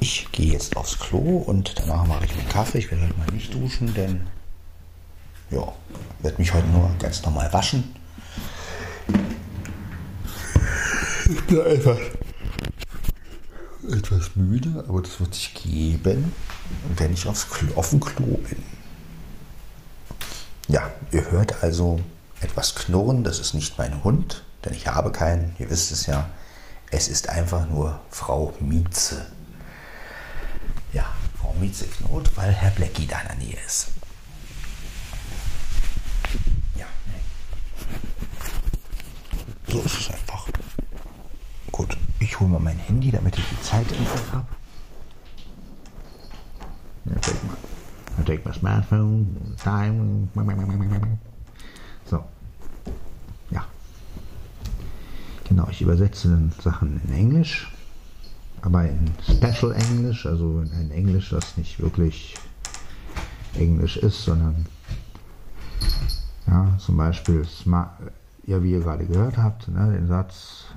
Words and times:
Ich 0.00 0.32
gehe 0.32 0.54
jetzt 0.54 0.74
aufs 0.78 0.98
Klo 0.98 1.36
und 1.36 1.78
danach 1.78 2.06
mache 2.06 2.24
ich 2.24 2.34
mir 2.34 2.44
Kaffee. 2.44 2.78
Ich 2.78 2.90
werde 2.90 3.04
heute 3.04 3.18
mal 3.18 3.30
nicht 3.30 3.52
duschen, 3.52 3.92
denn 3.92 4.26
ja, 5.50 5.70
werde 6.20 6.38
mich 6.38 6.54
heute 6.54 6.68
nur 6.68 6.90
ganz 6.98 7.22
normal 7.22 7.52
waschen. 7.52 7.94
Ich 11.28 11.42
bin 11.46 11.60
einfach 11.60 11.98
etwas 13.88 14.36
müde, 14.36 14.84
aber 14.88 15.02
das 15.02 15.18
wird 15.18 15.34
sich 15.34 15.54
geben, 15.54 16.32
wenn 16.96 17.12
ich 17.12 17.26
aufs 17.26 17.50
Klo, 17.50 17.74
auf 17.74 17.90
dem 17.90 17.98
Klo 17.98 18.36
bin. 18.36 18.62
Ja, 20.68 20.90
ihr 21.10 21.28
hört 21.30 21.64
also 21.64 22.00
etwas 22.40 22.76
knurren. 22.76 23.24
Das 23.24 23.40
ist 23.40 23.54
nicht 23.54 23.76
mein 23.76 24.04
Hund, 24.04 24.44
denn 24.64 24.72
ich 24.72 24.86
habe 24.86 25.10
keinen. 25.10 25.56
Ihr 25.58 25.68
wisst 25.68 25.90
es 25.90 26.06
ja. 26.06 26.30
Es 26.90 27.08
ist 27.08 27.28
einfach 27.28 27.68
nur 27.68 28.00
Frau 28.10 28.54
Mieze. 28.60 29.26
Ja, 30.92 31.06
Frau 31.40 31.52
Mieze 31.60 31.86
knurrt, 31.86 32.36
weil 32.36 32.52
Herr 32.52 32.70
Blackie 32.70 33.06
da 33.06 33.20
in 33.20 33.28
der 33.28 33.36
Nähe 33.36 33.58
ist. 33.66 33.88
Ja. 36.76 36.86
So 39.66 39.80
ist 39.80 39.98
es 39.98 40.10
einfach. 40.10 40.46
Gut, 41.76 41.94
ich 42.20 42.40
hole 42.40 42.48
mal 42.48 42.58
mein 42.58 42.78
Handy, 42.78 43.10
damit 43.10 43.36
ich 43.36 43.44
die 43.50 43.60
Zeit 43.60 43.86
im 43.92 43.98
Griff 44.06 44.32
habe. 44.32 44.46
I 48.18 48.24
take 48.24 48.48
my, 48.48 48.54
smartphone, 48.54 49.54
time. 49.62 50.26
So. 52.06 52.24
Ja. 53.50 53.66
Genau, 55.46 55.68
ich 55.70 55.82
übersetze 55.82 56.30
dann 56.30 56.50
Sachen 56.62 56.98
in 57.04 57.12
Englisch, 57.12 57.70
aber 58.62 58.88
in 58.88 59.12
Special 59.22 59.72
Englisch, 59.72 60.24
also 60.24 60.62
in 60.62 60.72
ein 60.72 60.90
Englisch, 60.90 61.28
das 61.28 61.58
nicht 61.58 61.78
wirklich 61.78 62.36
Englisch 63.54 63.98
ist, 63.98 64.24
sondern 64.24 64.64
ja, 66.46 66.74
zum 66.78 66.96
Beispiel, 66.96 67.44
smart, 67.44 68.00
ja, 68.46 68.62
wie 68.62 68.72
ihr 68.72 68.80
gerade 68.80 69.04
gehört 69.04 69.36
habt, 69.36 69.68
ne, 69.68 69.92
den 69.92 70.06
Satz, 70.06 70.68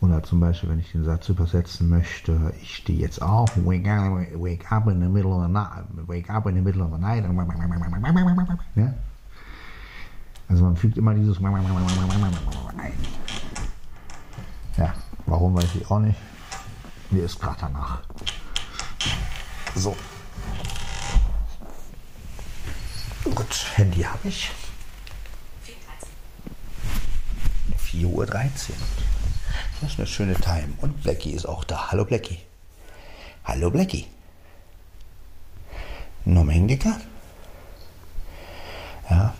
oder 0.00 0.22
zum 0.22 0.40
Beispiel, 0.40 0.68
wenn 0.70 0.78
ich 0.78 0.92
den 0.92 1.04
Satz 1.04 1.28
übersetzen 1.28 1.88
möchte, 1.88 2.52
ich 2.62 2.76
stehe 2.76 2.98
jetzt 2.98 3.20
auf, 3.20 3.50
wake 3.64 3.88
up, 3.88 4.12
wake 4.34 4.70
up 4.70 4.86
in 4.88 5.00
the 5.00 5.08
middle 5.08 5.32
of 5.32 5.42
the 5.42 5.48
night, 5.48 5.84
wake 6.06 6.30
up 6.30 6.46
in 6.46 6.54
the 6.54 6.60
middle 6.60 6.82
of 6.82 6.92
the 6.92 6.98
night. 6.98 7.24
Ja? 8.76 8.94
Also 10.48 10.64
man 10.64 10.76
fügt 10.76 10.96
immer 10.96 11.14
dieses 11.14 11.38
ein. 11.38 12.92
Ja, 14.76 14.94
warum 15.26 15.54
weiß 15.54 15.74
ich 15.74 15.90
auch 15.90 15.98
nicht. 15.98 16.18
Mir 17.10 17.24
ist 17.24 17.40
gerade 17.40 17.58
danach. 17.60 18.00
So. 19.74 19.96
Gut, 23.24 23.66
Handy 23.74 24.02
habe 24.02 24.28
ich. 24.28 24.50
4.13 27.92 28.04
Uhr. 28.04 28.28
Das 29.80 29.92
ist 29.92 29.98
eine 29.98 30.06
schöne 30.06 30.34
Time. 30.34 30.74
Und 30.80 31.02
Blackie 31.02 31.30
ist 31.30 31.46
auch 31.46 31.64
da. 31.64 31.90
Hallo 31.90 32.04
Blackie. 32.04 32.40
Hallo 33.44 33.70
Blackie. 33.70 34.06
Hingegangen? 36.68 37.00
Ja. 39.08 39.34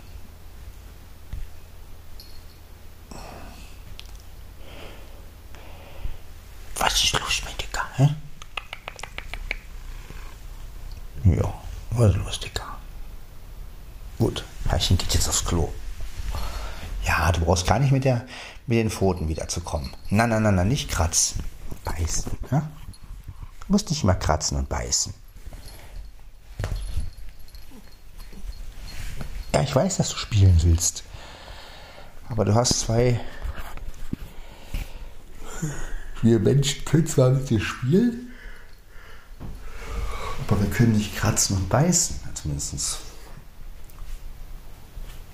Was 6.77 7.05
ist 7.05 7.13
los 7.19 7.43
mit 7.45 7.61
Dicker? 7.61 7.83
Hä? 7.97 8.09
Ja, 11.25 11.53
was 11.91 12.11
ist 12.13 12.17
los, 12.17 12.41
Dicker? 12.41 12.79
Gut, 14.19 14.45
Heichen 14.71 14.97
geht 14.97 15.13
jetzt 15.13 15.29
aufs 15.29 15.45
Klo. 15.45 15.73
Ja, 17.05 17.33
du 17.33 17.41
brauchst 17.41 17.67
gar 17.67 17.79
nicht 17.79 17.91
mit, 17.91 18.05
der, 18.05 18.27
mit 18.69 18.77
den 18.77 18.91
Pfoten 18.91 19.29
wiederzukommen. 19.29 19.91
Nein, 20.11 20.29
nein, 20.29 20.43
nein, 20.43 20.55
nein, 20.55 20.69
nicht 20.69 20.91
kratzen. 20.91 21.43
Beißen. 21.85 22.31
Ja? 22.51 22.69
Du 23.67 23.73
musst 23.73 23.89
nicht 23.89 24.03
immer 24.03 24.15
kratzen 24.15 24.59
und 24.59 24.69
beißen. 24.69 25.15
Ja, 29.55 29.63
ich 29.63 29.75
weiß, 29.75 29.97
dass 29.97 30.11
du 30.11 30.17
spielen 30.17 30.57
willst. 30.63 31.03
Aber 32.29 32.45
du 32.45 32.55
hast 32.55 32.81
zwei. 32.81 33.19
Wir 36.21 36.39
Menschen 36.39 36.85
können 36.85 37.07
zwar 37.07 37.31
mit 37.31 37.49
dir 37.49 37.61
spielen, 37.61 38.35
aber 40.47 40.61
wir 40.61 40.69
können 40.69 40.93
nicht 40.93 41.17
kratzen 41.17 41.57
und 41.57 41.71
beißen. 41.71 42.21
Zumindest. 42.35 42.99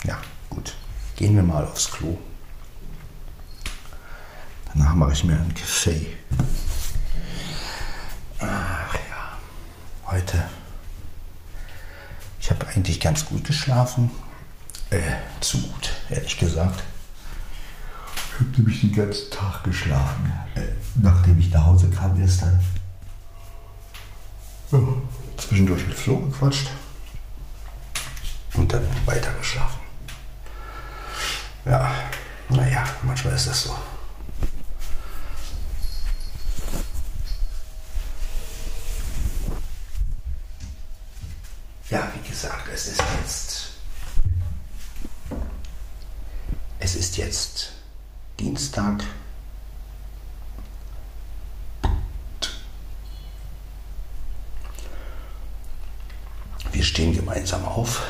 Ja, 0.05 0.21
gut. 0.51 0.75
Gehen 1.17 1.35
wir 1.35 1.43
mal 1.43 1.65
aufs 1.65 1.91
Klo. 1.91 2.17
Danach 4.95 5.07
mache 5.09 5.13
ich 5.15 5.25
mir 5.25 5.33
einen 5.33 5.55
Kaffee. 5.55 6.07
Ach 8.39 8.95
ja, 8.95 9.39
heute. 10.07 10.45
Ich 12.41 12.49
habe 12.49 12.65
eigentlich 12.69 13.01
ganz 13.01 13.27
gut 13.27 13.43
geschlafen. 13.43 14.13
Äh, 14.91 15.01
zu 15.41 15.61
gut, 15.63 15.91
ehrlich 16.11 16.39
gesagt. 16.39 16.85
Ich 18.15 18.35
habe 18.41 18.51
nämlich 18.57 18.83
den 18.83 18.93
ganzen 18.93 19.31
Tag 19.33 19.65
geschlafen. 19.65 20.33
Äh, 20.55 20.61
nachdem 20.95 21.41
ich 21.41 21.51
nach 21.51 21.67
Hause 21.67 21.91
kam 21.91 22.17
gestern. 22.17 22.61
Ja, 24.71 24.79
zwischendurch 25.37 25.85
mit 25.89 25.97
Flo 25.97 26.19
gequatscht. 26.21 26.69
Und 28.55 28.73
dann 28.73 28.87
weiter 29.07 29.33
geschlafen. 29.33 29.81
Ja, 31.65 31.93
naja, 32.49 32.85
manchmal 33.03 33.35
ist 33.35 33.49
das 33.49 33.65
so. 33.65 33.75
Ja, 41.91 42.11
wie 42.15 42.29
gesagt, 42.29 42.69
es 42.73 42.89
ist 42.89 43.03
jetzt. 43.21 43.71
Es 46.81 46.97
ist 46.97 47.17
jetzt 47.19 47.73
Dienstag. 48.41 49.05
Wir 56.73 56.83
stehen 56.83 57.15
gemeinsam 57.15 57.65
auf. 57.65 58.03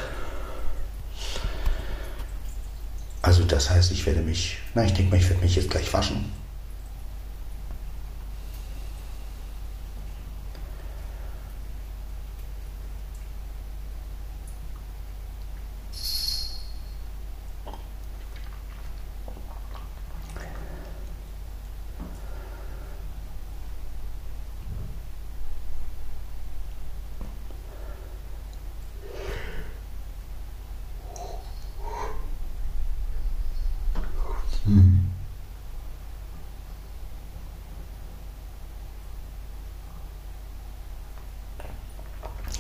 Also 3.23 3.45
das 3.45 3.71
heißt, 3.71 3.91
ich 3.91 4.07
werde 4.07 4.21
mich, 4.21 4.59
na 4.75 4.85
ich 4.85 4.95
denke 4.95 5.11
mal, 5.11 5.21
ich 5.21 5.29
werde 5.29 5.43
mich 5.43 5.57
jetzt 5.57 5.71
gleich 5.71 5.93
waschen. 5.93 6.33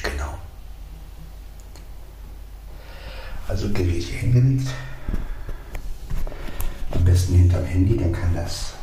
Genau. 0.02 0.38
Hier 4.04 4.18
hingelegt. 4.18 4.68
Am 6.90 7.04
besten 7.04 7.34
hinterm 7.34 7.64
Handy, 7.64 7.96
dann 7.96 8.12
kann 8.12 8.34
das 8.34 8.74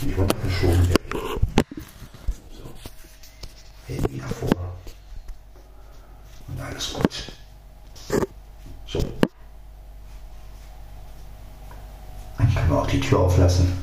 nicht 0.00 0.16
runtergeschoben 0.16 0.88
werden. 0.88 1.40
So. 2.52 2.62
Handy 3.86 4.18
davor. 4.18 4.76
Und 6.48 6.60
alles 6.60 6.94
gut. 6.94 7.32
So. 8.86 9.00
Können 12.38 12.68
wir 12.68 12.82
auch 12.82 12.86
die 12.86 13.00
Tür 13.00 13.20
auflassen. 13.20 13.79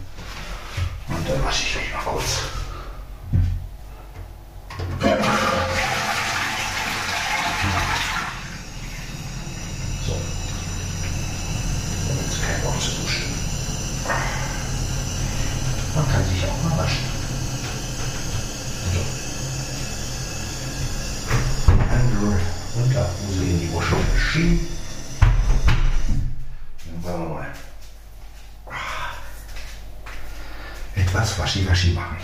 Etwas 31.18 31.40
Waschi-Waschi 31.40 31.94
machen. 31.94 32.18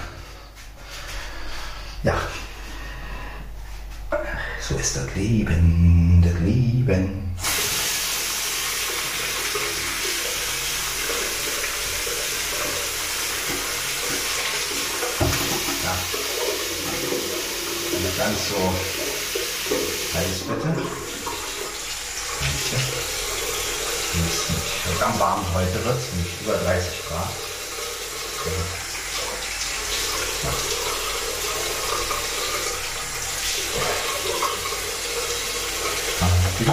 Ja. 2.04 2.14
So 4.62 4.76
ist 4.76 4.96
das 4.96 5.16
Leben, 5.16 6.22
das 6.24 6.40
Leben. 6.42 7.36
Ja. 15.84 15.96
Nicht 18.00 18.18
ganz 18.18 18.50
so 18.50 18.74
heiß 20.14 20.40
bitte. 20.48 20.68
Danke. 20.68 20.88
Ist 24.14 24.50
nicht 24.52 24.74
verdammt 24.84 25.20
warm 25.20 25.42
heute 25.56 25.84
wird 25.84 25.98
es, 25.98 26.14
nicht 26.16 26.42
über 26.42 26.58
30 26.58 26.92
Grad. 27.08 27.30
So, 36.64 36.72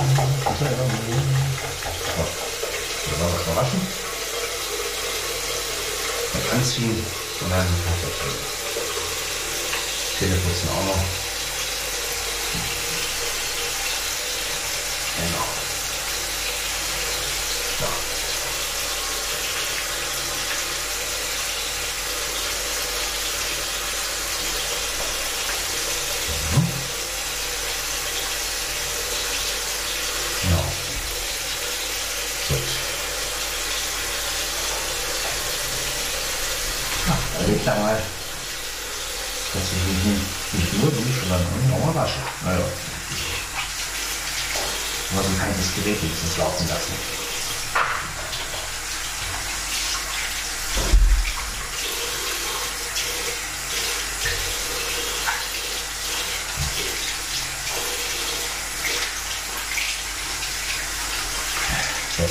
was 3.19 3.43
verwaschen. 3.43 3.81
Und 6.33 6.53
anziehen 6.53 7.05
und 7.41 7.51
dann. 7.51 7.67
Zähne 10.19 10.37
putzen 10.37 10.69
auch 10.69 10.85
noch. 10.85 11.03
Genau. 15.17 15.47
So. 17.79 17.87
Genau. 30.43 30.65
Gut. 32.49 32.67
Ja, 37.07 37.15
dann 37.39 37.55
ich 37.55 37.65
da 37.65 37.75
mal, 37.77 37.97
dass 39.53 39.63
ich 39.63 39.83
mich 39.87 40.05
nicht, 40.05 40.25
nicht 40.55 40.73
nur 40.75 40.91
dusche, 40.91 41.21
sondern 41.21 41.73
auch 41.73 41.85
mal 41.87 42.03
wasche. 42.03 42.21
Naja. 42.45 42.67
Aber 45.13 45.23
so 45.25 45.29
ein 45.29 45.43
heißes 45.43 45.75
Gerät 45.75 46.03
wenigstens 46.03 46.37
laufen 46.37 46.69
lassen. 46.69 46.95
So. 62.17 62.25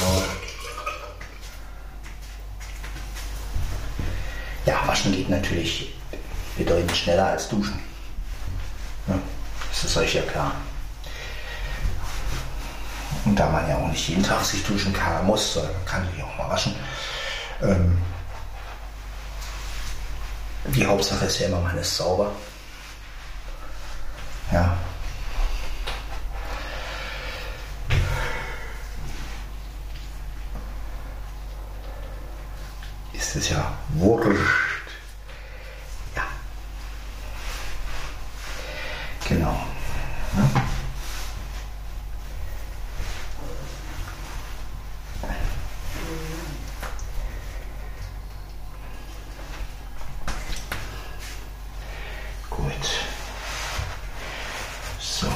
So. 0.00 0.24
Ja, 4.66 4.86
waschen 4.86 5.12
geht 5.12 5.28
natürlich 5.28 5.94
bedeutend 6.56 6.96
schneller 6.96 7.29
als 7.40 7.48
duschen. 7.48 7.78
Ja, 9.08 9.18
das 9.70 9.84
ist 9.84 9.96
euch 9.96 10.14
ja 10.14 10.22
klar. 10.22 10.52
Und 13.24 13.34
da 13.38 13.48
man 13.48 13.66
ja 13.68 13.76
auch 13.76 13.88
nicht 13.88 14.08
jeden 14.08 14.22
Tag 14.22 14.44
sich 14.44 14.62
duschen 14.64 14.92
kann, 14.92 15.26
muss, 15.26 15.54
sondern 15.54 15.72
kann 15.86 16.06
sich 16.10 16.22
auch 16.22 16.36
mal 16.36 16.50
waschen. 16.50 16.74
Ähm, 17.62 17.98
die 20.66 20.86
Hauptsache 20.86 21.24
ist 21.24 21.38
ja 21.38 21.46
immer, 21.46 21.60
man 21.60 21.78
ist 21.78 21.96
sauber. 21.96 22.30
Ja. 24.52 24.76
Ist 33.12 33.36
es 33.36 33.48
ja 33.50 33.72
wurscht. 33.90 34.36
Ja. 36.16 36.22
Genau. 39.28 39.54
Ja. 40.36 40.62
Gut. 52.48 52.86
So. 54.98 55.28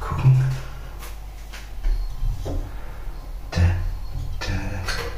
Gucken. 0.00 0.44
Da, 3.50 3.60
da, 4.40 4.54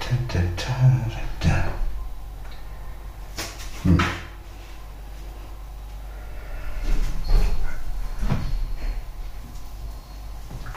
da, 0.01 0.17
da, 0.29 0.41
da, 0.57 1.49
da. 1.49 1.65
Hm. 3.85 3.99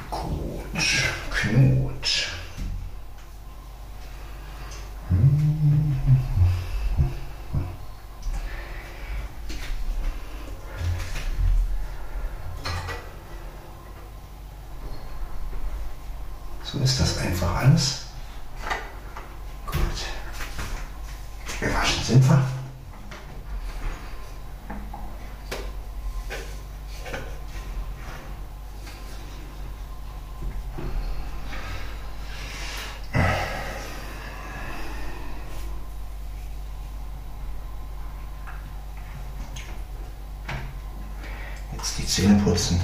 Gut, 0.10 0.84
gut. 1.30 2.28
So 16.64 16.80
ist 16.80 17.02
einfach 17.52 17.64
alles. 17.64 18.06
Gut. 19.66 19.80
Gewaschen 21.60 22.04
sind 22.04 22.30
wir. 22.30 22.44
Jetzt 41.74 41.98
die 41.98 42.06
Zähne 42.06 42.40
putzen. 42.44 42.80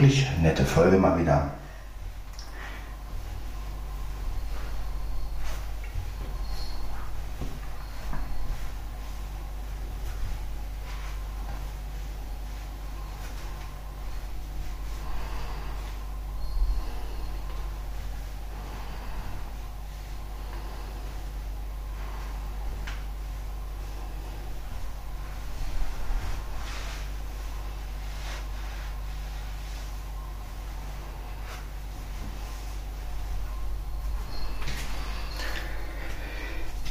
Wirklich 0.00 0.26
nette 0.42 0.64
Folge 0.64 0.96
mal 0.96 1.18
wieder. 1.20 1.50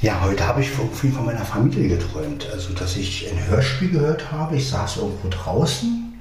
Ja, 0.09 0.21
heute 0.21 0.47
habe 0.47 0.61
ich 0.61 0.71
irgendwie 0.75 1.09
von 1.09 1.23
meiner 1.23 1.45
Familie 1.45 1.87
geträumt. 1.87 2.49
Also, 2.51 2.73
dass 2.73 2.97
ich 2.97 3.29
ein 3.31 3.47
Hörspiel 3.47 3.91
gehört 3.91 4.31
habe. 4.31 4.55
Ich 4.55 4.67
saß 4.67 4.97
irgendwo 4.97 5.27
draußen 5.29 6.19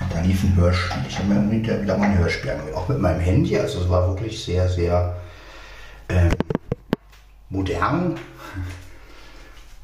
und 0.00 0.14
da 0.14 0.20
lief 0.22 0.42
ein 0.42 0.56
Hörspiel. 0.56 1.02
Ich 1.06 1.18
habe 1.18 1.34
mir 1.34 1.52
wieder 1.52 1.98
mal 1.98 2.06
ein 2.06 2.16
Hörspiel 2.16 2.52
angehört. 2.52 2.74
Auch 2.74 2.88
mit 2.88 2.98
meinem 2.98 3.20
Handy. 3.20 3.58
Also, 3.58 3.82
es 3.82 3.90
war 3.90 4.08
wirklich 4.08 4.42
sehr, 4.42 4.66
sehr 4.70 5.18
ähm, 6.08 6.30
modern. 7.50 8.18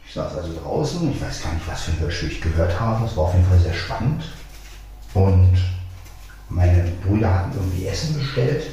Ich 0.07 0.15
saß 0.15 0.35
also 0.35 0.59
draußen. 0.59 1.13
Ich 1.13 1.21
weiß 1.21 1.43
gar 1.43 1.53
nicht, 1.53 1.69
was 1.69 1.83
für 1.83 1.91
ein 1.91 2.01
Hörspiel 2.01 2.33
ich 2.33 2.41
gehört 2.41 2.81
habe. 2.81 3.05
Es 3.05 3.15
war 3.19 3.25
auf 3.25 3.35
jeden 3.35 3.47
Fall 3.47 3.59
sehr 3.59 3.75
spannend. 3.75 4.25
Und 5.13 5.59
meine 6.49 6.91
Brüder 7.07 7.35
hatten 7.35 7.53
irgendwie 7.55 7.87
Essen 7.87 8.19
bestellt. 8.19 8.65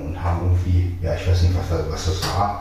Und 0.00 0.22
haben 0.22 0.40
irgendwie, 0.42 0.96
ja, 1.02 1.14
ich 1.14 1.28
weiß 1.28 1.42
nicht, 1.42 1.54
was, 1.54 1.64
was 1.90 2.06
das 2.06 2.22
war. 2.34 2.60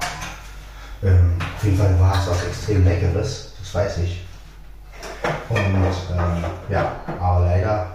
Ähm, 1.03 1.37
auf 1.55 1.63
jeden 1.63 1.77
Fall 1.77 1.97
war 1.99 2.19
es 2.19 2.27
was 2.29 2.43
extrem 2.45 2.83
Leckeres, 2.83 3.53
das 3.59 3.73
weiß 3.73 3.97
ich. 3.99 4.25
Und 5.49 5.57
ähm, 5.57 6.43
ja, 6.69 6.95
aber 7.19 7.45
leider 7.45 7.87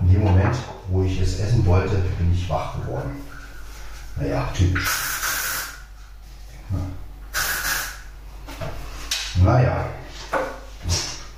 in 0.00 0.12
dem 0.12 0.24
Moment, 0.24 0.56
wo 0.88 1.02
ich 1.02 1.20
es 1.20 1.40
essen 1.40 1.66
wollte, 1.66 1.96
bin 1.96 2.32
ich 2.32 2.48
wach 2.48 2.74
geworden. 2.80 3.16
Naja, 4.16 4.48
typisch. 4.54 4.88
Naja. 9.42 9.84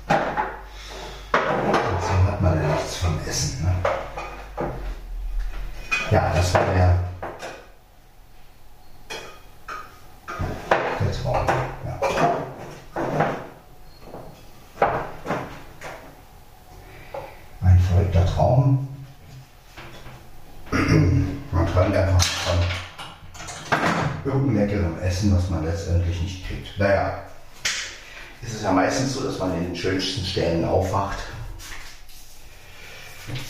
So 0.07 2.09
hat 2.31 2.41
man 2.41 2.61
ja 2.61 2.67
nichts 2.75 2.97
vom 2.97 3.19
Essen. 3.27 3.63
Ne? 3.63 3.73
Ja, 6.09 6.31
das 6.33 6.53
war 6.53 6.65
der, 6.73 6.97
der 10.99 11.11
Traum. 11.21 11.45
Ja. 11.85 11.99
Ein 17.61 17.79
verrückter 17.79 18.25
Traum. 18.25 18.87
Man 21.51 21.67
träumt 21.73 21.95
einfach 21.95 22.23
von 22.23 22.59
irgendeinem 24.25 24.57
leckeren 24.57 25.01
Essen, 25.01 25.35
was 25.35 25.49
man 25.49 25.65
letztendlich 25.65 26.21
nicht 26.21 26.47
kriegt. 26.47 26.79
Naja, 26.79 27.19
es 28.41 28.53
ist 28.53 28.63
ja 28.63 28.71
meistens 28.71 29.13
so, 29.13 29.23
dass 29.23 29.37
man 29.37 29.53
in 29.57 29.65
den 29.65 29.75
schönsten 29.75 30.25
Stellen 30.25 30.65
aufwacht. 30.65 31.19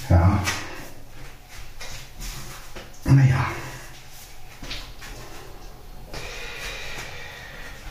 Ja. 0.09 0.39
Naja. 3.05 3.45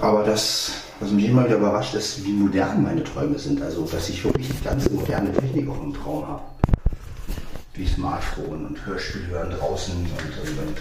Aber 0.00 0.22
das, 0.24 0.72
was 1.00 1.10
mich 1.10 1.24
immer 1.26 1.44
wieder 1.44 1.56
überrascht, 1.56 1.94
ist, 1.94 2.24
wie 2.24 2.32
modern 2.32 2.82
meine 2.82 3.02
Träume 3.18 3.38
sind. 3.38 3.60
Also, 3.62 3.84
dass 3.84 4.08
ich 4.08 4.22
wirklich 4.22 4.48
die 4.48 4.64
ganze 4.64 4.90
moderne 4.90 5.32
Technik 5.32 5.68
auch 5.68 5.82
im 5.82 5.92
Traum 5.92 6.26
habe. 6.26 6.42
Wie 7.74 7.86
Smartphone 7.86 8.66
und 8.66 8.86
Hörspiel 8.86 9.26
hören 9.26 9.50
draußen 9.50 9.94
und, 9.94 10.10
und, 10.10 10.58
und. 10.68 10.78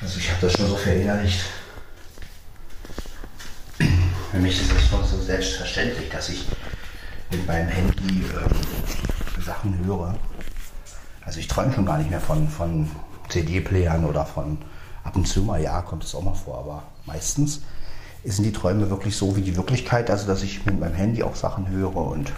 Also, 0.00 0.18
ich 0.18 0.28
habe 0.30 0.40
das 0.40 0.52
schon 0.52 0.66
so 0.68 0.76
verinnerlicht. 0.76 1.40
Für 4.30 4.38
mich 4.38 4.60
ist 4.60 4.72
es 4.72 4.88
schon 4.88 5.04
so 5.04 5.20
selbstverständlich, 5.22 6.08
dass 6.10 6.28
ich 6.28 6.46
mit 7.30 7.46
meinem 7.46 7.68
Handy 7.68 8.24
ähm, 8.24 9.44
Sachen 9.44 9.84
höre. 9.84 10.18
Also, 11.24 11.38
ich 11.38 11.46
träume 11.46 11.72
schon 11.72 11.86
gar 11.86 11.98
nicht 11.98 12.10
mehr 12.10 12.20
von, 12.20 12.48
von 12.48 12.90
CD-Playern 13.28 14.04
oder 14.04 14.26
von 14.26 14.58
ab 15.04 15.14
und 15.14 15.28
zu 15.28 15.42
mal, 15.42 15.62
ja, 15.62 15.80
kommt 15.82 16.02
es 16.02 16.14
auch 16.14 16.22
mal 16.22 16.34
vor, 16.34 16.58
aber 16.58 16.82
meistens 17.06 17.62
sind 18.30 18.44
die 18.44 18.52
Träume 18.52 18.90
wirklich 18.90 19.16
so 19.16 19.36
wie 19.36 19.42
die 19.42 19.56
Wirklichkeit, 19.56 20.10
also 20.10 20.26
dass 20.26 20.42
ich 20.42 20.64
mit 20.66 20.78
meinem 20.78 20.94
Handy 20.94 21.22
auch 21.22 21.36
Sachen 21.36 21.68
höre 21.68 21.96
und 21.96 22.32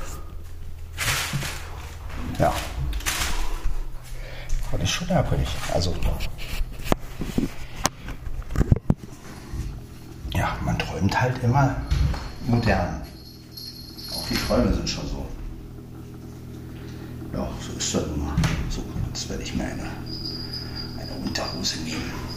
ja. 2.38 2.52
Das 4.73 4.82
ist 4.82 4.90
schon 4.90 5.09
merkwürdig. 5.09 5.49
Also 5.75 5.94
ja, 10.32 10.56
man 10.64 10.78
träumt 10.78 11.20
halt 11.20 11.42
immer 11.42 11.76
modern. 12.47 13.02
Auch 14.12 14.28
die 14.28 14.37
Träume 14.37 14.73
sind 14.73 14.88
schon 14.88 15.06
so. 15.09 15.26
Ja, 17.32 17.49
so 17.61 17.73
ist 17.76 17.94
das 17.94 18.04
immer. 18.04 18.35
So, 18.70 18.82
jetzt 19.09 19.28
werde 19.28 19.42
ich 19.42 19.54
mir 19.54 19.64
eine 19.64 19.90
Unterhose 21.25 21.80
nehmen. 21.80 22.29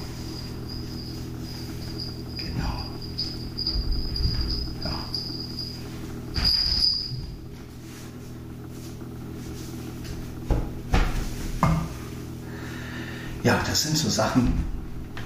das 13.73 13.81
sind 13.81 13.97
so 13.97 14.07
Sachen, 14.07 14.53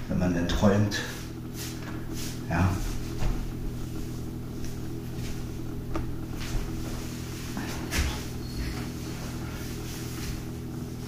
wenn 0.07 0.19
man 0.19 0.33
denn 0.33 0.47
träumt. 0.47 1.01
Ja. 2.49 2.69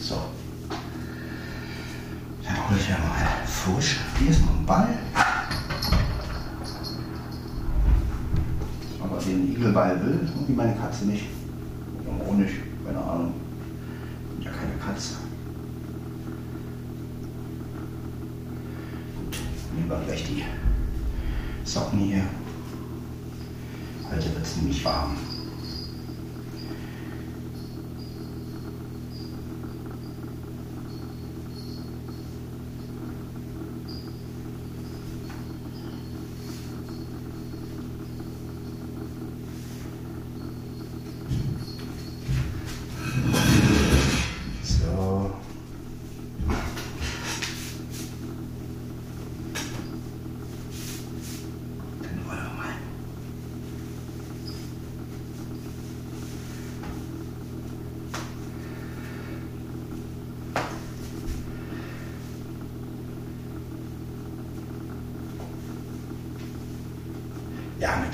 So. 0.01 0.21
Dann 2.43 2.69
hole 2.69 2.77
ich 2.77 2.89
ja 2.89 2.97
mal 2.97 3.47
Fusch. 3.47 4.01
Hier 4.19 4.31
ist 4.31 4.41
noch 4.41 4.59
ein 4.59 4.65
Ball. 4.65 4.89
Aber 9.01 9.21
den 9.21 9.53
Igelball 9.53 9.97
will 10.05 10.27
irgendwie 10.35 10.51
meine 10.51 10.75
Katze 10.75 11.05
nicht. 11.05 11.38
Heute 24.85 25.28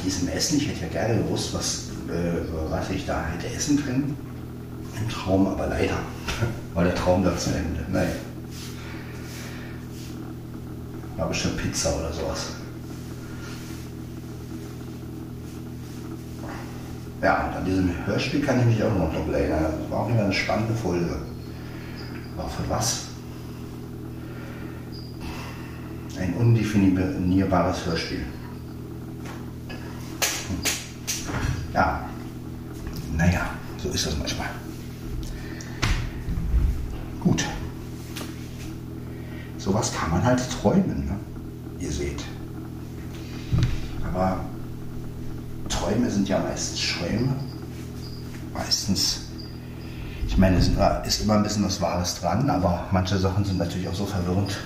diesem 0.05 0.27
Essen, 0.29 0.57
ich 0.57 0.67
hätte 0.67 0.81
ja 0.81 0.87
gerne 0.87 1.21
gewusst, 1.23 1.53
was, 1.53 1.89
äh, 2.07 2.41
was 2.69 2.89
ich 2.91 3.05
da 3.05 3.25
hätte 3.25 3.53
essen 3.53 3.83
können. 3.83 4.15
Im 5.01 5.09
Traum, 5.09 5.47
aber 5.47 5.67
leider 5.67 5.97
war 6.73 6.83
der 6.83 6.95
Traum 6.95 7.23
da 7.23 7.35
zu 7.37 7.49
Ende. 7.49 7.85
Nein. 7.91 8.07
War 11.17 11.27
bestimmt 11.27 11.57
Pizza 11.57 11.95
oder 11.95 12.13
sowas. 12.13 12.47
Ja, 17.21 17.47
und 17.47 17.55
an 17.55 17.65
diesem 17.65 18.05
Hörspiel 18.05 18.41
kann 18.41 18.59
ich 18.59 18.65
mich 18.65 18.83
auch 18.83 18.93
noch 18.93 19.11
dran 19.11 19.33
erinnern. 19.33 19.73
Das 19.81 19.91
war 19.91 19.99
auch 20.01 20.09
immer 20.09 20.23
eine 20.23 20.33
spannende 20.33 20.75
Folge. 20.75 21.17
Aber 22.37 22.49
für 22.49 22.69
was? 22.69 23.05
Ein 26.19 26.33
undefinierbares 26.35 27.85
Hörspiel. 27.85 28.25
Träumen, 40.65 41.05
ne? 41.05 41.19
ihr 41.79 41.91
seht. 41.91 42.23
Aber 44.03 44.39
Träume 45.69 46.09
sind 46.09 46.27
ja 46.27 46.39
meistens 46.39 46.79
Schäume. 46.79 47.35
Meistens, 48.51 49.25
ich 50.27 50.37
meine, 50.37 50.57
es 50.57 50.69
ist 51.05 51.21
immer 51.21 51.35
ein 51.35 51.43
bisschen 51.43 51.65
was 51.65 51.79
Wahres 51.81 52.19
dran, 52.19 52.49
aber 52.49 52.87
manche 52.91 53.17
Sachen 53.19 53.45
sind 53.45 53.59
natürlich 53.59 53.87
auch 53.87 53.93
so 53.93 54.07
verwirrend. 54.07 54.57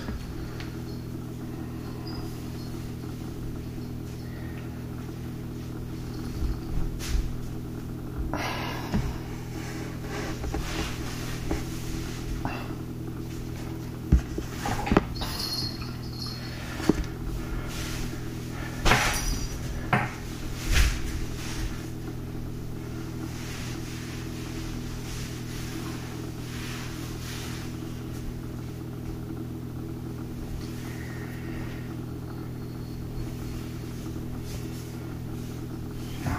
Ja. 36.24 36.36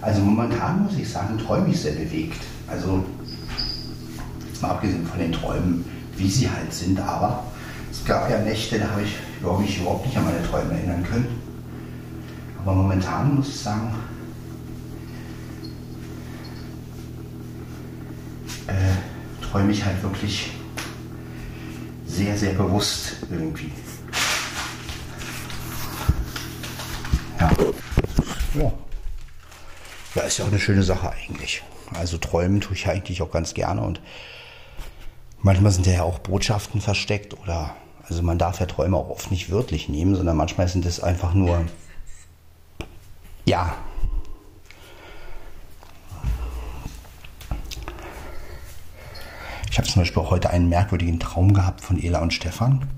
Also 0.00 0.22
momentan 0.22 0.83
muss 0.94 1.02
ich 1.02 1.12
sagen, 1.12 1.38
träume 1.38 1.68
ich 1.68 1.80
sehr 1.80 1.92
bewegt. 1.92 2.40
Also 2.68 3.04
jetzt 4.48 4.62
mal 4.62 4.70
abgesehen 4.70 5.06
von 5.06 5.18
den 5.18 5.32
Träumen, 5.32 5.84
wie 6.16 6.30
sie 6.30 6.48
halt 6.48 6.72
sind, 6.72 7.00
aber 7.00 7.44
es 7.90 8.04
gab 8.04 8.30
ja 8.30 8.38
Nächte, 8.38 8.78
da 8.78 8.90
habe 8.90 9.02
ich 9.02 9.16
überhaupt 9.40 9.62
mich 9.62 9.80
überhaupt 9.80 10.06
nicht 10.06 10.16
an 10.16 10.24
meine 10.24 10.42
Träume 10.44 10.72
erinnern 10.72 11.02
können. 11.02 11.26
Aber 12.60 12.74
momentan 12.74 13.34
muss 13.34 13.48
ich 13.48 13.60
sagen, 13.60 13.92
äh, 18.68 19.42
träume 19.44 19.72
ich 19.72 19.84
halt 19.84 20.00
wirklich 20.02 20.52
sehr, 22.06 22.36
sehr 22.38 22.52
bewusst 22.52 23.16
irgendwie. 23.30 23.72
Ja. 27.40 27.50
Ja. 28.54 28.83
Ist 30.34 30.38
ja 30.38 30.46
auch 30.46 30.50
eine 30.50 30.58
schöne 30.58 30.82
Sache 30.82 31.12
eigentlich. 31.12 31.62
Also 31.92 32.18
träumen 32.18 32.60
tue 32.60 32.74
ich 32.74 32.88
eigentlich 32.88 33.22
auch 33.22 33.30
ganz 33.30 33.54
gerne 33.54 33.82
und 33.82 34.00
manchmal 35.42 35.70
sind 35.70 35.86
ja 35.86 36.02
auch 36.02 36.18
Botschaften 36.18 36.80
versteckt 36.80 37.38
oder 37.38 37.76
also 38.08 38.20
man 38.20 38.36
darf 38.36 38.58
ja 38.58 38.66
Träume 38.66 38.96
auch 38.96 39.10
oft 39.10 39.30
nicht 39.30 39.52
wörtlich 39.52 39.88
nehmen, 39.88 40.16
sondern 40.16 40.36
manchmal 40.36 40.66
sind 40.66 40.86
es 40.86 41.00
einfach 41.00 41.34
nur 41.34 41.64
ja. 43.44 43.76
Ich 49.70 49.78
habe 49.78 49.86
zum 49.86 50.02
Beispiel 50.02 50.20
auch 50.20 50.32
heute 50.32 50.50
einen 50.50 50.68
merkwürdigen 50.68 51.20
Traum 51.20 51.54
gehabt 51.54 51.80
von 51.80 52.02
Ela 52.02 52.20
und 52.20 52.34
Stefan. 52.34 52.88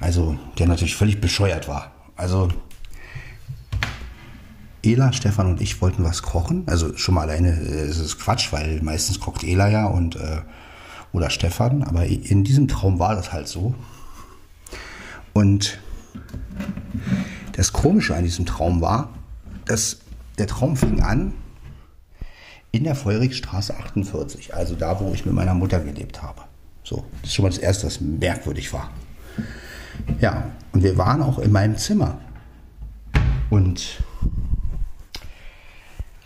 Also, 0.00 0.36
der 0.58 0.66
natürlich 0.66 0.96
völlig 0.96 1.20
bescheuert 1.20 1.68
war. 1.68 1.92
Also, 2.16 2.48
Ela, 4.84 5.12
Stefan 5.12 5.46
und 5.46 5.60
ich 5.60 5.80
wollten 5.80 6.04
was 6.04 6.22
kochen. 6.22 6.64
Also 6.66 6.96
schon 6.96 7.14
mal 7.14 7.22
alleine 7.22 7.50
äh, 7.50 7.88
ist 7.88 7.98
es 7.98 8.18
Quatsch, 8.18 8.52
weil 8.52 8.80
meistens 8.82 9.20
kocht 9.20 9.44
Ela 9.44 9.68
ja 9.68 9.86
und 9.86 10.16
äh, 10.16 10.42
oder 11.12 11.30
Stefan. 11.30 11.82
Aber 11.82 12.06
in 12.06 12.44
diesem 12.44 12.68
Traum 12.68 12.98
war 12.98 13.14
das 13.14 13.32
halt 13.32 13.48
so. 13.48 13.74
Und 15.32 15.78
das 17.52 17.72
Komische 17.72 18.14
an 18.14 18.24
diesem 18.24 18.46
Traum 18.46 18.80
war, 18.80 19.10
dass 19.66 19.98
der 20.38 20.46
Traum 20.46 20.76
fing 20.76 21.00
an 21.00 21.32
in 22.72 22.84
der 22.84 22.96
Feurigstraße 22.96 23.76
48, 23.76 24.54
also 24.54 24.74
da, 24.74 24.98
wo 24.98 25.12
ich 25.14 25.24
mit 25.24 25.34
meiner 25.34 25.54
Mutter 25.54 25.78
gelebt 25.80 26.22
habe. 26.22 26.42
So, 26.82 27.04
das 27.22 27.30
ist 27.30 27.34
schon 27.34 27.44
mal 27.44 27.50
das 27.50 27.58
Erste, 27.58 27.86
was 27.86 28.00
merkwürdig 28.00 28.72
war. 28.72 28.90
Ja, 30.20 30.50
und 30.72 30.82
wir 30.82 30.98
waren 30.98 31.22
auch 31.22 31.38
in 31.38 31.52
meinem 31.52 31.76
Zimmer. 31.76 32.18
Und 33.48 34.02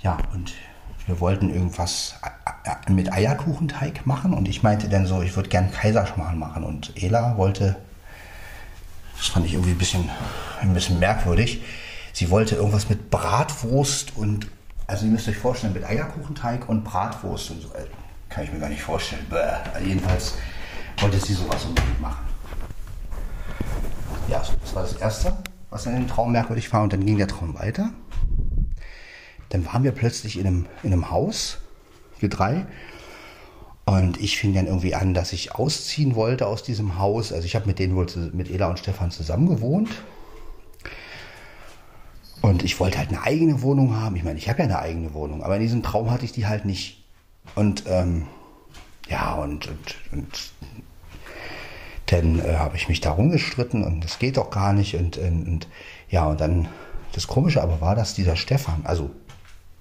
ja, 0.09 0.17
und 0.33 0.55
wir 1.07 1.21
wollten 1.21 1.51
irgendwas 1.51 2.15
mit 2.89 3.13
Eierkuchenteig 3.13 4.07
machen 4.07 4.33
und 4.33 4.49
ich 4.49 4.63
meinte 4.63 4.89
dann 4.89 5.07
so, 5.07 5.21
ich 5.21 5.37
würde 5.37 5.51
gern 5.51 5.71
Kaiserschmarrn 5.71 6.39
machen 6.39 6.65
und 6.65 6.93
Ela 6.97 7.37
wollte, 7.37 7.77
das 9.17 9.27
fand 9.27 9.45
ich 9.45 9.53
irgendwie 9.53 9.73
ein 9.73 9.79
bisschen, 9.79 10.09
ein 10.63 10.73
bisschen 10.73 10.99
merkwürdig, 10.99 11.63
sie 12.13 12.31
wollte 12.31 12.55
irgendwas 12.55 12.89
mit 12.89 13.11
Bratwurst 13.11 14.17
und, 14.17 14.49
also 14.87 15.05
ihr 15.05 15.13
müsst 15.13 15.29
euch 15.29 15.37
vorstellen, 15.37 15.75
mit 15.75 15.85
Eierkuchenteig 15.85 16.69
und 16.69 16.85
Bratwurst 16.85 17.51
und 17.51 17.63
so, 17.63 17.69
äh, 17.75 17.85
kann 18.31 18.45
ich 18.45 18.53
mir 18.53 18.61
gar 18.61 18.69
nicht 18.69 18.83
vorstellen. 18.83 19.27
Bäh. 19.29 19.85
Jedenfalls 19.85 20.35
wollte 21.01 21.19
sie 21.19 21.35
sowas 21.35 21.65
unbedingt 21.65 22.01
machen. 22.01 22.27
Ja, 24.29 24.43
das 24.61 24.75
war 24.75 24.83
das 24.83 24.95
Erste, 24.95 25.37
was 25.71 25.87
in 25.87 25.95
dem 25.95 26.09
Traum 26.09 26.33
merkwürdig 26.33 26.71
war 26.73 26.83
und 26.83 26.93
dann 26.93 27.05
ging 27.05 27.17
der 27.17 27.29
Traum 27.29 27.59
weiter. 27.59 27.91
Dann 29.51 29.65
waren 29.67 29.83
wir 29.83 29.93
plötzlich 29.93 30.39
in 30.39 30.47
einem, 30.47 30.67
in 30.83 30.93
einem 30.93 31.11
Haus, 31.11 31.59
wir 32.21 32.29
drei. 32.29 32.67
Und 33.87 34.21
ich 34.21 34.39
fing 34.39 34.53
dann 34.53 34.67
irgendwie 34.67 34.95
an, 34.95 35.15
dass 35.15 35.33
ich 35.33 35.55
ausziehen 35.55 36.15
wollte 36.15 36.47
aus 36.47 36.63
diesem 36.63 36.99
Haus. 36.99 37.33
Also 37.33 37.47
ich 37.47 37.55
habe 37.55 37.67
mit 37.67 37.79
denen 37.79 37.97
wohl 37.97 38.07
mit 38.33 38.51
Ela 38.51 38.69
und 38.69 38.79
Stefan 38.79 39.11
zusammen 39.11 39.49
gewohnt. 39.49 39.89
Und 42.43 42.63
ich 42.63 42.79
wollte 42.79 42.99
halt 42.99 43.09
eine 43.09 43.23
eigene 43.23 43.63
Wohnung 43.63 43.97
haben. 43.97 44.15
Ich 44.17 44.25
meine, 44.25 44.39
ich 44.39 44.49
habe 44.49 44.59
ja 44.61 44.65
eine 44.67 44.79
eigene 44.79 45.15
Wohnung, 45.15 45.43
aber 45.43 45.57
in 45.57 45.63
diesem 45.63 45.83
Traum 45.83 46.11
hatte 46.11 46.25
ich 46.25 46.33
die 46.33 46.47
halt 46.47 46.65
nicht. 46.65 47.05
Und 47.55 47.85
ähm, 47.87 48.27
ja, 49.09 49.35
und, 49.35 49.69
und, 49.69 49.97
und 50.13 50.53
dann 52.07 52.41
äh, 52.41 52.57
habe 52.57 52.77
ich 52.77 52.89
mich 52.89 53.01
da 53.01 53.13
rumgestritten 53.13 53.85
und 53.85 54.05
das 54.05 54.19
geht 54.19 54.37
doch 54.37 54.51
gar 54.51 54.73
nicht. 54.73 54.97
Und, 54.97 55.17
und, 55.17 55.49
und 55.49 55.69
ja, 56.11 56.27
und 56.27 56.41
dann 56.41 56.69
das 57.13 57.27
Komische 57.27 57.63
aber 57.63 57.81
war, 57.81 57.95
dass 57.95 58.15
dieser 58.15 58.37
Stefan, 58.37 58.83
also 58.85 59.11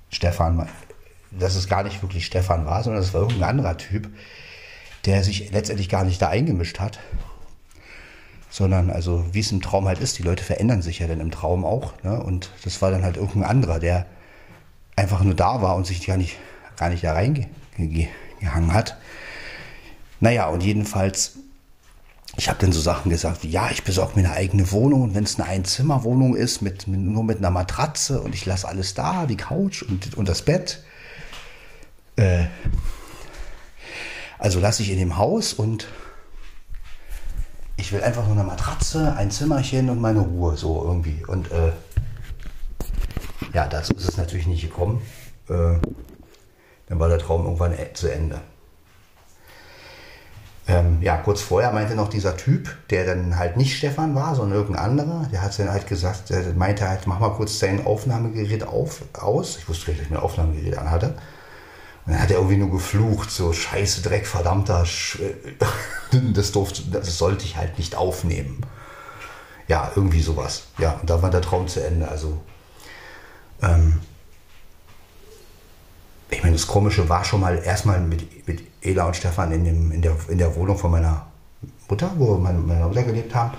Stefan, 0.10 0.68
dass 1.32 1.56
es 1.56 1.68
gar 1.68 1.84
nicht 1.84 2.02
wirklich 2.02 2.26
Stefan 2.26 2.66
war, 2.66 2.84
sondern 2.84 3.02
es 3.02 3.14
war 3.14 3.22
irgendein 3.22 3.50
anderer 3.50 3.78
Typ, 3.78 4.10
der 5.06 5.24
sich 5.24 5.52
letztendlich 5.52 5.90
gar 5.90 6.04
nicht 6.04 6.22
da 6.22 6.30
eingemischt 6.30 6.80
hat. 6.80 7.00
Sondern, 8.50 8.90
also 8.90 9.26
wie 9.34 9.42
es 9.42 9.52
im 9.52 9.62
Traum 9.62 9.88
halt 9.88 10.00
ist, 10.00 10.18
die 10.18 10.24
Leute 10.24 10.44
verändern 10.44 10.82
sich 10.82 11.00
ja 11.00 11.08
dann 11.08 11.20
im 11.20 11.32
Traum 11.32 11.66
auch. 11.66 11.94
Ne? 12.04 12.22
Und 12.22 12.50
das 12.64 12.82
war 12.82 12.92
dann 12.92 13.04
halt 13.04 13.18
irgendein 13.18 13.50
anderer, 13.50 13.80
der 13.80 14.06
einfach 14.96 15.22
nur 15.22 15.36
da 15.36 15.62
war 15.62 15.76
und 15.76 15.86
sich 15.86 16.06
gar 16.06 16.18
nicht, 16.18 16.38
gar 16.78 16.90
nicht 16.90 17.04
da 17.04 17.14
reingehangen 17.14 18.74
hat. 18.74 18.98
Naja, 20.20 20.48
und 20.48 20.64
jedenfalls 20.64 21.38
ich 22.38 22.50
habe 22.50 22.60
dann 22.60 22.72
so 22.72 22.80
Sachen 22.80 23.10
gesagt 23.10 23.42
wie, 23.42 23.50
ja, 23.50 23.72
ich 23.72 23.84
besorge 23.84 24.14
mir 24.16 24.28
eine 24.28 24.36
eigene 24.36 24.72
Wohnung 24.72 25.02
und 25.02 25.16
wenn 25.16 25.24
es 25.24 25.40
eine 25.40 25.50
Einzimmerwohnung 25.50 26.36
ist, 26.36 26.62
mit, 26.62 26.88
mit, 26.88 27.00
nur 27.00 27.24
mit 27.24 27.40
einer 27.40 27.50
Matratze 27.50 28.22
und 28.22 28.36
ich 28.36 28.46
lasse 28.46 28.68
alles 28.68 28.94
da, 28.94 29.26
die 29.26 29.38
Couch 29.38 29.82
und, 29.82 30.16
und 30.16 30.30
das 30.30 30.44
Bett. 30.44 30.84
Äh, 32.16 32.46
also 34.38 34.60
lasse 34.60 34.84
ich 34.84 34.92
in 34.92 35.00
dem 35.00 35.18
Haus 35.18 35.54
und 35.54 35.88
ich 37.76 37.92
will 37.92 38.04
einfach 38.04 38.26
nur 38.26 38.36
eine 38.36 38.44
Matratze, 38.44 39.16
ein 39.16 39.32
Zimmerchen 39.32 39.90
und 39.90 40.00
meine 40.00 40.20
Ruhe, 40.20 40.58
so 40.58 40.84
irgendwie. 40.84 41.26
Und 41.26 41.52
äh, 41.52 41.72
ja, 43.52 43.68
dazu 43.68 43.96
ist 43.96 44.10
es 44.10 44.18
natürlich 44.18 44.46
nicht 44.46 44.62
gekommen. 44.62 45.02
Äh, 45.50 45.80
dann 46.88 47.00
war 47.00 47.10
der 47.10 47.18
Traum 47.18 47.46
irgendwann 47.46 47.76
zu 47.94 48.12
Ende. 48.12 48.42
Ähm, 50.70 51.02
ja, 51.02 51.16
kurz 51.18 51.42
vorher 51.42 51.72
meinte 51.72 51.96
noch 51.96 52.10
dieser 52.10 52.36
Typ, 52.36 52.76
der 52.90 53.06
dann 53.06 53.38
halt 53.38 53.56
nicht 53.56 53.78
Stefan 53.78 54.16
war, 54.16 54.36
sondern 54.36 54.60
irgendein 54.60 54.84
anderer, 54.84 55.28
der 55.32 55.42
hat 55.42 55.58
dann 55.58 55.72
halt 55.72 55.88
gesagt, 55.88 56.30
der 56.30 56.44
meinte 56.56 56.88
halt, 56.88 57.08
mach 57.08 57.20
mal 57.20 57.30
kurz 57.30 57.60
sein 57.60 57.86
Aufnahmegerät 57.86 58.68
auf, 58.68 59.02
aus. 59.14 59.58
Ich 59.58 59.70
wusste 59.70 59.86
gar 59.86 59.92
nicht, 59.94 60.02
dass 60.02 60.08
ich 60.08 60.14
mein 60.14 60.24
Aufnahmegerät 60.24 60.78
anhatte. 60.78 61.16
Und 62.06 62.14
dann 62.14 62.22
hat 62.22 62.32
er 62.32 62.38
irgendwie 62.38 62.58
nur 62.58 62.72
geflucht, 62.72 63.32
so 63.32 63.54
scheiße 63.54 64.02
Dreck, 64.02 64.28
verdammter, 64.28 64.86
Sch 64.86 65.20
das 66.34 66.52
durfte, 66.52 66.84
das 66.92 67.18
sollte 67.18 67.46
ich 67.46 67.56
halt 67.56 67.78
nicht 67.78 67.96
aufnehmen. 67.96 68.62
Ja, 69.70 69.92
irgendwie 69.96 70.22
sowas. 70.22 70.68
Ja, 70.78 70.98
und 71.00 71.10
da 71.10 71.22
war 71.22 71.30
der 71.30 71.42
Traum 71.42 71.68
zu 71.68 71.86
Ende. 71.86 72.10
Also, 72.10 72.42
ähm, 73.62 74.00
ich 76.30 76.44
meine, 76.44 76.56
das 76.56 76.68
Komische 76.68 77.08
war 77.08 77.24
schon 77.24 77.40
mal 77.40 77.58
erstmal 77.58 78.02
mit, 78.02 78.48
mit 78.48 78.64
Ela 78.88 79.06
und 79.06 79.16
Stefan 79.16 79.52
in, 79.52 79.66
dem, 79.66 79.92
in, 79.92 80.02
der, 80.02 80.16
in 80.30 80.38
der 80.38 80.56
Wohnung 80.56 80.78
von 80.78 80.92
meiner 80.92 81.28
Mutter, 81.90 82.12
wo 82.16 82.38
meine, 82.38 82.60
meine 82.60 82.86
Mutter 82.86 83.04
gelebt 83.04 83.34
haben. 83.34 83.54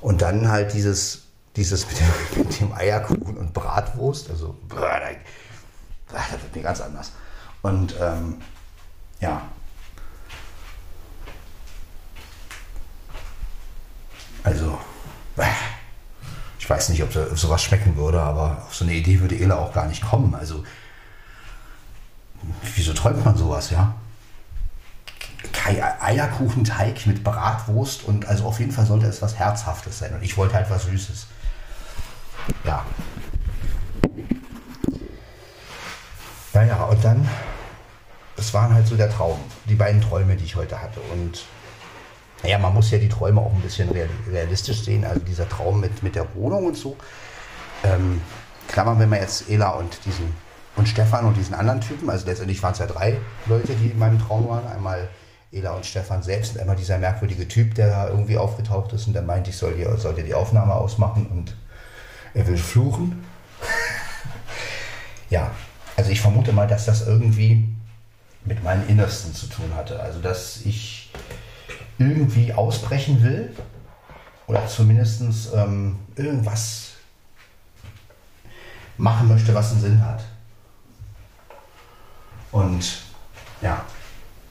Und 0.00 0.22
dann 0.22 0.48
halt 0.48 0.72
dieses, 0.74 1.22
dieses 1.56 1.86
mit 1.86 1.98
dem, 1.98 2.44
mit 2.48 2.60
dem 2.60 2.72
Eierkuchen 2.72 3.36
und 3.36 3.52
Bratwurst, 3.52 4.30
also 4.30 4.56
das 4.68 6.42
wird 6.42 6.56
mir 6.56 6.62
ganz 6.62 6.80
anders. 6.80 7.12
Und 7.62 7.94
ähm, 8.00 8.36
ja. 9.20 9.42
Also, 14.42 14.78
ich 16.58 16.68
weiß 16.68 16.90
nicht, 16.90 17.02
ob 17.02 17.12
sowas 17.12 17.62
schmecken 17.62 17.96
würde, 17.96 18.20
aber 18.20 18.62
auf 18.66 18.74
so 18.74 18.84
eine 18.84 18.92
Idee 18.92 19.20
würde 19.20 19.38
Ela 19.38 19.56
auch 19.56 19.72
gar 19.72 19.86
nicht 19.86 20.02
kommen. 20.02 20.34
Also, 20.34 20.64
wieso 22.74 22.92
träumt 22.92 23.24
man 23.24 23.36
sowas, 23.36 23.70
ja? 23.70 23.94
Eierkuchenteig 25.64 27.06
mit 27.06 27.24
Bratwurst 27.24 28.04
und 28.04 28.26
also 28.26 28.44
auf 28.44 28.60
jeden 28.60 28.72
Fall 28.72 28.84
sollte 28.84 29.06
es 29.06 29.22
was 29.22 29.36
Herzhaftes 29.36 29.98
sein. 29.98 30.14
Und 30.14 30.22
ich 30.22 30.36
wollte 30.36 30.54
halt 30.54 30.68
was 30.68 30.84
Süßes. 30.84 31.26
Ja. 32.64 32.84
Naja, 36.52 36.84
und 36.84 37.02
dann, 37.02 37.28
das 38.36 38.52
waren 38.52 38.74
halt 38.74 38.86
so 38.86 38.96
der 38.96 39.10
Traum, 39.10 39.38
die 39.64 39.74
beiden 39.74 40.00
Träume, 40.00 40.36
die 40.36 40.44
ich 40.44 40.54
heute 40.54 40.80
hatte. 40.80 41.00
Und 41.12 41.46
naja, 42.42 42.58
man 42.58 42.74
muss 42.74 42.90
ja 42.90 42.98
die 42.98 43.08
Träume 43.08 43.40
auch 43.40 43.52
ein 43.52 43.62
bisschen 43.62 43.88
realistisch 44.30 44.84
sehen. 44.84 45.04
Also 45.04 45.20
dieser 45.20 45.48
Traum 45.48 45.80
mit, 45.80 46.02
mit 46.02 46.14
der 46.14 46.34
Wohnung 46.34 46.66
und 46.66 46.76
so. 46.76 46.96
Ähm, 47.82 48.20
klammern 48.68 48.98
wir 48.98 49.06
mal 49.06 49.20
jetzt 49.20 49.48
Ela 49.48 49.70
und 49.70 50.04
diesen 50.04 50.34
und 50.76 50.88
Stefan 50.88 51.24
und 51.24 51.36
diesen 51.36 51.54
anderen 51.54 51.80
Typen. 51.80 52.10
Also 52.10 52.26
letztendlich 52.26 52.62
waren 52.62 52.72
es 52.72 52.78
ja 52.78 52.86
drei 52.86 53.16
Leute, 53.46 53.74
die 53.74 53.88
in 53.88 53.98
meinem 53.98 54.18
Traum 54.18 54.48
waren. 54.48 54.66
Einmal 54.66 55.08
Ela 55.54 55.72
und 55.72 55.86
Stefan 55.86 56.22
selbst 56.22 56.58
einmal 56.58 56.76
dieser 56.76 56.98
merkwürdige 56.98 57.46
Typ, 57.48 57.74
der 57.74 57.88
da 57.88 58.08
irgendwie 58.08 58.36
aufgetaucht 58.36 58.92
ist 58.92 59.06
und 59.06 59.12
der 59.12 59.22
meint, 59.22 59.48
ich 59.48 59.56
soll 59.56 59.74
die, 59.74 59.84
sollte 60.00 60.22
die 60.22 60.34
Aufnahme 60.34 60.74
ausmachen 60.74 61.26
und 61.26 61.56
er 62.34 62.46
will 62.46 62.56
fluchen. 62.56 63.24
ja, 65.30 65.50
also 65.96 66.10
ich 66.10 66.20
vermute 66.20 66.52
mal, 66.52 66.66
dass 66.66 66.86
das 66.86 67.06
irgendwie 67.06 67.68
mit 68.44 68.62
meinem 68.62 68.88
Innersten 68.88 69.34
zu 69.34 69.46
tun 69.46 69.74
hatte. 69.74 70.00
Also 70.00 70.20
dass 70.20 70.60
ich 70.64 71.12
irgendwie 71.98 72.52
ausbrechen 72.52 73.22
will 73.22 73.54
oder 74.46 74.66
zumindest 74.66 75.22
ähm, 75.54 75.98
irgendwas 76.16 76.92
machen 78.96 79.28
möchte, 79.28 79.54
was 79.54 79.72
einen 79.72 79.80
Sinn 79.80 80.04
hat. 80.04 80.24
Und 82.52 83.02
ja, 83.60 83.84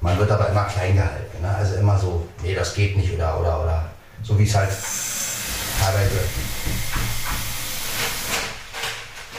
man 0.03 0.19
wird 0.19 0.29
aber 0.29 0.49
immer 0.49 0.65
klein 0.65 0.95
gehalten. 0.95 1.41
Ne? 1.41 1.55
Also 1.55 1.75
immer 1.75 1.97
so, 1.97 2.27
nee, 2.43 2.53
das 2.53 2.75
geht 2.75 2.97
nicht 2.97 3.13
oder, 3.13 3.39
oder, 3.39 3.63
oder. 3.63 3.85
So 4.21 4.37
wie 4.37 4.43
es 4.43 4.53
halt 4.53 4.69
teilweise 5.79 6.19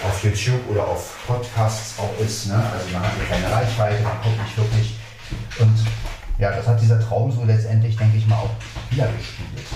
auf 0.02 0.24
YouTube 0.24 0.60
oder 0.70 0.88
auf 0.88 1.14
Podcasts 1.26 1.98
auch 1.98 2.18
ist. 2.18 2.46
Ne? 2.46 2.54
Also 2.54 2.88
man 2.92 3.02
hat 3.02 3.12
hier 3.14 3.26
keine 3.26 3.52
Reichweite, 3.52 4.02
man 4.02 4.20
kommt 4.22 4.42
nicht 4.42 4.56
wirklich. 4.56 4.96
Und 5.58 5.78
ja, 6.38 6.50
das 6.50 6.66
hat 6.66 6.80
dieser 6.80 6.98
Traum 6.98 7.30
so 7.30 7.44
letztendlich, 7.44 7.96
denke 7.96 8.16
ich 8.16 8.26
mal, 8.26 8.38
auch 8.38 8.50
wiedergespiegelt. 8.90 9.66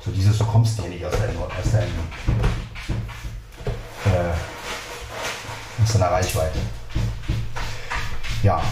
So 0.00 0.10
dieses, 0.10 0.38
du 0.38 0.44
kommst 0.46 0.80
hier 0.80 0.88
nicht 0.88 1.04
aus 1.04 1.12
deinem, 1.12 1.36
aus 1.36 1.70
deinem 1.70 1.88
äh, 4.06 4.32
aus 5.82 5.92
deiner 5.92 6.10
Reichweite. 6.10 6.58
Ja. 8.42 8.62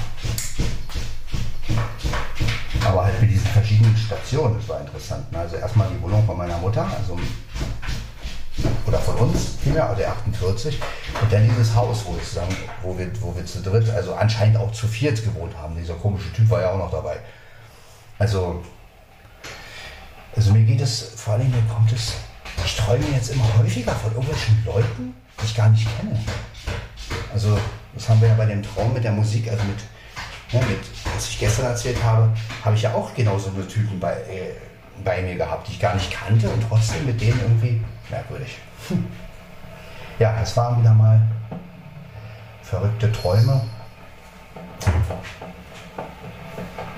Aber 2.84 3.04
halt 3.04 3.20
mit 3.20 3.30
diesen 3.30 3.46
verschiedenen 3.46 3.96
Stationen, 3.96 4.56
das 4.58 4.68
war 4.68 4.80
interessant. 4.80 5.30
Ne? 5.32 5.38
Also 5.38 5.56
erstmal 5.56 5.88
die 5.88 6.02
Wohnung 6.02 6.24
von 6.24 6.36
meiner 6.36 6.58
Mutter, 6.58 6.86
also 6.96 7.18
oder 8.86 8.98
von 8.98 9.16
uns 9.16 9.56
vielmehr, 9.62 9.94
der 9.94 10.10
48. 10.10 10.78
Und 11.20 11.32
dann 11.32 11.48
dieses 11.48 11.74
Haus, 11.74 12.04
wo, 12.04 12.16
zusammen, 12.16 12.56
wo, 12.82 12.96
wir, 12.98 13.10
wo 13.20 13.34
wir 13.36 13.44
zu 13.44 13.62
dritt, 13.62 13.88
also 13.90 14.14
anscheinend 14.14 14.56
auch 14.56 14.72
zu 14.72 14.86
viert 14.86 15.22
gewohnt 15.22 15.56
haben. 15.56 15.76
Dieser 15.76 15.94
komische 15.94 16.32
Typ 16.32 16.48
war 16.50 16.60
ja 16.60 16.72
auch 16.72 16.78
noch 16.78 16.90
dabei. 16.90 17.18
Also, 18.18 18.62
also 20.34 20.52
mir 20.52 20.64
geht 20.64 20.80
es, 20.80 21.12
vor 21.16 21.34
allem 21.34 21.50
mir 21.50 21.62
kommt 21.72 21.92
es, 21.92 22.14
ich 22.64 22.76
träume 22.76 23.04
jetzt 23.14 23.30
immer 23.30 23.44
häufiger 23.58 23.92
von 23.92 24.12
irgendwelchen 24.12 24.64
Leuten, 24.64 25.14
die 25.40 25.44
ich 25.44 25.54
gar 25.54 25.68
nicht 25.68 25.86
kenne. 25.96 26.18
Also 27.32 27.58
das 27.94 28.08
haben 28.08 28.20
wir 28.20 28.28
ja 28.28 28.34
bei 28.34 28.46
dem 28.46 28.62
Traum 28.62 28.92
mit 28.92 29.04
der 29.04 29.12
Musik, 29.12 29.48
also 29.50 29.62
mit, 29.64 29.78
ja, 30.50 30.60
mit 30.60 30.78
was 31.14 31.28
ich 31.28 31.38
gestern 31.38 31.66
erzählt 31.66 32.02
habe, 32.02 32.30
habe 32.64 32.74
ich 32.74 32.82
ja 32.82 32.94
auch 32.94 33.14
genauso 33.14 33.50
eine 33.50 33.66
Typen 33.66 34.00
bei, 34.00 34.12
äh, 34.12 34.54
bei 35.04 35.22
mir 35.22 35.36
gehabt, 35.36 35.68
die 35.68 35.72
ich 35.72 35.80
gar 35.80 35.94
nicht 35.94 36.10
kannte 36.10 36.48
und 36.48 36.64
trotzdem 36.68 37.04
mit 37.04 37.20
denen 37.20 37.38
irgendwie 37.40 37.80
merkwürdig. 38.10 38.56
Hm. 38.88 39.06
Ja, 40.18 40.34
es 40.42 40.56
waren 40.56 40.80
wieder 40.80 40.94
mal 40.94 41.20
verrückte 42.62 43.12
Träume. 43.12 43.60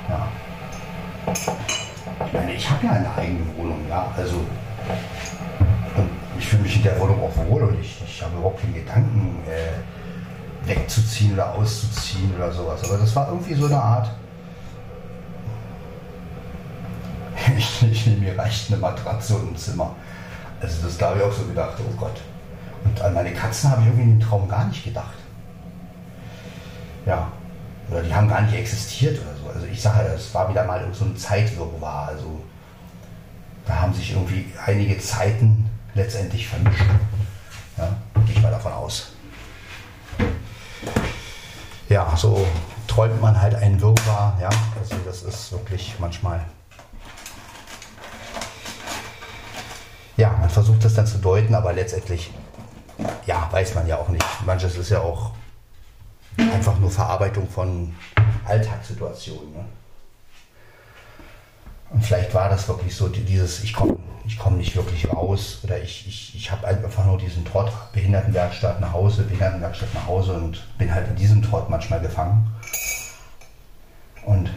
Ja. 0.09 0.29
Ich 2.27 2.33
meine, 2.33 2.53
ich 2.55 2.71
habe 2.71 2.87
ja 2.87 2.93
eine 2.93 3.15
eigene 3.17 3.47
Wohnung, 3.57 3.81
ja. 3.89 4.13
Also, 4.17 4.41
ich 6.39 6.49
fühle 6.49 6.63
mich 6.63 6.77
in 6.77 6.83
der 6.83 6.99
Wohnung 6.99 7.23
auch 7.23 7.37
wohl 7.49 7.63
und 7.63 7.81
ich, 7.81 8.01
ich 8.05 8.23
habe 8.23 8.37
überhaupt 8.37 8.61
keinen 8.61 8.75
Gedanken. 8.75 9.39
Äh, 9.49 10.00
wegzuziehen 10.65 11.35
oder 11.35 11.55
auszuziehen 11.55 12.35
oder 12.37 12.53
sowas. 12.53 12.83
Aber 12.85 12.99
das 12.99 13.15
war 13.17 13.29
irgendwie 13.29 13.55
so 13.55 13.67
eine 13.67 13.83
Art. 13.83 14.11
Ich, 17.57 17.83
ich, 17.83 18.07
mir 18.19 18.39
reicht 18.39 18.71
eine 18.71 18.81
Matratze 18.81 19.35
und 19.35 19.53
ein 19.53 19.57
Zimmer. 19.57 19.97
Also 20.61 20.83
das 20.83 20.99
da 20.99 21.09
habe 21.09 21.19
ich 21.19 21.25
auch 21.25 21.33
so 21.33 21.45
gedacht, 21.45 21.73
oh 21.79 21.97
Gott. 21.97 22.21
Und 22.85 23.01
an 23.01 23.15
meine 23.15 23.33
Katzen 23.33 23.71
habe 23.71 23.81
ich 23.81 23.87
irgendwie 23.89 24.05
in 24.05 24.19
dem 24.19 24.29
Traum 24.29 24.47
gar 24.47 24.67
nicht 24.67 24.85
gedacht. 24.85 25.17
Ja. 27.07 27.33
Oder 27.91 28.03
die 28.03 28.15
haben 28.15 28.29
gar 28.29 28.43
nicht 28.43 28.55
existiert 28.55 29.19
oder 29.19 29.35
so. 29.43 29.51
Also 29.55 29.67
ich 29.67 29.81
sage, 29.81 30.07
es 30.15 30.33
war 30.35 30.51
wieder 30.51 30.65
mal 30.65 30.87
so 30.93 31.07
ein 31.07 31.17
Zeitwirrwarr. 31.17 32.09
Also 32.09 32.41
da 33.67 33.81
haben 33.81 33.95
sich 33.95 34.13
irgendwie 34.13 34.45
einige 34.65 34.99
Zeiten 34.99 35.69
letztendlich 35.95 36.47
vermischt. 36.47 36.85
Ja, 37.79 37.89
gehe 38.27 38.37
ich 38.37 38.43
mal 38.43 38.51
davon 38.51 38.73
aus 38.73 39.13
ja, 41.89 42.17
so 42.17 42.47
träumt 42.87 43.21
man 43.21 43.41
halt 43.41 43.55
einen 43.55 43.81
Wirrwarr. 43.81 44.39
Ja? 44.41 44.51
Also 44.79 44.97
das 45.05 45.23
ist 45.23 45.53
wirklich 45.53 45.95
manchmal. 45.99 46.45
Ja, 50.17 50.37
man 50.39 50.51
versucht 50.51 50.85
das 50.85 50.95
dann 50.95 51.07
zu 51.07 51.19
deuten, 51.19 51.55
aber 51.55 51.73
letztendlich, 51.73 52.31
ja, 53.27 53.49
weiß 53.51 53.75
man 53.75 53.87
ja 53.87 53.97
auch 53.97 54.09
nicht. 54.09 54.25
Manches 54.45 54.77
ist 54.77 54.91
ja 54.91 55.01
auch 55.01 55.31
einfach 56.37 56.79
nur 56.79 56.91
Verarbeitung 56.91 57.49
von 57.49 57.95
Alltagssituationen. 58.45 59.53
Ne? 59.53 59.65
Und 61.91 62.05
vielleicht 62.05 62.33
war 62.35 62.49
das 62.49 62.69
wirklich 62.69 62.95
so, 62.95 63.09
dieses, 63.09 63.65
ich 63.65 63.73
komme 63.73 63.97
ich 64.31 64.39
komm 64.39 64.59
nicht 64.59 64.77
wirklich 64.77 65.11
raus 65.13 65.59
oder 65.65 65.83
ich, 65.83 66.07
ich, 66.07 66.37
ich 66.37 66.53
habe 66.53 66.65
einfach 66.65 67.05
nur 67.05 67.19
diesen 67.19 67.45
Trott, 67.45 67.73
Behindertenwerkstatt 67.93 68.81
nach 68.81 68.93
Hause, 68.93 69.25
Behindertenwerkstatt 69.25 69.93
nach 69.93 70.07
Hause 70.07 70.35
und 70.35 70.65
bin 70.79 70.95
halt 70.95 71.09
in 71.09 71.17
diesem 71.17 71.43
Trott 71.43 71.69
manchmal 71.69 72.01
gefangen. 72.01 72.49
Und 74.25 74.49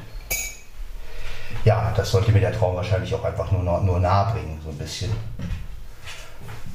ja, 1.66 1.92
das 1.96 2.12
sollte 2.12 2.32
mir 2.32 2.40
der 2.40 2.54
Traum 2.54 2.76
wahrscheinlich 2.76 3.16
auch 3.16 3.24
einfach 3.24 3.52
nur, 3.52 3.64
nur 3.82 4.00
nahe 4.00 4.34
bringen, 4.34 4.62
so 4.64 4.70
ein 4.70 4.78
bisschen. 4.78 5.12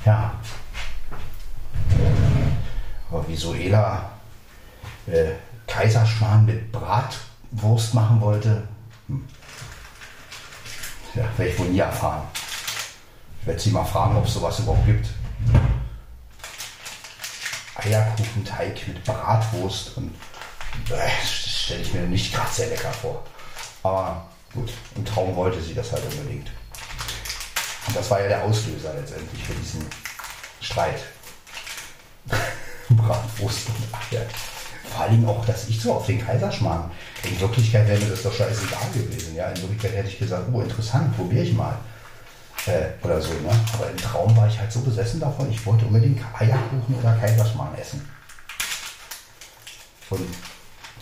Ja. 0.04 0.32
Aber 3.12 3.28
wie 3.28 3.36
Suela 3.36 4.10
äh, 5.06 5.34
Kaiserschmarrn 5.68 6.46
mit 6.46 6.72
Bratwurst 6.72 7.94
machen 7.94 8.20
wollte, 8.20 8.66
hm. 9.06 9.24
ja, 11.14 11.22
werde 11.36 11.52
ich 11.52 11.58
wohl 11.60 11.68
nie 11.68 11.78
erfahren. 11.78 12.22
Ich 13.40 13.46
werde 13.46 13.60
sie 13.60 13.70
mal 13.70 13.84
fragen, 13.84 14.16
ob 14.16 14.26
es 14.26 14.34
sowas 14.34 14.58
überhaupt 14.58 14.86
gibt. 14.86 15.08
Eierkuchenteig 17.76 18.88
mit 18.88 19.04
Bratwurst 19.04 19.96
und 19.96 20.12
äh, 20.90 21.08
das 21.20 21.28
stelle 21.28 21.80
ich 21.80 21.94
mir 21.94 22.02
nicht 22.02 22.34
gerade 22.34 22.50
sehr 22.52 22.68
lecker 22.68 22.92
vor. 22.92 23.22
Aber 23.82 24.26
gut, 24.52 24.70
im 24.96 25.04
Traum 25.04 25.36
wollte 25.36 25.62
sie 25.62 25.74
das 25.74 25.92
halt 25.92 26.02
unbedingt. 26.04 26.48
Und 27.86 27.96
das 27.96 28.10
war 28.10 28.20
ja 28.20 28.28
der 28.28 28.44
Auslöser 28.44 28.92
letztendlich 28.94 29.42
für 29.42 29.54
diesen 29.54 29.86
Streit. 30.60 31.00
Bratwurst 32.90 33.68
und 33.68 34.16
Eier. 34.16 34.26
Vor 34.90 35.02
allem 35.02 35.28
auch, 35.28 35.44
dass 35.44 35.68
ich 35.68 35.80
so 35.80 35.94
auf 35.94 36.06
den 36.06 36.24
Kaiserschmarrn. 36.24 36.90
In 37.22 37.40
Wirklichkeit 37.40 37.86
wäre 37.86 38.00
mir 38.00 38.10
das 38.10 38.22
doch 38.22 38.32
scheißegal 38.32 38.90
gewesen. 38.92 39.36
Ja? 39.36 39.48
In 39.50 39.62
Wirklichkeit 39.62 39.92
hätte 39.92 40.08
ich 40.08 40.18
gesagt, 40.18 40.48
oh 40.52 40.60
interessant, 40.60 41.14
probiere 41.16 41.44
ich 41.44 41.52
mal. 41.52 41.78
Äh, 42.68 42.90
oder 43.02 43.20
so. 43.20 43.32
Ne? 43.32 43.50
Aber 43.72 43.90
im 43.90 43.96
Traum 43.96 44.36
war 44.36 44.46
ich 44.46 44.58
halt 44.58 44.70
so 44.70 44.80
besessen 44.80 45.20
davon, 45.20 45.50
ich 45.50 45.64
wollte 45.64 45.86
unbedingt 45.86 46.20
Eierkuchen 46.38 46.94
oder 47.00 47.14
Kaiserschmarrn 47.14 47.74
essen. 47.78 48.06
Und 50.10 50.28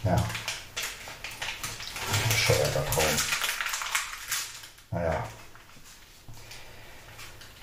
ja, 0.05 0.16
bescheuerter 2.29 2.85
Traum. 2.87 3.05
Naja. 4.92 5.24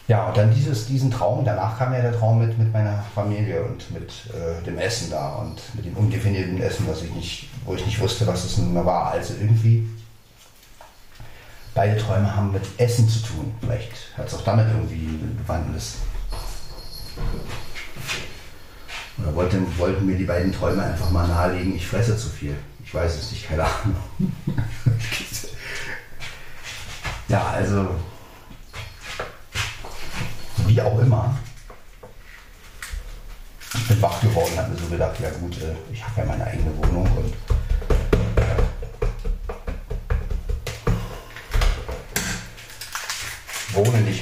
Ja, 0.08 0.28
und 0.28 0.36
dann 0.36 0.54
dieses, 0.54 0.88
diesen 0.88 1.10
Traum, 1.10 1.46
danach 1.46 1.78
kam 1.78 1.94
ja 1.94 2.02
der 2.02 2.12
Traum 2.12 2.40
mit, 2.40 2.58
mit 2.58 2.74
meiner 2.74 3.04
Familie 3.16 3.64
und 3.64 3.90
mit 3.92 4.12
äh, 4.34 4.62
dem 4.66 4.78
Essen 4.78 5.10
da 5.10 5.36
und 5.36 5.62
mit 5.76 5.86
dem 5.86 5.96
undefinierten 5.96 6.62
Essen, 6.62 6.86
was 6.90 7.04
ich 7.04 7.12
nicht, 7.14 7.50
wo 7.64 7.74
ich 7.74 7.86
nicht 7.86 8.02
wusste, 8.02 8.28
was 8.28 8.44
es 8.44 8.58
nun 8.58 8.76
war. 8.86 9.12
Also 9.12 9.34
irgendwie, 9.40 9.88
beide 11.74 11.98
Träume 11.98 12.36
haben 12.36 12.52
mit 12.52 12.64
Essen 12.78 13.08
zu 13.08 13.20
tun. 13.24 13.54
Vielleicht 13.62 13.92
hat 14.18 14.28
es 14.28 14.34
auch 14.34 14.44
damit 14.44 14.68
irgendwie 14.68 15.20
Bewandtnis. 15.38 15.98
Oder 19.18 19.36
wollten, 19.36 19.78
wollten 19.78 20.06
mir 20.06 20.18
die 20.18 20.26
beiden 20.26 20.52
Träume 20.52 20.84
einfach 20.84 21.10
mal 21.12 21.28
nahelegen, 21.28 21.76
ich 21.76 21.88
fresse 21.88 22.18
zu 22.18 22.30
viel. 22.30 22.56
Ich 22.84 22.94
weiß 22.94 23.16
es 23.16 23.32
nicht, 23.32 23.48
keine 23.48 23.64
Ahnung. 23.64 23.96
ja, 27.28 27.48
also 27.48 27.90
wie 30.68 30.82
auch 30.82 31.00
immer. 31.00 31.36
Ich 33.76 33.88
bin 33.88 34.02
wach 34.02 34.22
geworden, 34.22 34.58
habe 34.58 34.72
mir 34.72 34.80
so 34.80 34.88
gedacht, 34.88 35.20
ja 35.20 35.30
gut, 35.32 35.58
äh, 35.62 35.76
ich 35.92 36.04
habe 36.04 36.22
ja 36.22 36.26
meine 36.26 36.46
eigene 36.46 36.78
Wohnung 36.78 37.08
und 37.18 37.34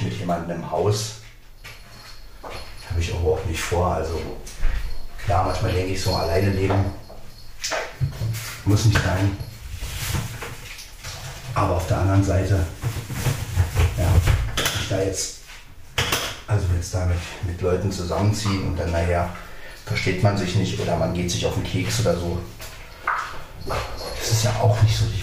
nicht 0.02 0.12
mit 0.12 0.20
jemandem 0.20 0.56
im 0.56 0.70
Haus. 0.70 1.16
Habe 2.88 3.00
ich 3.00 3.12
auch 3.12 3.38
nicht 3.48 3.60
vor. 3.60 3.94
Also 3.94 4.20
klar, 5.24 5.44
manchmal 5.44 5.72
denke 5.72 5.92
ich 5.92 6.02
so, 6.02 6.14
alleine 6.14 6.50
leben 6.50 6.84
muss 8.64 8.84
nicht 8.84 9.00
sein. 9.02 9.36
Aber 11.54 11.76
auf 11.76 11.86
der 11.86 11.98
anderen 11.98 12.24
Seite, 12.24 12.66
ja, 13.96 14.06
ich 14.80 14.88
da 14.88 15.02
jetzt 15.02 15.38
also 16.46 16.66
jetzt 16.74 16.92
damit 16.92 17.18
mit 17.46 17.60
Leuten 17.60 17.90
zusammenziehen 17.90 18.66
und 18.66 18.78
dann 18.78 18.90
nachher 18.90 19.30
versteht 19.86 20.22
man 20.22 20.36
sich 20.36 20.54
nicht 20.56 20.78
oder 20.80 20.96
man 20.96 21.14
geht 21.14 21.30
sich 21.30 21.46
auf 21.46 21.54
den 21.54 21.64
Keks 21.64 22.00
oder 22.00 22.16
so. 22.16 22.38
Das 23.66 24.30
ist 24.30 24.44
ja 24.44 24.50
auch 24.60 24.80
nicht 24.82 24.96
so 24.96 25.06
die, 25.06 25.22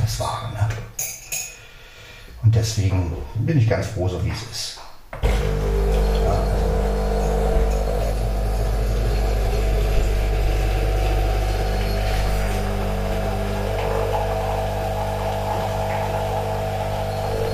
das 0.00 0.20
Wahre. 0.20 0.52
Ne? 0.52 0.68
Und 2.48 2.54
deswegen 2.54 3.14
bin 3.34 3.58
ich 3.58 3.68
ganz 3.68 3.88
froh, 3.88 4.08
so 4.08 4.24
wie 4.24 4.30
es 4.30 4.42
ist. 4.50 4.80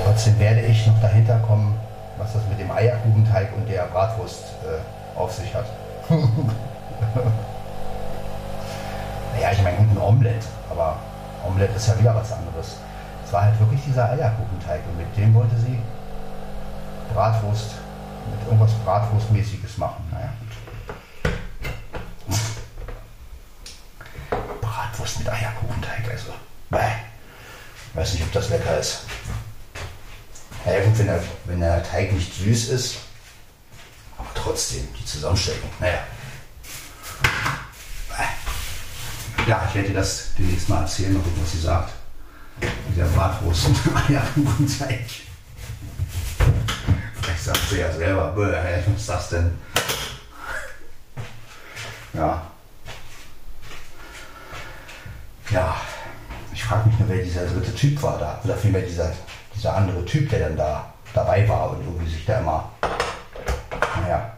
Trotzdem 0.05 0.39
werde 0.39 0.61
ich 0.61 0.87
noch 0.87 1.01
dahinter 1.01 1.39
kommen, 1.39 1.77
was 2.17 2.31
das 2.31 2.43
mit 2.47 2.57
dem 2.57 2.71
Eierkuchenteig 2.71 3.49
und 3.57 3.67
der 3.67 3.87
Bratwurst 3.87 4.45
äh, 4.63 4.79
auf 5.19 5.33
sich 5.33 5.53
hat. 5.53 5.65
naja, 9.33 9.51
ich 9.51 9.61
meine, 9.61 9.77
ein 9.77 9.97
Omelett, 9.97 10.45
aber 10.69 10.95
Omelett 11.45 11.75
ist 11.75 11.89
ja 11.89 11.99
wieder 11.99 12.15
was 12.15 12.31
anderes. 12.31 12.77
Es 13.25 13.33
war 13.33 13.43
halt 13.43 13.59
wirklich 13.59 13.81
dieser 13.83 14.09
Eierkuchenteig 14.09 14.81
und 14.87 14.97
mit 14.97 15.17
dem 15.17 15.33
wollte 15.33 15.57
sie 15.57 15.79
Bratwurst, 17.13 17.71
mit 18.29 18.45
irgendwas 18.45 18.73
Bratwurstmäßiges 18.85 19.77
machen. 19.77 20.03
Naja, 20.11 20.31
gut. 22.27 22.37
Bratwurst 24.61 25.19
mit 25.19 25.29
Eierkuchenteig, 25.29 26.11
also. 26.11 26.33
Bäh. 26.69 26.91
Weiß 27.93 28.13
nicht, 28.13 28.23
ob 28.23 28.31
das 28.31 28.49
lecker 28.49 28.77
ist. 28.77 29.01
Ja 30.65 30.83
gut, 30.83 30.97
wenn 30.97 31.07
der, 31.07 31.23
wenn 31.45 31.59
der 31.59 31.83
Teig 31.83 32.11
nicht 32.11 32.33
süß 32.33 32.69
ist, 32.69 32.97
aber 34.17 34.27
trotzdem 34.35 34.87
die 34.99 35.05
Zusammenstellung, 35.05 35.69
naja. 35.79 35.99
Ja, 39.47 39.63
ich 39.69 39.75
werde 39.75 39.89
dir 39.89 39.95
das 39.95 40.29
demnächst 40.37 40.67
mal 40.69 40.81
erzählen, 40.81 41.21
was 41.39 41.51
sie 41.51 41.59
sagt. 41.59 41.93
Der 42.95 43.05
Bratwurst 43.05 43.67
und 43.67 43.77
Eierkuchenteig. 43.95 45.05
Vielleicht 47.21 47.43
sagt 47.43 47.69
sie 47.69 47.79
ja 47.79 47.91
selber, 47.91 48.35
was 48.35 48.97
ist 48.97 49.09
das 49.09 49.29
denn? 49.29 49.51
Ja. 52.13 52.41
Ja. 55.51 55.75
Ich 56.53 56.63
frage 56.63 56.89
mich 56.89 56.99
nur, 56.99 57.09
wer 57.09 57.23
dieser 57.23 57.45
dritte 57.45 57.75
Typ 57.75 58.01
war 58.01 58.17
da. 58.17 58.39
Oder 58.43 58.55
vielmehr 58.55 58.81
dieser 58.81 59.11
dieser 59.55 59.75
andere 59.75 60.03
Typ, 60.05 60.29
der 60.29 60.49
dann 60.49 60.57
da 60.57 60.93
dabei 61.13 61.47
war 61.47 61.71
und 61.71 61.83
irgendwie 61.85 62.09
sich 62.09 62.25
da 62.25 62.39
immer, 62.39 62.69
naja, 64.01 64.33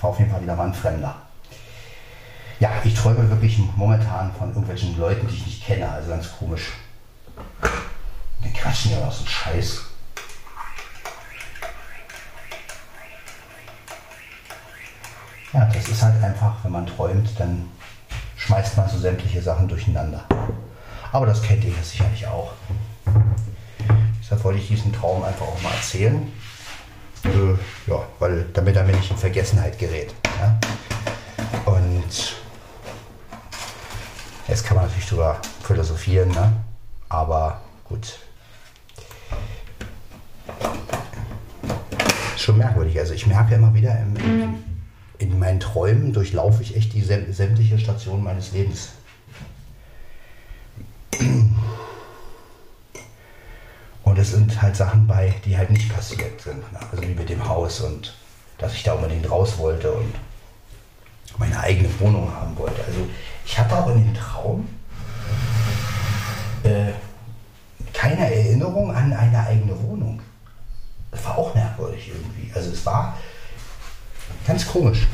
war 0.00 0.10
auf 0.10 0.18
jeden 0.18 0.30
Fall 0.30 0.42
wieder 0.42 0.54
mal 0.54 0.68
ein 0.68 0.74
Fremder. 0.74 1.14
Ja, 2.60 2.70
ich 2.84 2.94
träume 2.94 3.28
wirklich 3.28 3.58
momentan 3.76 4.32
von 4.34 4.48
irgendwelchen 4.48 4.98
Leuten, 4.98 5.26
die 5.28 5.34
ich 5.34 5.46
nicht 5.46 5.64
kenne, 5.64 5.88
also 5.88 6.10
ganz 6.10 6.32
komisch. 6.38 6.72
Die 8.44 8.52
quatschen 8.52 8.92
ja 8.92 8.98
auch 8.98 9.12
so 9.12 9.26
Scheiß. 9.26 9.82
Ja, 15.52 15.64
das 15.64 15.88
ist 15.88 16.02
halt 16.02 16.22
einfach, 16.22 16.56
wenn 16.62 16.72
man 16.72 16.86
träumt, 16.86 17.30
dann 17.38 17.68
schmeißt 18.36 18.76
man 18.76 18.88
so 18.88 18.98
sämtliche 18.98 19.40
Sachen 19.42 19.66
durcheinander. 19.66 20.24
Aber 21.10 21.26
das 21.26 21.42
kennt 21.42 21.64
ihr 21.64 21.70
ja 21.70 21.82
sicherlich 21.82 22.26
auch. 22.26 22.52
Deshalb 24.20 24.44
wollte 24.44 24.60
ich 24.60 24.68
diesen 24.68 24.92
Traum 24.92 25.24
einfach 25.24 25.46
auch 25.46 25.62
mal 25.62 25.72
erzählen. 25.72 26.30
Äh, 27.24 27.90
ja, 27.90 28.02
weil, 28.18 28.44
damit 28.52 28.76
er 28.76 28.84
mir 28.84 28.94
nicht 28.94 29.10
in 29.10 29.16
Vergessenheit 29.16 29.78
gerät. 29.78 30.14
Ja? 30.38 30.58
Und 31.64 32.36
jetzt 34.46 34.64
kann 34.64 34.76
man 34.76 34.86
natürlich 34.86 35.08
drüber 35.08 35.40
philosophieren, 35.62 36.28
ne? 36.30 36.52
Aber 37.08 37.60
gut. 37.84 38.18
Schon 42.36 42.58
merkwürdig. 42.58 42.98
Also 42.98 43.14
ich 43.14 43.26
merke 43.26 43.54
immer 43.54 43.74
wieder, 43.74 43.98
im, 44.00 44.62
in 45.18 45.38
meinen 45.38 45.60
Träumen 45.60 46.12
durchlaufe 46.12 46.62
ich 46.62 46.76
echt 46.76 46.92
die 46.92 47.02
sämtliche 47.02 47.78
Station 47.78 48.22
meines 48.22 48.52
Lebens. 48.52 48.90
es 54.18 54.32
sind 54.32 54.60
halt 54.60 54.76
Sachen 54.76 55.06
bei, 55.06 55.34
die 55.44 55.56
halt 55.56 55.70
nicht 55.70 55.94
passiert 55.94 56.40
sind. 56.40 56.62
Also 56.90 57.02
wie 57.02 57.14
mit 57.14 57.28
dem 57.28 57.48
Haus 57.48 57.80
und 57.80 58.14
dass 58.58 58.74
ich 58.74 58.82
da 58.82 58.94
unbedingt 58.94 59.30
raus 59.30 59.58
wollte 59.58 59.92
und 59.92 60.12
meine 61.38 61.58
eigene 61.60 61.88
Wohnung 62.00 62.32
haben 62.34 62.56
wollte. 62.58 62.82
Also 62.84 63.06
ich 63.46 63.58
hatte 63.58 63.76
auch 63.76 63.88
in 63.88 64.04
dem 64.04 64.14
Traum 64.14 64.68
äh, 66.64 66.92
keine 67.92 68.34
Erinnerung 68.34 68.90
an 68.90 69.12
eine 69.12 69.46
eigene 69.46 69.80
Wohnung. 69.82 70.20
Das 71.10 71.24
war 71.24 71.38
auch 71.38 71.54
merkwürdig 71.54 72.08
irgendwie. 72.08 72.52
Also 72.54 72.70
es 72.70 72.84
war 72.84 73.16
ganz 74.46 74.66
komisch. 74.66 75.06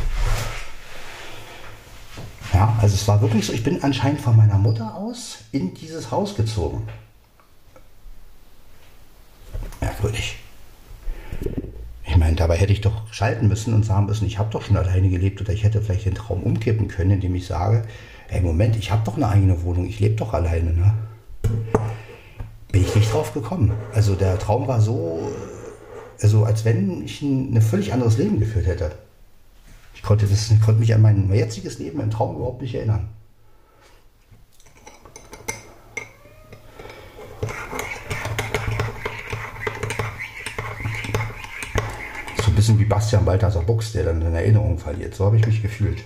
Ja, 2.52 2.76
also 2.80 2.94
es 2.94 3.06
war 3.08 3.20
wirklich 3.20 3.46
so, 3.46 3.52
ich 3.52 3.64
bin 3.64 3.82
anscheinend 3.82 4.20
von 4.20 4.36
meiner 4.36 4.58
Mutter 4.58 4.94
aus 4.94 5.38
in 5.50 5.74
dieses 5.74 6.10
Haus 6.10 6.36
gezogen. 6.36 6.86
Merkwürdig. 9.80 10.36
Ich 12.06 12.16
meine, 12.16 12.36
dabei 12.36 12.56
hätte 12.56 12.72
ich 12.72 12.80
doch 12.80 13.12
schalten 13.12 13.48
müssen 13.48 13.74
und 13.74 13.84
sagen 13.84 14.06
müssen, 14.06 14.26
ich 14.26 14.38
habe 14.38 14.50
doch 14.50 14.62
schon 14.62 14.76
alleine 14.76 15.08
gelebt 15.08 15.40
oder 15.40 15.52
ich 15.52 15.64
hätte 15.64 15.82
vielleicht 15.82 16.06
den 16.06 16.14
Traum 16.14 16.42
umkippen 16.42 16.86
können, 16.86 17.12
indem 17.12 17.34
ich 17.34 17.46
sage, 17.46 17.86
hey 18.28 18.40
Moment, 18.40 18.76
ich 18.76 18.92
habe 18.92 19.02
doch 19.04 19.16
eine 19.16 19.28
eigene 19.28 19.62
Wohnung, 19.62 19.86
ich 19.86 19.98
lebe 19.98 20.14
doch 20.14 20.32
alleine. 20.32 20.72
Ne? 20.72 20.94
Bin 22.72 22.82
ich 22.82 22.94
nicht 22.94 23.12
drauf 23.12 23.32
gekommen. 23.32 23.72
Also 23.92 24.14
der 24.14 24.38
Traum 24.38 24.66
war 24.66 24.80
so, 24.80 25.30
also 26.20 26.44
als 26.44 26.64
wenn 26.64 27.04
ich 27.04 27.22
ein, 27.22 27.54
ein 27.54 27.62
völlig 27.62 27.92
anderes 27.92 28.18
Leben 28.18 28.40
geführt 28.40 28.66
hätte. 28.66 28.92
Ich 29.94 30.02
konnte, 30.02 30.26
das, 30.26 30.50
ich 30.50 30.60
konnte 30.60 30.80
mich 30.80 30.94
an 30.94 31.02
mein 31.02 31.32
jetziges 31.32 31.78
Leben 31.78 32.00
im 32.00 32.10
Traum 32.10 32.36
überhaupt 32.36 32.62
nicht 32.62 32.74
erinnern. 32.74 33.08
So 42.42 42.50
ein 42.50 42.54
bisschen 42.54 42.78
wie 42.78 42.84
Bastian 42.84 43.24
Balthasar 43.24 43.62
Buchs, 43.62 43.92
der 43.92 44.04
dann 44.04 44.20
seine 44.20 44.38
Erinnerung 44.38 44.78
verliert. 44.78 45.14
So 45.14 45.24
habe 45.24 45.36
ich 45.36 45.46
mich 45.46 45.62
gefühlt. 45.62 46.04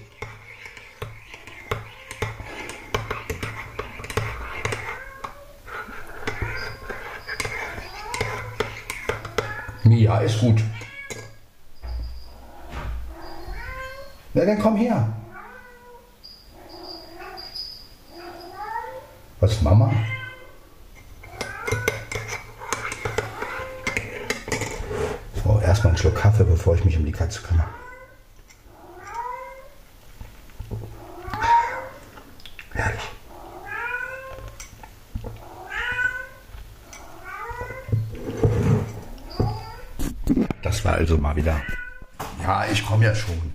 Ja, 10.08 10.20
ist 10.20 10.40
gut. 10.40 10.62
Na, 14.32 14.42
dann 14.46 14.58
komm 14.58 14.76
her. 14.76 15.06
Was, 19.38 19.60
Mama? 19.60 19.92
Oh, 25.44 25.58
erstmal 25.60 25.90
einen 25.90 25.98
Schluck 25.98 26.14
Kaffee, 26.14 26.44
bevor 26.44 26.74
ich 26.74 26.86
mich 26.86 26.96
um 26.96 27.04
die 27.04 27.12
Katze 27.12 27.42
kümmere. 27.42 27.68
Also 41.08 41.22
mal 41.22 41.34
wieder. 41.34 41.62
Ja, 42.42 42.66
ich 42.66 42.84
komme 42.84 43.06
ja 43.06 43.14
schon. 43.14 43.54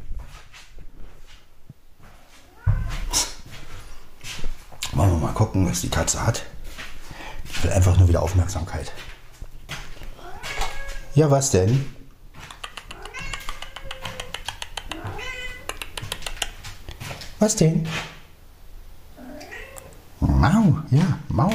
Wollen 4.93 5.11
wir 5.11 5.17
mal 5.19 5.33
gucken, 5.33 5.69
was 5.69 5.81
die 5.81 5.89
Katze 5.89 6.25
hat. 6.25 6.43
Ich 7.45 7.63
will 7.63 7.71
einfach 7.71 7.95
nur 7.97 8.07
wieder 8.07 8.23
Aufmerksamkeit. 8.23 8.91
Ja, 11.13 11.29
was 11.29 11.51
denn? 11.51 11.93
Was 17.37 17.55
denn? 17.55 17.87
Mau, 20.19 20.79
ja, 20.89 21.19
Mau. 21.29 21.51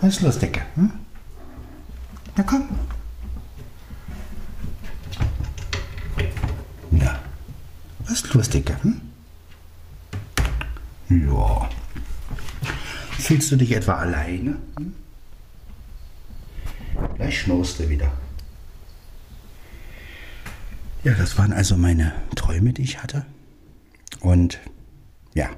Was 0.00 0.14
ist 0.14 0.22
los, 0.22 0.38
Dicke? 0.38 0.62
Hm? 0.76 1.04
Na 2.36 2.42
komm. 2.42 2.68
Na, 6.90 7.20
was 8.00 8.10
ist 8.10 8.34
los, 8.34 8.50
Dicke? 8.50 8.76
Hm? 8.82 9.00
Ja. 11.08 11.68
Fühlst 13.18 13.52
du 13.52 13.56
dich 13.56 13.72
etwa 13.72 13.94
alleine? 13.94 14.56
Hm? 14.76 14.94
Gleich 17.16 17.40
schnurst 17.40 17.78
du 17.78 17.88
wieder. 17.88 18.12
Ja, 21.04 21.14
das 21.14 21.38
waren 21.38 21.52
also 21.52 21.76
meine 21.76 22.12
Träume, 22.34 22.72
die 22.72 22.82
ich 22.82 23.02
hatte. 23.02 23.24
Und 24.20 24.58
ja. 25.34 25.50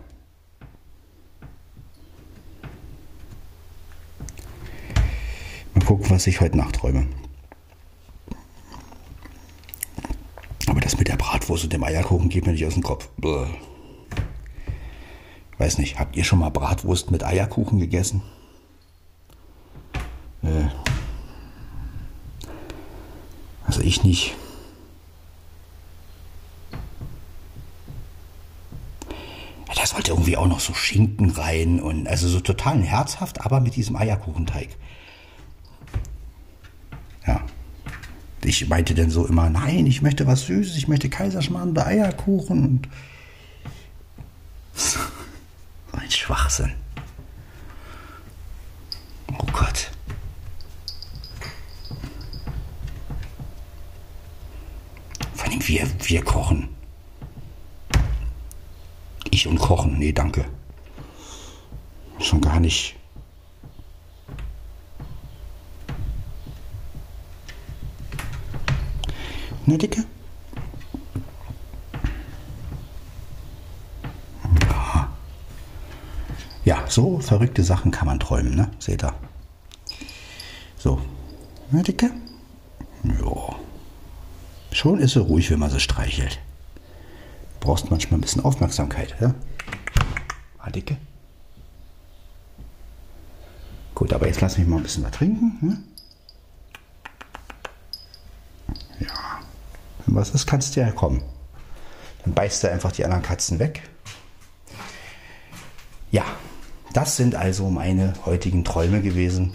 Gucken, 5.87 6.11
was 6.11 6.27
ich 6.27 6.41
heute 6.41 6.59
Nacht 6.59 6.77
träume. 6.77 7.07
Aber 10.67 10.81
das 10.81 10.99
mit 10.99 11.09
der 11.09 11.17
Bratwurst 11.17 11.65
und 11.65 11.73
dem 11.73 11.85
Eierkuchen 11.85 12.29
geht 12.29 12.45
mir 12.45 12.53
nicht 12.53 12.67
aus 12.67 12.75
dem 12.75 12.83
Kopf. 12.83 13.09
Bäh. 13.17 13.47
Weiß 15.59 15.79
nicht, 15.79 15.99
habt 15.99 16.17
ihr 16.17 16.25
schon 16.25 16.41
mal 16.41 16.51
Bratwurst 16.51 17.11
mit 17.11 17.25
Eierkuchen 17.25 17.79
gegessen? 17.79 18.23
Äh. 20.43 20.67
Also 23.65 23.81
ich 23.81 24.03
nicht. 24.03 24.35
Da 29.75 29.87
sollte 29.87 30.11
irgendwie 30.11 30.37
auch 30.37 30.49
noch 30.49 30.59
so 30.59 30.75
Schinken 30.75 31.31
rein 31.31 31.81
und 31.81 32.09
also 32.09 32.27
so 32.29 32.41
total 32.41 32.83
herzhaft, 32.83 33.43
aber 33.43 33.61
mit 33.61 33.77
diesem 33.77 33.95
Eierkuchenteig. 33.95 34.71
Ich 38.47 38.69
meinte 38.69 38.95
dann 38.95 39.11
so 39.11 39.27
immer, 39.27 39.51
nein, 39.51 39.87
ich 39.87 40.03
möchte 40.03 40.25
was 40.29 40.47
Süßes, 40.47 40.77
ich 40.77 40.87
möchte 40.87 41.11
Kaiserschmarrn 41.11 41.75
bei 41.75 41.85
Eierkuchen 41.85 42.65
und 42.65 42.89
so 44.73 45.01
ein 45.93 46.09
Schwachsinn. 46.09 46.73
Oh 49.33 49.47
Gott. 49.53 49.91
Vor 55.35 55.49
allem 55.51 55.67
wir, 55.67 55.89
wir 56.05 56.23
kochen. 56.23 56.69
Ich 59.33 59.49
und 59.49 59.59
kochen, 59.59 59.99
nee, 59.99 60.13
danke. 60.13 60.45
Schon 62.21 62.41
gar 62.41 62.61
nicht. 62.61 62.95
Ne, 69.67 69.79
Dicke? 69.79 70.05
Ja. 76.65 76.85
So 76.89 77.19
verrückte 77.19 77.63
Sachen 77.65 77.91
kann 77.91 78.07
man 78.07 78.21
träumen, 78.21 78.55
ne? 78.55 78.71
Seht 78.79 79.03
ihr? 79.05 79.13
So. 80.79 81.01
Ne, 81.71 81.83
Dicke? 81.83 82.11
Ja. 83.03 83.57
Schon 84.73 85.01
ist 85.01 85.15
sie 85.15 85.21
ruhig, 85.21 85.51
wenn 85.51 85.59
man 85.59 85.71
sie 85.71 85.81
streichelt. 85.81 86.39
Du 87.61 87.67
brauchst 87.67 87.91
manchmal 87.91 88.19
ein 88.19 88.23
bisschen 88.23 88.45
Aufmerksamkeit, 88.45 89.17
ja? 89.21 89.35
Ah, 90.59 90.71
Dicke? 90.71 90.97
Gut, 93.95 94.13
aber 94.13 94.27
jetzt 94.27 94.41
lass 94.41 94.59
mich 94.59 94.67
mal 94.67 94.77
ein 94.77 94.83
bisschen 94.83 95.05
was 95.05 95.13
trinken. 95.13 95.59
Ne? 95.61 95.79
Ja. 99.01 99.36
Was 100.07 100.31
ist, 100.31 100.47
kannst 100.47 100.77
du 100.77 100.81
ja 100.81 100.91
kommen. 100.91 101.23
Dann 102.25 102.35
beißt 102.35 102.65
er 102.65 102.73
einfach 102.73 102.93
die 102.93 103.05
anderen 103.05 103.23
Katzen 103.23 103.59
weg. 103.59 103.83
Ja, 106.11 106.25
das 106.93 107.17
sind 107.17 107.35
also 107.35 107.69
meine 107.69 108.15
heutigen 108.25 108.65
Träume 108.65 109.03
gewesen. 109.03 109.55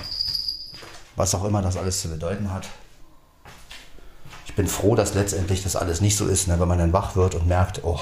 Was 1.16 1.34
auch 1.36 1.44
immer 1.44 1.62
das 1.62 1.78
alles 1.78 2.02
zu 2.02 2.10
bedeuten 2.10 2.52
hat. 2.52 2.68
Ich 4.46 4.56
bin 4.56 4.68
froh, 4.68 4.96
dass 4.96 5.14
letztendlich 5.14 5.64
das 5.64 5.76
alles 5.76 6.02
nicht 6.02 6.18
so 6.18 6.28
ist, 6.28 6.48
ne, 6.48 6.60
wenn 6.60 6.68
man 6.68 6.78
dann 6.78 6.94
wach 6.94 7.16
wird 7.16 7.36
und 7.36 7.48
merkt, 7.48 7.84
oh, 7.84 8.00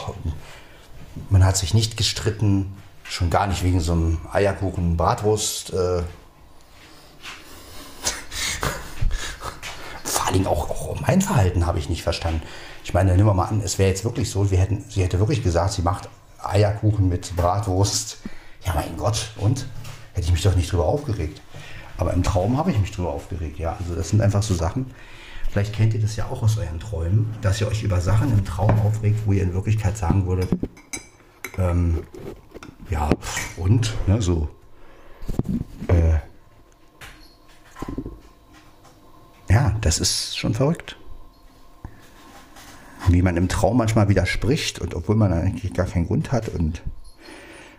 man 1.29 1.45
hat 1.45 1.57
sich 1.57 1.73
nicht 1.73 1.95
gestritten, 1.95 2.75
schon 3.03 3.29
gar 3.29 3.47
nicht 3.47 3.63
wegen 3.63 3.79
so 3.79 3.93
einem 3.93 4.19
Eierkuchen, 4.31 4.97
Bratwurst. 4.97 5.73
Äh, 5.73 6.01
vor 10.03 10.47
auch, 10.47 10.69
auch 10.69 10.78
mein 11.05 11.21
Verhalten 11.21 11.65
habe 11.65 11.79
ich 11.79 11.89
nicht 11.89 12.03
verstanden. 12.03 12.41
Ich 12.83 12.93
meine, 12.93 13.11
nehmen 13.15 13.27
wir 13.27 13.33
mal 13.33 13.45
an, 13.45 13.61
es 13.61 13.77
wäre 13.77 13.89
jetzt 13.89 14.03
wirklich 14.03 14.29
so, 14.29 14.51
wir 14.51 14.57
hätten, 14.57 14.83
sie 14.89 15.03
hätte 15.03 15.19
wirklich 15.19 15.43
gesagt, 15.43 15.73
sie 15.73 15.81
macht 15.81 16.09
Eierkuchen 16.41 17.09
mit 17.09 17.35
Bratwurst. 17.35 18.19
Ja, 18.65 18.73
mein 18.75 18.97
Gott, 18.97 19.31
und? 19.37 19.65
hätte 20.19 20.27
ich 20.27 20.31
mich 20.31 20.43
doch 20.43 20.55
nicht 20.55 20.71
drüber 20.71 20.85
aufgeregt. 20.85 21.41
Aber 21.97 22.13
im 22.13 22.23
Traum 22.23 22.57
habe 22.57 22.71
ich 22.71 22.79
mich 22.79 22.91
drüber 22.91 23.11
aufgeregt, 23.11 23.57
ja. 23.59 23.75
Also 23.79 23.95
das 23.95 24.09
sind 24.09 24.21
einfach 24.21 24.43
so 24.43 24.53
Sachen. 24.53 24.87
Vielleicht 25.49 25.73
kennt 25.73 25.93
ihr 25.93 26.01
das 26.01 26.15
ja 26.15 26.27
auch 26.27 26.43
aus 26.43 26.57
euren 26.57 26.79
Träumen, 26.79 27.33
dass 27.41 27.59
ihr 27.59 27.67
euch 27.67 27.83
über 27.83 27.99
Sachen 28.01 28.31
im 28.31 28.45
Traum 28.45 28.79
aufregt, 28.81 29.19
wo 29.25 29.31
ihr 29.31 29.43
in 29.43 29.53
Wirklichkeit 29.53 29.97
sagen 29.97 30.27
würdet, 30.27 30.49
ähm, 31.57 32.03
ja, 32.89 33.09
und, 33.57 33.95
ne, 34.07 34.21
so. 34.21 34.47
Äh, 35.87 36.19
ja, 39.49 39.75
das 39.81 39.99
ist 39.99 40.37
schon 40.37 40.53
verrückt. 40.53 40.97
Wie 43.07 43.21
man 43.21 43.37
im 43.37 43.47
Traum 43.47 43.77
manchmal 43.77 44.09
widerspricht 44.09 44.79
und 44.79 44.93
obwohl 44.93 45.15
man 45.15 45.33
eigentlich 45.33 45.73
gar 45.73 45.85
keinen 45.85 46.07
Grund 46.07 46.31
hat 46.31 46.49
und 46.49 46.83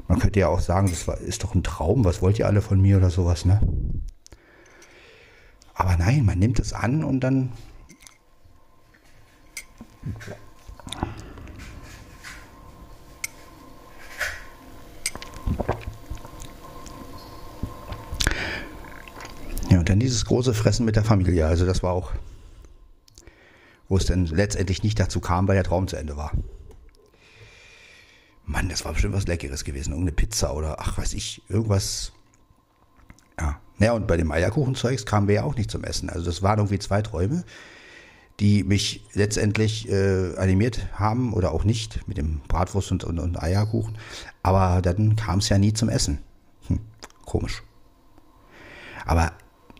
man 0.08 0.18
könnte 0.18 0.40
ja 0.40 0.48
auch 0.48 0.60
sagen, 0.60 0.90
das 0.90 1.06
ist 1.20 1.44
doch 1.44 1.54
ein 1.54 1.62
Traum, 1.62 2.04
was 2.04 2.20
wollt 2.20 2.38
ihr 2.38 2.46
alle 2.46 2.62
von 2.62 2.80
mir 2.80 2.96
oder 2.96 3.10
sowas, 3.10 3.44
ne? 3.44 3.60
Aber 5.74 5.96
nein, 5.96 6.24
man 6.24 6.38
nimmt 6.38 6.58
es 6.58 6.72
an 6.72 7.04
und 7.04 7.20
dann. 7.20 7.52
Dann 19.90 20.00
dieses 20.00 20.24
große 20.24 20.54
Fressen 20.54 20.86
mit 20.86 20.96
der 20.96 21.04
Familie. 21.04 21.46
Also 21.46 21.66
das 21.66 21.82
war 21.82 21.92
auch, 21.92 22.12
wo 23.88 23.96
es 23.96 24.06
dann 24.06 24.26
letztendlich 24.26 24.82
nicht 24.82 24.98
dazu 25.00 25.20
kam, 25.20 25.48
weil 25.48 25.56
der 25.56 25.64
Traum 25.64 25.88
zu 25.88 25.96
Ende 25.96 26.16
war. 26.16 26.32
Mann, 28.44 28.68
das 28.68 28.84
war 28.84 28.92
bestimmt 28.92 29.14
was 29.14 29.26
Leckeres 29.26 29.64
gewesen. 29.64 29.90
Irgendeine 29.90 30.14
Pizza 30.14 30.54
oder 30.54 30.76
ach, 30.80 30.96
weiß 30.96 31.14
ich, 31.14 31.42
irgendwas. 31.48 32.12
Ja. 33.38 33.60
Ja, 33.78 33.92
und 33.92 34.06
bei 34.06 34.16
dem 34.16 34.30
Eierkuchenzeugs 34.30 35.06
kamen 35.06 35.26
wir 35.26 35.36
ja 35.36 35.42
auch 35.44 35.56
nicht 35.56 35.70
zum 35.70 35.84
Essen. 35.84 36.10
Also 36.10 36.26
das 36.26 36.42
waren 36.42 36.58
irgendwie 36.58 36.78
zwei 36.78 37.02
Träume, 37.02 37.44
die 38.38 38.62
mich 38.62 39.04
letztendlich 39.14 39.88
äh, 39.88 40.36
animiert 40.36 40.86
haben 40.92 41.32
oder 41.32 41.52
auch 41.52 41.64
nicht 41.64 42.06
mit 42.06 42.18
dem 42.18 42.40
Bratwurst 42.46 42.92
und, 42.92 43.04
und, 43.04 43.18
und 43.18 43.42
Eierkuchen. 43.42 43.96
Aber 44.42 44.82
dann 44.82 45.16
kam 45.16 45.38
es 45.38 45.48
ja 45.48 45.58
nie 45.58 45.72
zum 45.72 45.88
Essen. 45.88 46.18
Hm, 46.68 46.80
komisch. 47.24 47.62
Aber 49.06 49.32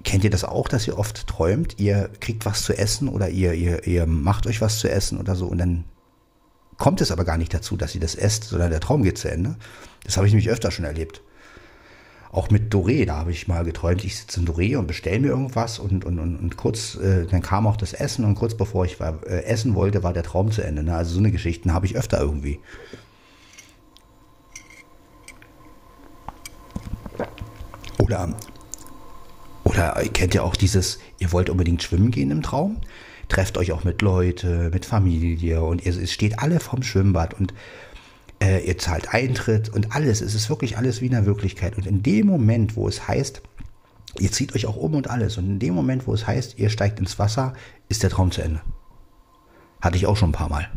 kennt 0.04 0.24
ihr 0.24 0.30
das 0.30 0.44
auch, 0.44 0.68
dass 0.68 0.86
ihr 0.86 0.98
oft 0.98 1.26
träumt, 1.26 1.78
ihr 1.78 2.10
kriegt 2.20 2.46
was 2.46 2.62
zu 2.62 2.76
essen 2.76 3.08
oder 3.08 3.28
ihr, 3.28 3.52
ihr, 3.52 3.86
ihr 3.86 4.06
macht 4.06 4.46
euch 4.46 4.60
was 4.60 4.78
zu 4.78 4.90
essen 4.90 5.18
oder 5.18 5.36
so 5.36 5.46
und 5.46 5.58
dann 5.58 5.84
kommt 6.78 7.00
es 7.00 7.12
aber 7.12 7.24
gar 7.24 7.36
nicht 7.36 7.52
dazu, 7.52 7.76
dass 7.76 7.94
ihr 7.94 8.00
das 8.00 8.14
esst, 8.14 8.44
sondern 8.44 8.70
der 8.70 8.80
Traum 8.80 9.02
geht 9.02 9.18
zu 9.18 9.30
Ende. 9.30 9.56
Das 10.04 10.16
habe 10.16 10.26
ich 10.26 10.32
nämlich 10.32 10.48
öfter 10.48 10.70
schon 10.70 10.86
erlebt. 10.86 11.22
Auch 12.32 12.48
mit 12.48 12.72
Doré, 12.72 13.04
da 13.04 13.16
habe 13.16 13.32
ich 13.32 13.48
mal 13.48 13.64
geträumt, 13.64 14.04
ich 14.04 14.16
sitze 14.16 14.40
in 14.40 14.46
Doré 14.46 14.78
und 14.78 14.86
bestelle 14.86 15.20
mir 15.20 15.28
irgendwas 15.28 15.78
und, 15.78 16.04
und, 16.04 16.18
und, 16.18 16.36
und 16.36 16.56
kurz, 16.56 16.94
äh, 16.94 17.26
dann 17.26 17.42
kam 17.42 17.66
auch 17.66 17.76
das 17.76 17.92
Essen 17.92 18.24
und 18.24 18.36
kurz 18.36 18.56
bevor 18.56 18.84
ich 18.86 18.98
war, 18.98 19.22
äh, 19.26 19.44
essen 19.44 19.74
wollte, 19.74 20.02
war 20.02 20.12
der 20.12 20.22
Traum 20.22 20.50
zu 20.50 20.62
Ende. 20.62 20.82
Ne? 20.82 20.94
Also 20.94 21.14
so 21.14 21.18
eine 21.18 21.32
Geschichten 21.32 21.74
habe 21.74 21.86
ich 21.86 21.96
öfter 21.96 22.20
irgendwie. 22.20 22.60
Oder, 27.98 28.34
oder 29.80 30.02
kennt 30.08 30.34
ihr 30.34 30.44
auch 30.44 30.56
dieses, 30.56 30.98
ihr 31.18 31.32
wollt 31.32 31.50
unbedingt 31.50 31.82
schwimmen 31.82 32.10
gehen 32.10 32.30
im 32.30 32.42
Traum? 32.42 32.78
Trefft 33.28 33.58
euch 33.58 33.72
auch 33.72 33.84
mit 33.84 34.02
Leute, 34.02 34.70
mit 34.72 34.84
Familie 34.84 35.62
und 35.62 35.84
ihr, 35.84 36.06
steht 36.06 36.40
alle 36.40 36.60
vom 36.60 36.82
Schwimmbad 36.82 37.34
und 37.34 37.54
äh, 38.42 38.66
ihr 38.66 38.78
zahlt 38.78 39.14
Eintritt 39.14 39.68
und 39.68 39.94
alles. 39.94 40.20
Es 40.20 40.34
ist 40.34 40.48
wirklich 40.48 40.76
alles 40.76 41.00
wie 41.00 41.06
in 41.06 41.12
der 41.12 41.26
Wirklichkeit. 41.26 41.76
Und 41.76 41.86
in 41.86 42.02
dem 42.02 42.26
Moment, 42.26 42.76
wo 42.76 42.88
es 42.88 43.06
heißt, 43.06 43.42
ihr 44.18 44.32
zieht 44.32 44.54
euch 44.54 44.66
auch 44.66 44.76
um 44.76 44.94
und 44.94 45.08
alles, 45.08 45.38
und 45.38 45.46
in 45.46 45.58
dem 45.58 45.74
Moment, 45.74 46.06
wo 46.06 46.14
es 46.14 46.26
heißt, 46.26 46.58
ihr 46.58 46.70
steigt 46.70 46.98
ins 46.98 47.18
Wasser, 47.18 47.52
ist 47.88 48.02
der 48.02 48.10
Traum 48.10 48.30
zu 48.30 48.42
Ende. 48.42 48.60
Hatte 49.80 49.96
ich 49.96 50.06
auch 50.06 50.16
schon 50.16 50.30
ein 50.30 50.32
paar 50.32 50.48
Mal. 50.48 50.68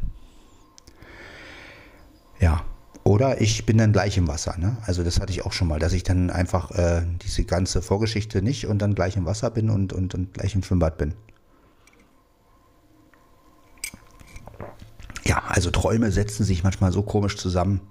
Ja. 2.39 2.63
Oder 3.03 3.41
ich 3.41 3.65
bin 3.65 3.77
dann 3.77 3.91
gleich 3.91 4.17
im 4.17 4.27
Wasser. 4.27 4.55
Ne? 4.57 4.77
Also 4.85 5.03
das 5.03 5.19
hatte 5.19 5.33
ich 5.33 5.45
auch 5.45 5.51
schon 5.51 5.67
mal, 5.67 5.79
dass 5.79 5.91
ich 5.93 6.03
dann 6.03 6.29
einfach 6.29 6.71
äh, 6.71 7.03
diese 7.21 7.43
ganze 7.43 7.81
Vorgeschichte 7.81 8.41
nicht 8.41 8.65
und 8.67 8.79
dann 8.79 8.95
gleich 8.95 9.17
im 9.17 9.25
Wasser 9.25 9.49
bin 9.49 9.69
und, 9.69 9.91
und, 9.91 10.15
und 10.15 10.33
gleich 10.33 10.55
im 10.55 10.63
Schwimmbad 10.63 10.97
bin. 10.97 11.13
Ja, 15.25 15.43
also 15.47 15.69
Träume 15.69 16.11
setzen 16.11 16.43
sich 16.43 16.63
manchmal 16.63 16.91
so 16.91 17.01
komisch 17.01 17.37
zusammen. 17.37 17.81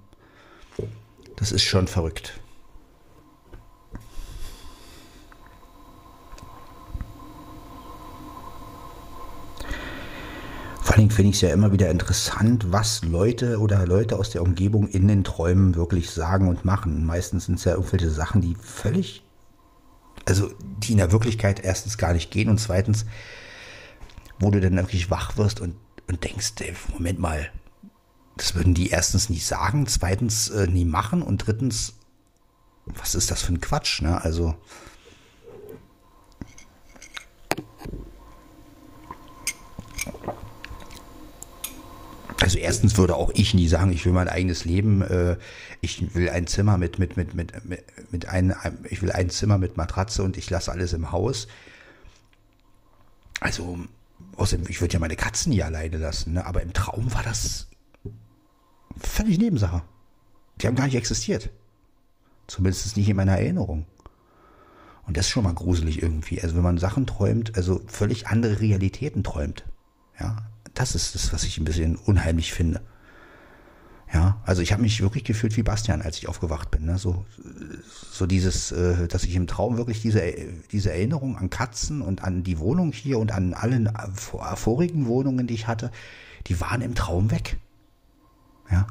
Das 1.35 1.51
ist 1.51 1.63
schon 1.63 1.87
verrückt. 1.87 2.39
Allem 10.93 11.09
finde 11.09 11.29
ich 11.31 11.37
es 11.37 11.41
ja 11.41 11.51
immer 11.51 11.71
wieder 11.71 11.89
interessant, 11.89 12.71
was 12.71 13.03
Leute 13.03 13.59
oder 13.59 13.85
Leute 13.87 14.17
aus 14.17 14.29
der 14.29 14.43
Umgebung 14.43 14.87
in 14.87 15.07
den 15.07 15.23
Träumen 15.23 15.75
wirklich 15.75 16.11
sagen 16.11 16.47
und 16.47 16.65
machen. 16.65 17.05
Meistens 17.05 17.45
sind 17.45 17.55
es 17.55 17.63
ja 17.63 17.73
irgendwelche 17.73 18.11
Sachen, 18.11 18.41
die 18.41 18.55
völlig, 18.61 19.23
also 20.25 20.51
die 20.59 20.91
in 20.91 20.99
der 20.99 21.11
Wirklichkeit 21.11 21.63
erstens 21.63 21.97
gar 21.97 22.13
nicht 22.13 22.29
gehen 22.29 22.49
und 22.49 22.59
zweitens, 22.59 23.05
wo 24.39 24.51
du 24.51 24.61
dann 24.61 24.75
wirklich 24.75 25.09
wach 25.09 25.37
wirst 25.37 25.61
und 25.61 25.75
und 26.07 26.23
denkst, 26.23 26.53
ey, 26.59 26.73
Moment 26.91 27.19
mal, 27.19 27.49
das 28.37 28.55
würden 28.55 28.73
die 28.73 28.89
erstens 28.89 29.29
nie 29.29 29.39
sagen, 29.39 29.87
zweitens 29.87 30.49
äh, 30.49 30.67
nie 30.67 30.85
machen 30.85 31.21
und 31.21 31.47
drittens, 31.47 31.93
was 32.85 33.15
ist 33.15 33.31
das 33.31 33.43
für 33.43 33.53
ein 33.53 33.61
Quatsch, 33.61 34.01
ne? 34.01 34.21
Also. 34.21 34.55
Also 42.43 42.57
erstens 42.59 42.97
würde 42.97 43.15
auch 43.15 43.31
ich 43.33 43.53
nie 43.53 43.67
sagen, 43.67 43.91
ich 43.93 44.05
will 44.05 44.11
mein 44.11 44.27
eigenes 44.27 44.65
Leben, 44.65 45.01
äh, 45.01 45.37
ich 45.81 46.13
will 46.13 46.29
ein 46.29 46.45
Zimmer 46.45 46.77
mit, 46.77 46.99
mit, 46.99 47.15
mit, 47.15 47.33
mit, 47.33 47.65
mit, 47.65 47.83
mit 48.11 48.25
ein, 48.27 48.53
ich 48.89 49.01
will 49.01 49.11
ein 49.11 49.29
Zimmer 49.29 49.57
mit 49.57 49.77
Matratze 49.77 50.23
und 50.23 50.37
ich 50.37 50.49
lasse 50.49 50.71
alles 50.71 50.91
im 50.93 51.11
Haus. 51.11 51.47
Also 53.39 53.79
Außerdem, 54.35 54.65
ich 54.69 54.81
würde 54.81 54.93
ja 54.93 54.99
meine 54.99 55.15
Katzen 55.15 55.51
nie 55.51 55.63
alleine 55.63 55.97
lassen, 55.97 56.33
ne? 56.33 56.45
aber 56.45 56.61
im 56.61 56.73
Traum 56.73 57.13
war 57.13 57.23
das 57.23 57.67
völlig 58.99 59.37
Nebensache. 59.37 59.83
Die 60.59 60.67
haben 60.67 60.75
gar 60.75 60.85
nicht 60.85 60.95
existiert. 60.95 61.49
Zumindest 62.47 62.97
nicht 62.97 63.09
in 63.09 63.15
meiner 63.15 63.37
Erinnerung. 63.37 63.85
Und 65.05 65.17
das 65.17 65.25
ist 65.25 65.31
schon 65.31 65.43
mal 65.43 65.53
gruselig 65.53 66.01
irgendwie. 66.01 66.41
Also 66.41 66.55
wenn 66.55 66.63
man 66.63 66.77
Sachen 66.77 67.05
träumt, 67.05 67.55
also 67.55 67.81
völlig 67.87 68.27
andere 68.27 68.59
Realitäten 68.59 69.23
träumt. 69.23 69.65
Ja, 70.19 70.37
das 70.73 70.95
ist 70.95 71.15
das, 71.15 71.33
was 71.33 71.43
ich 71.43 71.57
ein 71.57 71.65
bisschen 71.65 71.95
unheimlich 71.95 72.53
finde. 72.53 72.81
Ja, 74.13 74.39
also 74.45 74.61
ich 74.61 74.71
habe 74.71 74.83
mich 74.83 75.01
wirklich 75.01 75.23
gefühlt 75.23 75.57
wie 75.57 75.63
Bastian, 75.63 76.03
als 76.03 76.19
ich 76.19 76.27
aufgewacht 76.27 76.69
bin. 76.69 76.85
Ne? 76.85 76.99
So, 76.99 77.25
so 78.11 78.27
dieses, 78.27 78.71
äh, 78.71 79.07
dass 79.07 79.23
ich 79.23 79.35
im 79.35 79.47
Traum 79.47 79.77
wirklich 79.77 80.01
diese, 80.01 80.21
diese 80.71 80.91
Erinnerung 80.91 81.35
an 81.35 81.49
Katzen 81.49 82.03
und 82.03 82.23
an 82.23 82.43
die 82.43 82.59
Wohnung 82.59 82.91
hier 82.91 83.17
und 83.17 83.31
an 83.31 83.55
allen 83.55 83.91
vorigen 84.13 85.07
Wohnungen, 85.07 85.47
die 85.47 85.55
ich 85.55 85.67
hatte, 85.67 85.89
die 86.45 86.61
waren 86.61 86.81
im 86.81 86.93
Traum 86.93 87.31
weg. 87.31 87.57
Ja. 88.69 88.85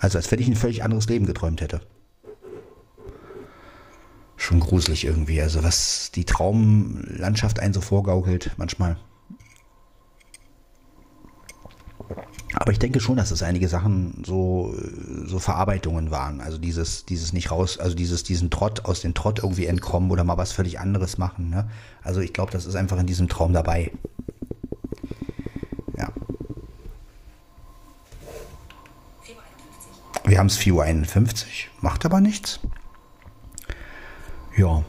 Also 0.00 0.18
als 0.18 0.32
wenn 0.32 0.40
ich 0.40 0.48
ein 0.48 0.56
völlig 0.56 0.82
anderes 0.82 1.06
Leben 1.08 1.26
geträumt 1.26 1.60
hätte. 1.60 1.80
Schon 4.36 4.58
gruselig 4.58 5.04
irgendwie. 5.04 5.40
Also 5.40 5.62
was 5.62 6.10
die 6.12 6.24
Traumlandschaft 6.24 7.60
einen 7.60 7.74
so 7.74 7.80
vorgaukelt 7.80 8.52
manchmal. 8.56 8.96
Aber 12.54 12.72
ich 12.72 12.78
denke 12.78 12.98
schon, 13.00 13.16
dass 13.16 13.30
es 13.30 13.42
einige 13.42 13.68
Sachen 13.68 14.22
so, 14.26 14.74
so 15.24 15.38
Verarbeitungen 15.38 16.10
waren. 16.10 16.40
Also 16.40 16.58
dieses, 16.58 17.04
dieses 17.04 17.32
nicht 17.32 17.50
raus, 17.50 17.78
also 17.78 17.94
dieses, 17.94 18.24
diesen 18.24 18.50
Trott 18.50 18.84
aus 18.84 19.00
dem 19.00 19.14
Trott 19.14 19.38
irgendwie 19.38 19.66
entkommen 19.66 20.10
oder 20.10 20.24
mal 20.24 20.36
was 20.36 20.52
völlig 20.52 20.80
anderes 20.80 21.16
machen. 21.16 21.48
Ne? 21.48 21.70
Also 22.02 22.20
ich 22.20 22.32
glaube, 22.32 22.50
das 22.50 22.66
ist 22.66 22.74
einfach 22.74 22.98
in 22.98 23.06
diesem 23.06 23.28
Traum 23.28 23.52
dabei. 23.52 23.92
Ja. 25.96 26.12
Wir 30.24 30.38
haben 30.38 30.48
es 30.48 30.58
4.51 30.58 30.72
Uhr, 30.72 31.46
macht 31.82 32.04
aber 32.04 32.20
nichts. 32.20 32.58
Ja. 34.56 34.84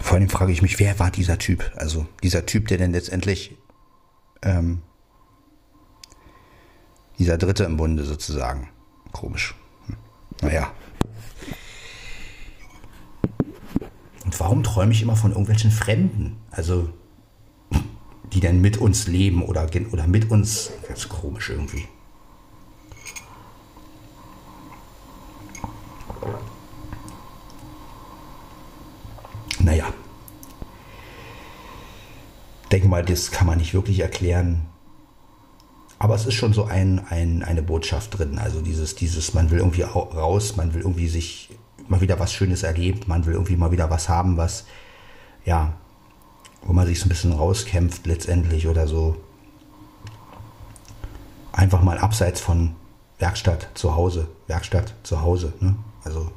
Vor 0.00 0.16
allem 0.16 0.30
frage 0.30 0.52
ich 0.52 0.62
mich, 0.62 0.78
wer 0.78 0.98
war 0.98 1.10
dieser 1.10 1.36
Typ? 1.36 1.72
Also 1.76 2.06
dieser 2.22 2.46
Typ, 2.46 2.68
der 2.68 2.78
denn 2.78 2.92
letztendlich 2.92 3.56
ähm, 4.46 4.82
dieser 7.18 7.36
Dritte 7.36 7.64
im 7.64 7.76
Bunde 7.76 8.04
sozusagen. 8.04 8.68
Komisch. 9.12 9.54
Hm. 9.86 9.96
Naja. 10.42 10.72
Und 14.24 14.40
warum 14.40 14.62
träume 14.62 14.92
ich 14.92 15.02
immer 15.02 15.16
von 15.16 15.30
irgendwelchen 15.30 15.70
Fremden? 15.70 16.36
Also, 16.50 16.88
die 18.32 18.40
dann 18.40 18.60
mit 18.60 18.78
uns 18.78 19.06
leben 19.06 19.42
oder, 19.42 19.68
oder 19.92 20.06
mit 20.06 20.30
uns. 20.30 20.70
Ganz 20.86 21.08
komisch 21.08 21.50
irgendwie. 21.50 21.86
naja. 29.66 29.92
Denke 32.76 32.88
mal, 32.88 33.02
das 33.02 33.30
kann 33.30 33.46
man 33.46 33.56
nicht 33.56 33.72
wirklich 33.72 34.00
erklären. 34.00 34.66
Aber 35.98 36.14
es 36.14 36.26
ist 36.26 36.34
schon 36.34 36.52
so 36.52 36.64
ein, 36.64 37.06
ein, 37.08 37.42
eine 37.42 37.62
Botschaft 37.62 38.18
drin. 38.18 38.38
Also 38.38 38.60
dieses, 38.60 38.94
dieses, 38.94 39.32
man 39.32 39.50
will 39.50 39.60
irgendwie 39.60 39.80
raus, 39.80 40.58
man 40.58 40.74
will 40.74 40.82
irgendwie 40.82 41.08
sich 41.08 41.48
mal 41.88 42.02
wieder 42.02 42.20
was 42.20 42.34
Schönes 42.34 42.64
erleben, 42.64 43.00
man 43.06 43.24
will 43.24 43.32
irgendwie 43.32 43.56
mal 43.56 43.70
wieder 43.70 43.88
was 43.88 44.10
haben, 44.10 44.36
was, 44.36 44.66
ja, 45.46 45.72
wo 46.66 46.74
man 46.74 46.86
sich 46.86 47.00
so 47.00 47.06
ein 47.06 47.08
bisschen 47.08 47.32
rauskämpft 47.32 48.06
letztendlich 48.06 48.68
oder 48.68 48.86
so. 48.86 49.16
Einfach 51.52 51.80
mal 51.80 51.96
abseits 51.96 52.42
von 52.42 52.74
Werkstatt 53.18 53.70
zu 53.72 53.96
Hause, 53.96 54.28
Werkstatt 54.48 54.92
zu 55.02 55.22
Hause. 55.22 55.54
Ne? 55.60 55.76
Also, 56.04 56.30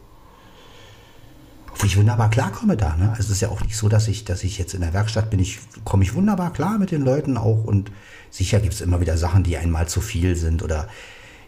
wo 1.80 1.86
ich 1.86 1.97
wunderbar 1.97 2.30
klarkomme 2.30 2.75
da. 2.75 2.95
Ne? 2.97 3.09
Also 3.09 3.23
es 3.23 3.30
ist 3.30 3.41
ja 3.41 3.49
auch 3.49 3.61
nicht 3.61 3.75
so, 3.75 3.88
dass 3.88 4.07
ich, 4.07 4.25
dass 4.25 4.43
ich 4.43 4.57
jetzt 4.57 4.73
in 4.73 4.82
der 4.82 4.93
Werkstatt 4.93 5.30
bin, 5.30 5.39
ich 5.39 5.59
komme 5.86 6.03
ich 6.03 6.13
wunderbar 6.13 6.51
klar 6.51 6.77
mit 6.77 6.91
den 6.91 7.01
Leuten 7.01 7.38
auch 7.38 7.63
und 7.63 7.91
sicher 8.30 8.59
gibt 8.59 8.73
es 8.73 8.82
immer 8.82 8.99
wieder 8.99 9.17
Sachen, 9.17 9.43
die 9.43 9.57
einmal 9.57 9.88
zu 9.88 10.01
viel 10.01 10.36
sind 10.36 10.61
oder 10.61 10.88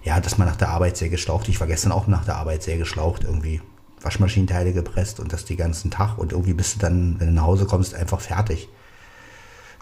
ja, 0.03 0.19
dass 0.19 0.37
man 0.37 0.47
nach 0.47 0.55
der 0.55 0.69
Arbeit 0.69 0.97
sehr 0.97 1.09
geschlaucht. 1.09 1.47
Ich 1.49 1.59
war 1.59 1.67
gestern 1.67 1.91
auch 1.91 2.07
nach 2.07 2.25
der 2.25 2.37
Arbeit 2.37 2.63
sehr 2.63 2.77
geschlaucht 2.77 3.23
irgendwie. 3.23 3.61
Waschmaschinenteile 4.01 4.73
gepresst 4.73 5.19
und 5.19 5.31
das 5.31 5.45
den 5.45 5.57
ganzen 5.57 5.91
Tag 5.91 6.17
und 6.17 6.31
irgendwie 6.31 6.53
bist 6.53 6.75
du 6.75 6.79
dann, 6.79 7.19
wenn 7.19 7.27
du 7.27 7.33
nach 7.33 7.43
Hause 7.43 7.65
kommst, 7.65 7.93
einfach 7.93 8.19
fertig. 8.19 8.67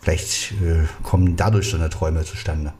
Vielleicht 0.02 0.52
äh, 0.62 0.86
kommen 1.04 1.38
dadurch 1.38 1.70
so 1.70 1.78
eine 1.78 1.90
Träume 1.90 2.26
zustande. 2.26 2.74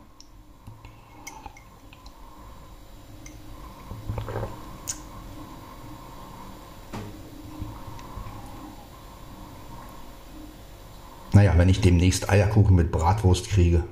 Naja, 11.32 11.54
wenn 11.58 11.70
ich 11.70 11.82
demnächst 11.82 12.30
Eierkuchen 12.30 12.76
mit 12.76 12.92
Bratwurst 12.92 13.50
kriege, 13.50 13.84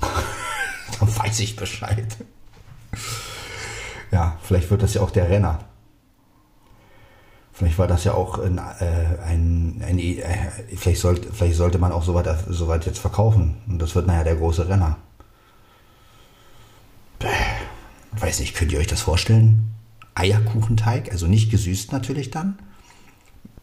dann 0.00 1.16
weiß 1.16 1.40
ich 1.40 1.56
Bescheid. 1.56 2.16
Ja, 4.10 4.38
vielleicht 4.42 4.70
wird 4.70 4.82
das 4.82 4.94
ja 4.94 5.02
auch 5.02 5.10
der 5.10 5.28
Renner. 5.28 5.60
Vielleicht 7.52 7.78
war 7.78 7.86
das 7.86 8.04
ja 8.04 8.14
auch 8.14 8.38
ein, 8.38 8.56
äh, 8.56 9.18
ein, 9.22 9.84
ein 9.86 9.98
äh, 9.98 10.24
vielleicht, 10.74 11.02
sollte, 11.02 11.30
vielleicht 11.30 11.56
sollte 11.56 11.78
man 11.78 11.92
auch 11.92 12.02
soweit 12.02 12.26
so 12.48 12.68
weit 12.68 12.86
jetzt 12.86 12.98
verkaufen. 12.98 13.58
Und 13.68 13.80
das 13.80 13.94
wird 13.94 14.06
nachher 14.06 14.24
der 14.24 14.36
große 14.36 14.66
Renner. 14.66 14.96
Bäh, 17.18 17.28
weiß 18.12 18.40
nicht, 18.40 18.56
könnt 18.56 18.72
ihr 18.72 18.78
euch 18.78 18.86
das 18.86 19.02
vorstellen? 19.02 19.74
Eierkuchenteig, 20.14 21.12
also 21.12 21.26
nicht 21.26 21.50
gesüßt 21.50 21.92
natürlich 21.92 22.30
dann. 22.30 22.58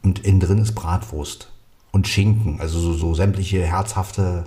Und 0.03 0.19
innen 0.19 0.39
drin 0.39 0.59
ist 0.59 0.75
Bratwurst 0.75 1.51
und 1.97 2.07
Schinken, 2.07 2.61
also 2.61 2.79
so, 2.79 2.93
so 2.93 3.15
sämtliche 3.15 3.65
herzhafte. 3.65 4.45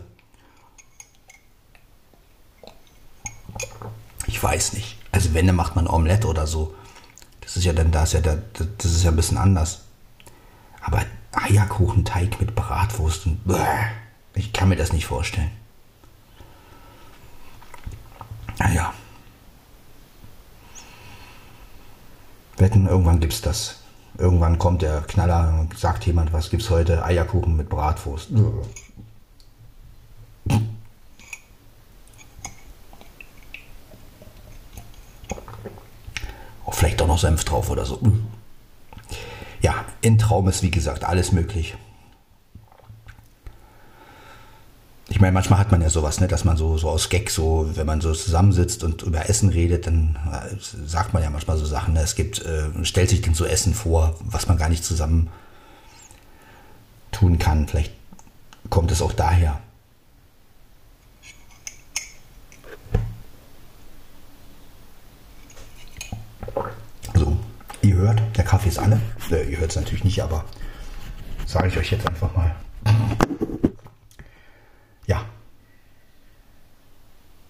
Ich 4.28 4.40
weiß 4.40 4.74
nicht. 4.74 4.96
Also 5.10 5.34
wenn, 5.34 5.48
dann 5.48 5.56
macht 5.56 5.74
man 5.74 5.88
Omelette 5.88 6.28
oder 6.28 6.46
so. 6.46 6.76
Das 7.40 7.56
ist 7.56 7.64
ja 7.64 7.72
dann, 7.72 7.90
das 7.90 8.12
ja, 8.12 8.20
das 8.20 8.84
ist 8.84 9.02
ja 9.02 9.10
ein 9.10 9.16
bisschen 9.16 9.36
anders. 9.36 9.82
Aber 10.80 11.02
Eierkuchenteig 11.32 12.40
mit 12.40 12.54
Bratwurst 12.54 13.26
und 13.26 13.40
ich 14.34 14.52
kann 14.52 14.68
mir 14.68 14.76
das 14.76 14.92
nicht 14.92 15.06
vorstellen. 15.06 15.50
Naja. 18.60 18.94
Wetten, 22.58 22.86
irgendwann 22.86 23.18
gibt's 23.18 23.40
das. 23.40 23.79
Irgendwann 24.18 24.58
kommt 24.58 24.82
der 24.82 25.00
Knaller 25.02 25.54
und 25.60 25.78
sagt 25.78 26.06
jemand, 26.06 26.32
was 26.32 26.50
gibt's 26.50 26.70
heute? 26.70 27.04
Eierkuchen 27.04 27.56
mit 27.56 27.68
Bratwurst. 27.68 28.30
vielleicht 36.80 37.02
auch 37.02 37.06
noch 37.06 37.18
Senf 37.18 37.44
drauf 37.44 37.68
oder 37.68 37.84
so. 37.84 38.00
Ja, 39.60 39.84
in 40.00 40.16
Traum 40.16 40.48
ist 40.48 40.62
wie 40.62 40.70
gesagt 40.70 41.04
alles 41.04 41.30
möglich. 41.30 41.76
Ich 45.10 45.20
meine, 45.20 45.32
manchmal 45.32 45.58
hat 45.58 45.72
man 45.72 45.82
ja 45.82 45.90
sowas, 45.90 46.20
ne, 46.20 46.28
dass 46.28 46.44
man 46.44 46.56
so, 46.56 46.78
so 46.78 46.88
aus 46.88 47.08
Gag, 47.08 47.30
so, 47.30 47.68
wenn 47.74 47.86
man 47.86 48.00
so 48.00 48.12
zusammensitzt 48.12 48.84
und 48.84 49.02
über 49.02 49.28
Essen 49.28 49.50
redet, 49.50 49.86
dann 49.86 50.16
äh, 50.32 50.54
sagt 50.86 51.12
man 51.12 51.22
ja 51.22 51.30
manchmal 51.30 51.58
so 51.58 51.66
Sachen. 51.66 51.94
Ne? 51.94 52.00
Es 52.00 52.14
gibt, 52.14 52.40
äh, 52.42 52.84
stellt 52.84 53.10
sich 53.10 53.20
dann 53.20 53.34
so 53.34 53.44
Essen 53.44 53.74
vor, 53.74 54.16
was 54.20 54.46
man 54.46 54.56
gar 54.56 54.68
nicht 54.68 54.84
zusammen 54.84 55.28
tun 57.10 57.38
kann. 57.38 57.66
Vielleicht 57.66 57.92
kommt 58.70 58.92
es 58.92 59.02
auch 59.02 59.12
daher. 59.12 59.58
Ihr 67.82 67.94
hört, 67.96 68.20
der 68.36 68.44
Kaffee 68.44 68.68
ist 68.68 68.78
alle. 68.78 69.00
Äh, 69.30 69.50
ihr 69.50 69.58
hört 69.58 69.70
es 69.70 69.76
natürlich 69.76 70.04
nicht, 70.04 70.22
aber 70.22 70.44
sage 71.46 71.68
ich 71.68 71.76
euch 71.76 71.90
jetzt 71.90 72.06
einfach 72.06 72.34
mal. 72.36 72.54
Ja. 75.10 75.24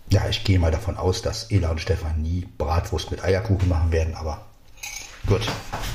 Ja, 0.09 0.27
ich 0.29 0.45
gehe 0.45 0.59
mal 0.59 0.71
davon 0.71 0.97
aus, 0.97 1.21
dass 1.21 1.51
Ela 1.51 1.71
und 1.71 1.81
Stefan 1.81 2.23
nie 2.23 2.49
Bratwurst 2.57 3.11
mit 3.11 3.23
Eierkuchen 3.23 3.69
machen 3.69 3.93
werden, 3.93 4.15
aber 4.15 4.47
gut. 5.27 5.47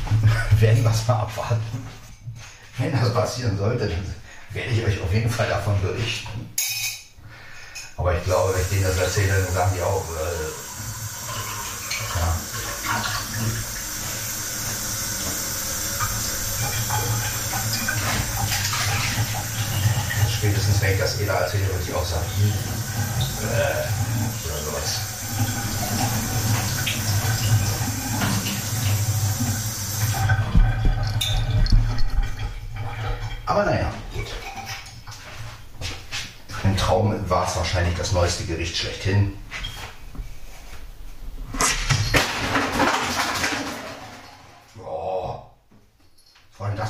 werden 0.60 0.84
wir 0.84 0.92
es 0.92 1.08
mal 1.08 1.22
abwarten. 1.22 1.88
Wenn 2.78 2.92
das 2.92 3.12
passieren 3.12 3.58
sollte, 3.58 3.88
dann 3.88 4.16
werde 4.52 4.70
ich 4.70 4.86
euch 4.86 5.02
auf 5.02 5.12
jeden 5.12 5.30
Fall 5.30 5.50
davon 5.50 5.82
berichten. 5.82 6.50
Aber 7.98 8.16
ich 8.16 8.24
glaube, 8.26 8.54
wenn 8.54 8.62
ich 8.62 8.70
denen 8.70 8.84
das 8.84 9.00
erzähle, 9.00 9.44
dann 9.44 9.54
sagen 9.54 9.72
die 9.76 9.82
auch, 9.82 10.06
äh, 10.12 10.46
ja. 12.20 13.75
Spätestens 20.46 20.80
das 21.00 21.20
Ela 21.20 21.40
erzähle, 21.40 21.66
würde 21.70 21.84
ich 21.88 21.92
auch 21.96 22.06
sagen, 22.06 22.24
äh, 23.42 24.46
oder 24.46 24.64
sowas. 24.64 25.00
Aber 33.48 33.66
naja, 33.66 33.92
gut. 34.14 34.28
Im 36.64 36.78
Traum 36.78 37.28
war 37.28 37.48
es 37.48 37.56
wahrscheinlich 37.56 37.98
das 37.98 38.12
neueste 38.12 38.44
Gericht 38.44 38.78
schlechthin. 38.78 39.36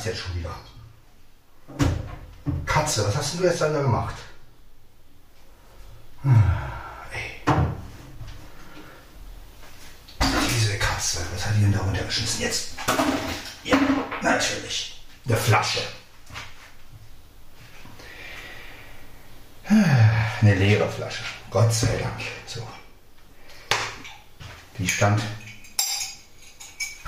jetzt 0.03 0.19
schon 0.19 0.35
wieder? 0.35 0.53
Katze, 2.65 3.09
was 3.15 3.24
hast 3.35 3.43
du 3.43 3.47
jetzt 3.47 3.61
dann 3.61 3.73
da 3.73 3.81
gemacht? 3.81 4.15
Ey. 7.11 7.41
Diese 10.49 10.77
Katze, 10.77 11.19
was 11.33 11.45
hat 11.45 11.55
die 11.57 11.61
denn 11.61 11.73
da 11.73 11.79
runtergeschmissen 11.79 12.41
jetzt? 12.41 12.69
Ja, 13.65 13.77
natürlich. 14.21 15.03
Eine 15.27 15.35
Flasche. 15.35 15.81
Eine 19.67 20.55
leere 20.55 20.89
Flasche. 20.89 21.23
Gott 21.49 21.73
sei 21.73 21.97
Dank. 21.97 22.21
So. 22.45 22.65
Wie 24.77 24.87
stand. 24.87 25.21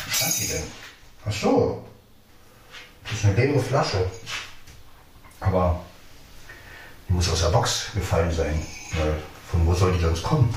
Wie 0.05 0.11
stand 0.11 0.39
die 0.39 0.47
denn? 0.47 0.63
Ach 1.25 1.31
so. 1.31 1.87
Das 3.03 3.13
ist 3.13 3.25
eine 3.25 3.35
leere 3.35 3.59
Flasche. 3.61 4.11
Aber 5.39 5.81
die 7.07 7.13
muss 7.13 7.29
aus 7.29 7.41
der 7.41 7.49
Box 7.49 7.87
gefallen 7.93 8.31
sein. 8.31 8.65
Weil 8.97 9.15
von 9.49 9.65
wo 9.65 9.73
soll 9.73 9.93
die 9.93 9.99
sonst 9.99 10.23
kommen? 10.23 10.53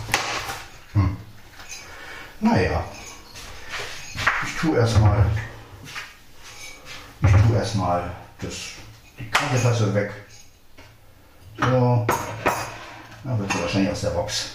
Hm. 0.95 1.17
Naja. 2.41 2.83
Ich 4.45 4.57
tue 4.57 4.77
erstmal. 4.77 5.27
Ich 7.23 7.31
tue 7.31 7.57
erstmal 7.57 8.11
das, 8.41 8.55
die 9.19 9.31
Kaffeetasse 9.31 9.95
weg. 9.95 10.13
So. 11.59 12.07
Dann 13.23 13.39
wird 13.39 13.53
sie 13.53 13.61
wahrscheinlich 13.61 13.93
aus 13.93 14.01
der 14.01 14.11
Box. 14.11 14.47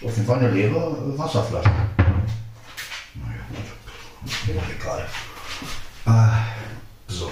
So, 0.00 0.08
auf 0.08 0.16
jeden 0.16 0.26
Fall 0.26 0.38
eine 0.38 0.50
leere 1.24 1.34
Wasserflasche. 1.34 1.70
Naja, 3.14 3.40
gut. 3.50 4.30
Ist 4.30 4.80
egal. 4.80 5.06
Ah. 6.06 6.32
So. 7.08 7.30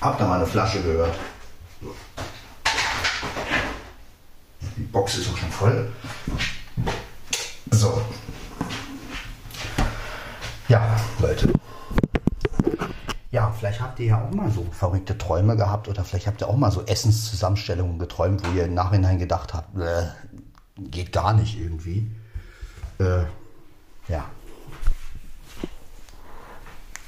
Hab 0.00 0.18
da 0.18 0.26
mal 0.26 0.36
eine 0.36 0.46
Flasche 0.46 0.82
gehört. 0.82 1.14
Die 4.76 4.82
Box 4.82 5.18
ist 5.18 5.32
auch 5.32 5.36
schon 5.36 5.50
voll. 5.50 5.92
So. 7.70 8.02
Ja, 10.68 10.96
Leute. 11.20 11.52
Ja, 13.30 13.52
vielleicht 13.58 13.80
habt 13.80 14.00
ihr 14.00 14.06
ja 14.06 14.24
auch 14.24 14.34
mal 14.34 14.50
so 14.50 14.66
verrückte 14.70 15.16
Träume 15.16 15.56
gehabt 15.56 15.88
oder 15.88 16.04
vielleicht 16.04 16.26
habt 16.26 16.40
ihr 16.40 16.48
auch 16.48 16.56
mal 16.56 16.70
so 16.70 16.84
Essenszusammenstellungen 16.84 17.98
geträumt, 17.98 18.46
wo 18.46 18.56
ihr 18.56 18.64
im 18.64 18.74
Nachhinein 18.74 19.18
gedacht 19.18 19.54
habt, 19.54 19.78
äh, 19.78 20.08
geht 20.76 21.12
gar 21.12 21.34
nicht 21.34 21.58
irgendwie. 21.58 22.10
Äh, 22.98 23.24
ja. 24.08 24.28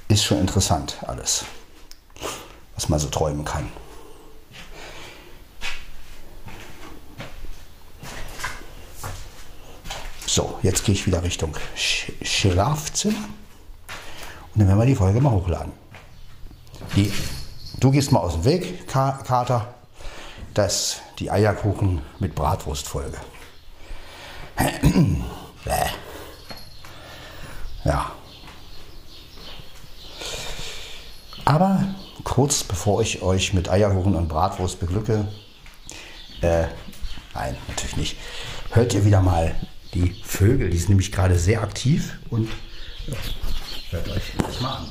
Ist 0.08 0.24
schon 0.24 0.38
interessant 0.38 0.98
alles, 1.06 1.44
was 2.74 2.88
man 2.88 2.98
so 2.98 3.08
träumen 3.08 3.44
kann. 3.44 3.70
So, 10.26 10.58
jetzt 10.62 10.84
gehe 10.84 10.94
ich 10.94 11.06
wieder 11.06 11.24
Richtung 11.24 11.56
Sch 11.74 12.12
Schlafzimmer. 12.22 13.28
Und 14.54 14.60
dann 14.60 14.68
werden 14.68 14.78
wir 14.78 14.86
die 14.86 14.94
Folge 14.94 15.20
mal 15.20 15.32
hochladen. 15.32 15.72
Die, 16.94 17.12
du 17.80 17.90
gehst 17.90 18.12
mal 18.12 18.20
aus 18.20 18.34
dem 18.34 18.44
Weg, 18.44 18.86
Ka 18.86 19.20
Kater. 19.24 19.74
Das 20.54 21.00
die 21.18 21.30
Eierkuchen 21.30 22.00
mit 22.18 22.34
Bratwurstfolge. 22.34 23.18
ja. 27.84 28.12
Aber 31.50 31.82
kurz 32.22 32.62
bevor 32.62 33.02
ich 33.02 33.22
euch 33.22 33.52
mit 33.54 33.68
Eierkuchen 33.68 34.14
und 34.14 34.28
Bratwurst 34.28 34.78
beglücke, 34.78 35.26
äh, 36.42 36.66
nein, 37.34 37.56
natürlich 37.66 37.96
nicht, 37.96 38.16
hört 38.70 38.94
ihr 38.94 39.04
wieder 39.04 39.20
mal 39.20 39.56
die 39.92 40.14
Vögel. 40.22 40.70
Die 40.70 40.78
sind 40.78 40.90
nämlich 40.90 41.10
gerade 41.10 41.36
sehr 41.36 41.62
aktiv 41.62 42.20
und 42.30 42.48
ja, 43.08 43.16
hört 43.90 44.08
euch 44.10 44.22
das 44.38 44.60
mal 44.60 44.76
an. 44.76 44.86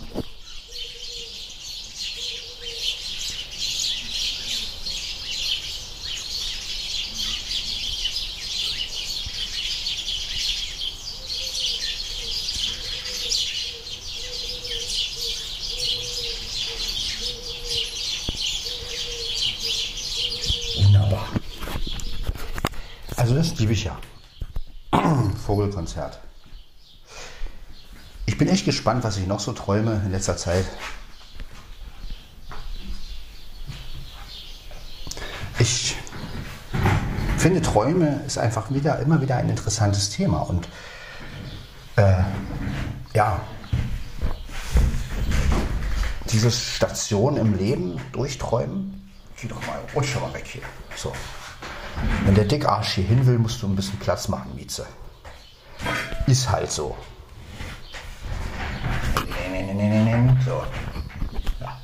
Wunderbar. 20.84 21.28
Also 23.16 23.36
das 23.36 23.57
liebe 23.60 23.74
ich 23.74 23.84
ja. 23.84 23.97
Vogelkonzert. 25.45 26.20
Ich 28.26 28.38
bin 28.38 28.47
echt 28.47 28.66
gespannt, 28.80 29.04
was 29.04 29.18
ich 29.18 29.28
noch 29.28 29.42
so 29.42 29.52
träume 29.52 30.02
in 30.06 30.12
letzter 30.12 30.38
Zeit. 30.38 30.64
Ich 35.60 35.98
finde, 37.38 37.62
Träume 37.62 38.22
ist 38.26 38.38
einfach 38.38 38.72
wieder, 38.72 39.00
immer 39.00 39.20
wieder 39.20 39.36
ein 39.36 39.50
interessantes 39.50 40.12
Thema. 40.12 40.44
Und 40.44 40.70
äh, 41.98 42.24
ja, 43.14 43.42
diese 46.32 46.50
Station 46.50 47.36
im 47.36 47.58
Leben 47.58 48.00
durchträumen, 48.14 49.12
geh 49.42 49.50
doch 49.50 49.60
mal, 49.68 49.82
rutsch 49.94 50.16
doch 50.16 50.22
mal 50.22 50.34
weg 50.34 50.46
hier. 50.48 50.62
So. 50.96 51.12
Wenn 52.24 52.36
der 52.36 52.46
Dickarsch 52.46 52.94
hier 52.94 53.04
hin 53.04 53.26
will, 53.26 53.40
musst 53.40 53.62
du 53.62 53.68
ein 53.68 53.76
bisschen 53.76 54.00
Platz 54.00 54.30
machen, 54.30 54.56
Mieze. 54.56 54.86
Ist 56.28 56.50
halt 56.50 56.72
so. 56.72 56.96
So. 60.45 60.64
Ja. 61.60 61.82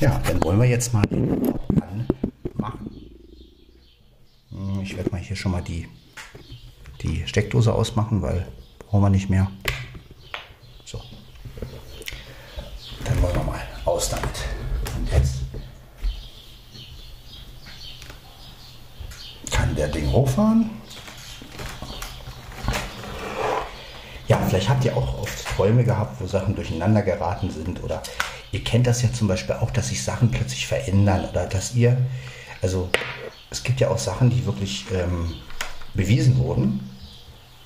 ja, 0.00 0.18
dann 0.26 0.42
wollen 0.42 0.60
wir 0.60 0.68
jetzt 0.68 0.94
mal 0.94 1.04
anmachen. 1.04 2.08
Hm, 4.50 4.80
ich 4.82 4.96
werde 4.96 5.10
mal 5.10 5.20
hier 5.20 5.36
schon 5.36 5.52
mal 5.52 5.62
die, 5.62 5.88
die 7.02 7.26
Steckdose 7.26 7.72
ausmachen, 7.72 8.22
weil 8.22 8.46
brauchen 8.78 9.02
wir 9.02 9.10
nicht 9.10 9.28
mehr. 9.28 9.50
So. 10.84 11.00
Dann 13.04 13.22
wollen 13.22 13.34
wir 13.34 13.42
mal 13.44 13.62
aus 13.84 14.08
damit. 14.08 14.44
Und 14.96 15.12
jetzt 15.12 15.42
kann 19.50 19.74
der 19.76 19.88
Ding 19.88 20.10
hochfahren. 20.10 20.70
Ja, 24.26 24.38
vielleicht 24.38 24.68
habt 24.70 24.84
ihr 24.84 24.96
auch 24.96 25.22
oft 25.22 25.44
Träume 25.48 25.84
gehabt, 25.84 26.13
wo 26.24 26.28
Sachen 26.28 26.54
durcheinander 26.54 27.02
geraten 27.02 27.50
sind 27.50 27.82
oder 27.84 28.02
ihr 28.50 28.64
kennt 28.64 28.86
das 28.86 29.02
ja 29.02 29.12
zum 29.12 29.28
Beispiel 29.28 29.56
auch, 29.56 29.70
dass 29.70 29.88
sich 29.88 30.02
Sachen 30.02 30.30
plötzlich 30.30 30.66
verändern 30.66 31.26
oder 31.30 31.46
dass 31.46 31.74
ihr, 31.74 31.98
also 32.62 32.88
es 33.50 33.62
gibt 33.62 33.80
ja 33.80 33.90
auch 33.90 33.98
Sachen, 33.98 34.30
die 34.30 34.46
wirklich 34.46 34.86
ähm, 34.92 35.34
bewiesen 35.92 36.38
wurden. 36.38 36.90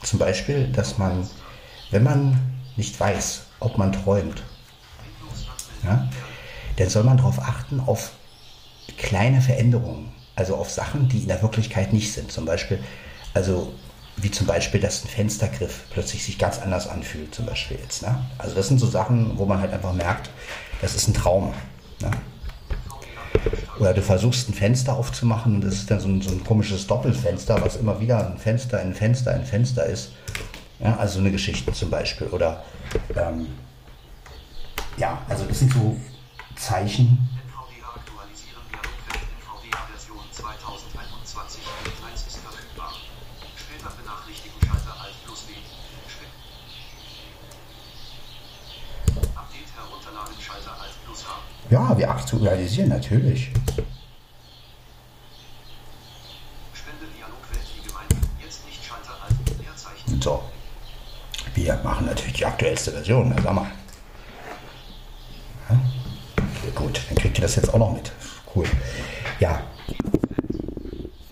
Zum 0.02 0.18
Beispiel, 0.18 0.68
dass 0.72 0.98
man, 0.98 1.28
wenn 1.90 2.02
man 2.02 2.40
nicht 2.76 2.98
weiß, 2.98 3.42
ob 3.60 3.78
man 3.78 3.92
träumt, 3.92 4.42
ja, 5.84 6.08
dann 6.76 6.88
soll 6.88 7.04
man 7.04 7.16
darauf 7.16 7.40
achten, 7.40 7.80
auf 7.80 8.10
kleine 8.96 9.40
Veränderungen, 9.40 10.12
also 10.34 10.56
auf 10.56 10.70
Sachen, 10.70 11.08
die 11.08 11.18
in 11.18 11.28
der 11.28 11.42
Wirklichkeit 11.42 11.92
nicht 11.92 12.12
sind. 12.12 12.32
Zum 12.32 12.44
Beispiel, 12.44 12.82
also 13.34 13.72
wie 14.20 14.30
zum 14.30 14.46
Beispiel, 14.46 14.80
dass 14.80 15.04
ein 15.04 15.08
Fenstergriff 15.08 15.82
plötzlich 15.90 16.24
sich 16.24 16.38
ganz 16.38 16.58
anders 16.58 16.88
anfühlt, 16.88 17.34
zum 17.34 17.46
Beispiel 17.46 17.78
jetzt. 17.82 18.02
Ne? 18.02 18.18
Also 18.38 18.54
das 18.54 18.68
sind 18.68 18.78
so 18.78 18.86
Sachen, 18.86 19.38
wo 19.38 19.44
man 19.44 19.60
halt 19.60 19.72
einfach 19.72 19.92
merkt, 19.92 20.30
das 20.80 20.94
ist 20.94 21.08
ein 21.08 21.14
Traum. 21.14 21.54
Ne? 22.00 22.10
Oder 23.78 23.94
du 23.94 24.02
versuchst 24.02 24.48
ein 24.48 24.54
Fenster 24.54 24.94
aufzumachen 24.94 25.56
und 25.56 25.64
das 25.64 25.74
ist 25.74 25.90
dann 25.90 26.00
so 26.00 26.08
ein, 26.08 26.20
so 26.20 26.30
ein 26.30 26.42
komisches 26.42 26.86
Doppelfenster, 26.86 27.62
was 27.64 27.76
immer 27.76 28.00
wieder 28.00 28.26
ein 28.26 28.38
Fenster, 28.38 28.78
ein 28.78 28.94
Fenster, 28.94 29.32
ein 29.32 29.44
Fenster 29.44 29.86
ist. 29.86 30.12
Ja, 30.80 30.96
also 30.96 31.14
so 31.14 31.20
eine 31.20 31.30
Geschichte 31.30 31.72
zum 31.72 31.90
Beispiel. 31.90 32.28
Oder 32.28 32.64
ähm, 33.16 33.46
ja, 34.96 35.22
also 35.28 35.44
das 35.44 35.60
sind 35.60 35.72
so 35.72 35.96
Zeichen, 36.56 37.28
ja, 51.70 51.96
wir 51.98 52.10
aktualisieren 52.10 52.88
natürlich. 52.88 53.50
Leerzeichen. 59.60 60.20
So. 60.22 60.42
Wir 61.54 61.76
machen 61.82 62.06
natürlich 62.06 62.34
die 62.34 62.46
aktuellste 62.46 62.92
Version, 62.92 63.32
na, 63.34 63.42
sag 63.42 63.54
mal. 63.54 63.70
Ja? 65.68 65.80
Gut, 66.74 67.00
dann 67.08 67.16
kriegt 67.16 67.38
ihr 67.38 67.42
das 67.42 67.56
jetzt 67.56 67.72
auch 67.72 67.78
noch 67.78 67.92
mit. 67.92 68.12
Cool. 68.54 68.66
Ja, 69.40 69.62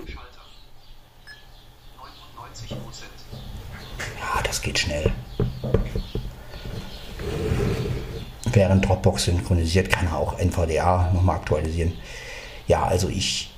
Schalter. 0.07 0.43
99 1.99 2.69
Prozent. 2.83 3.11
ja, 4.21 4.43
das 4.43 4.63
geht 4.63 4.79
schnell. 4.79 5.13
Während 8.57 8.89
Dropbox 8.89 9.25
synchronisiert, 9.25 9.91
kann 9.91 10.07
er 10.07 10.17
auch 10.17 10.39
NVDA 10.39 11.11
nochmal 11.13 11.37
aktualisieren. 11.37 11.93
Ja, 12.67 12.87
also 12.87 13.11
ich. 13.11 13.53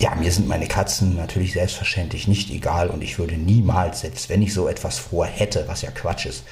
Ja, 0.00 0.16
mir 0.16 0.32
sind 0.32 0.48
meine 0.48 0.66
Katzen 0.66 1.14
natürlich 1.14 1.52
selbstverständlich 1.52 2.26
nicht 2.26 2.50
egal 2.50 2.90
und 2.90 3.04
ich 3.04 3.16
würde 3.16 3.36
niemals, 3.36 4.00
selbst 4.00 4.28
wenn 4.28 4.42
ich 4.42 4.52
so 4.52 4.66
etwas 4.66 4.98
vorhätte, 4.98 5.68
was 5.68 5.82
ja 5.82 5.92
Quatsch 5.92 6.26
ist, 6.26 6.42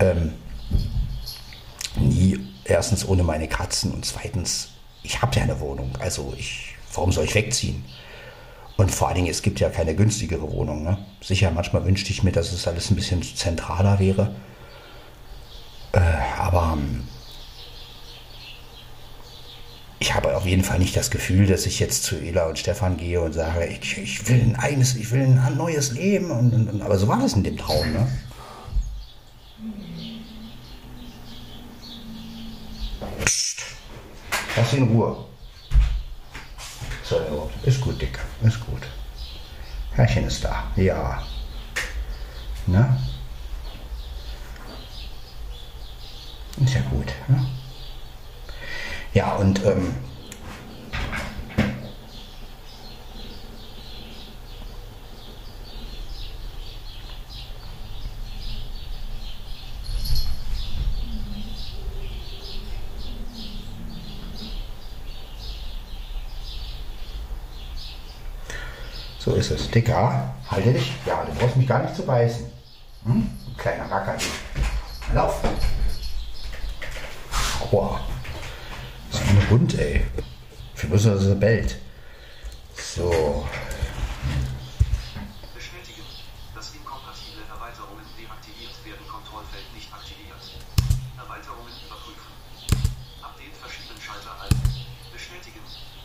ähm, 0.00 0.32
nie 2.00 2.40
erstens 2.64 3.06
ohne 3.06 3.22
meine 3.22 3.46
Katzen 3.46 3.92
und 3.92 4.04
zweitens, 4.04 4.70
ich 5.04 5.22
habe 5.22 5.36
ja 5.36 5.42
eine 5.42 5.60
Wohnung, 5.60 5.92
also 6.00 6.34
ich, 6.36 6.74
warum 6.92 7.12
soll 7.12 7.26
ich 7.26 7.34
wegziehen? 7.36 7.84
Und 8.82 8.90
vor 8.90 9.06
allen 9.06 9.14
Dingen, 9.14 9.28
es 9.28 9.42
gibt 9.42 9.60
ja 9.60 9.68
keine 9.68 9.94
günstigere 9.94 10.50
Wohnung. 10.50 10.82
Ne? 10.82 10.98
Sicher, 11.20 11.52
manchmal 11.52 11.84
wünschte 11.84 12.10
ich 12.10 12.24
mir, 12.24 12.32
dass 12.32 12.50
es 12.50 12.66
alles 12.66 12.90
ein 12.90 12.96
bisschen 12.96 13.22
zentraler 13.22 14.00
wäre. 14.00 14.34
Äh, 15.92 16.00
aber 16.36 16.76
ähm, 16.76 17.04
ich 20.00 20.12
habe 20.16 20.36
auf 20.36 20.44
jeden 20.46 20.64
Fall 20.64 20.80
nicht 20.80 20.96
das 20.96 21.12
Gefühl, 21.12 21.46
dass 21.46 21.64
ich 21.64 21.78
jetzt 21.78 22.02
zu 22.02 22.16
Ela 22.16 22.48
und 22.48 22.58
Stefan 22.58 22.96
gehe 22.96 23.20
und 23.20 23.34
sage, 23.34 23.66
ich, 23.66 23.98
ich 23.98 24.28
will 24.28 24.40
ein 24.40 24.56
eigenes, 24.56 24.96
ich 24.96 25.12
will 25.12 25.22
ein 25.22 25.56
neues 25.56 25.92
Leben. 25.92 26.32
Und, 26.32 26.52
und, 26.52 26.68
und, 26.68 26.82
aber 26.82 26.98
so 26.98 27.06
war 27.06 27.20
das 27.20 27.34
in 27.34 27.44
dem 27.44 27.56
Traum. 27.56 27.92
Ne? 27.92 28.08
Psst. 33.24 33.60
Lass 34.56 34.72
ihn 34.72 34.88
in 34.88 34.88
Ruhe. 34.88 35.31
So, 37.04 37.50
ist 37.64 37.80
gut, 37.80 38.00
Dicker. 38.00 38.22
Ist 38.42 38.64
gut. 38.66 38.82
Herrchen 39.92 40.26
ist 40.26 40.44
da. 40.44 40.64
Ja. 40.76 41.22
Na? 42.66 42.96
Ist 46.64 46.74
ja 46.74 46.80
gut. 46.90 47.12
Ne? 47.28 47.46
Ja, 49.14 49.32
und 49.34 49.62
ähm, 49.64 49.94
So 69.24 69.34
ist 69.34 69.52
es. 69.52 69.70
Dicker, 69.70 70.34
halte 70.50 70.72
dich. 70.72 70.92
Ja, 71.06 71.24
du 71.24 71.32
brauchst 71.38 71.56
mich 71.56 71.68
gar 71.68 71.80
nicht 71.80 71.94
zu 71.94 72.04
beißen. 72.04 72.44
Hm? 73.04 73.30
Kleiner 73.56 73.88
Racker. 73.88 74.16
Lauf. 75.14 75.40
Aua. 77.70 78.00
So 79.10 79.18
ein 79.20 79.50
Hund, 79.50 79.78
ey. 79.78 80.02
Ich 80.74 80.88
muss, 80.88 81.04
dass 81.04 81.24
er 81.24 81.36
bellt. 81.36 81.78
So. 82.74 83.46
Bestätigen, 85.54 86.02
dass 86.56 86.74
inkompatible 86.74 87.42
Erweiterungen 87.48 88.04
deaktiviert 88.18 88.74
werden, 88.84 89.06
Kontrollfeld 89.06 89.72
nicht 89.72 89.92
aktiviert. 89.92 90.42
Erweiterungen 91.16 91.70
überprüfen. 91.86 92.32
Update 93.22 93.56
verschieben, 93.56 93.94
Schalter 94.02 94.34
ein. 94.42 94.50
Bestätigen, 95.12 95.62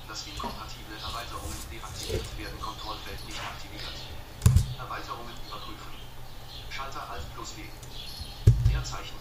dass 0.07 0.28
inkompatible 0.28 0.99
Erweiterungen 1.01 1.57
deaktiviert 1.72 2.28
werden, 2.38 2.59
Kontrollfeld 2.61 3.18
nicht 3.26 3.39
aktiviert. 3.41 3.97
Erweiterungen 4.78 5.34
überprüfen. 5.47 5.97
Schalter 6.70 7.09
Alt 7.09 7.26
plus 7.34 7.57
W. 7.57 7.65
Leerzeichen. 8.70 9.18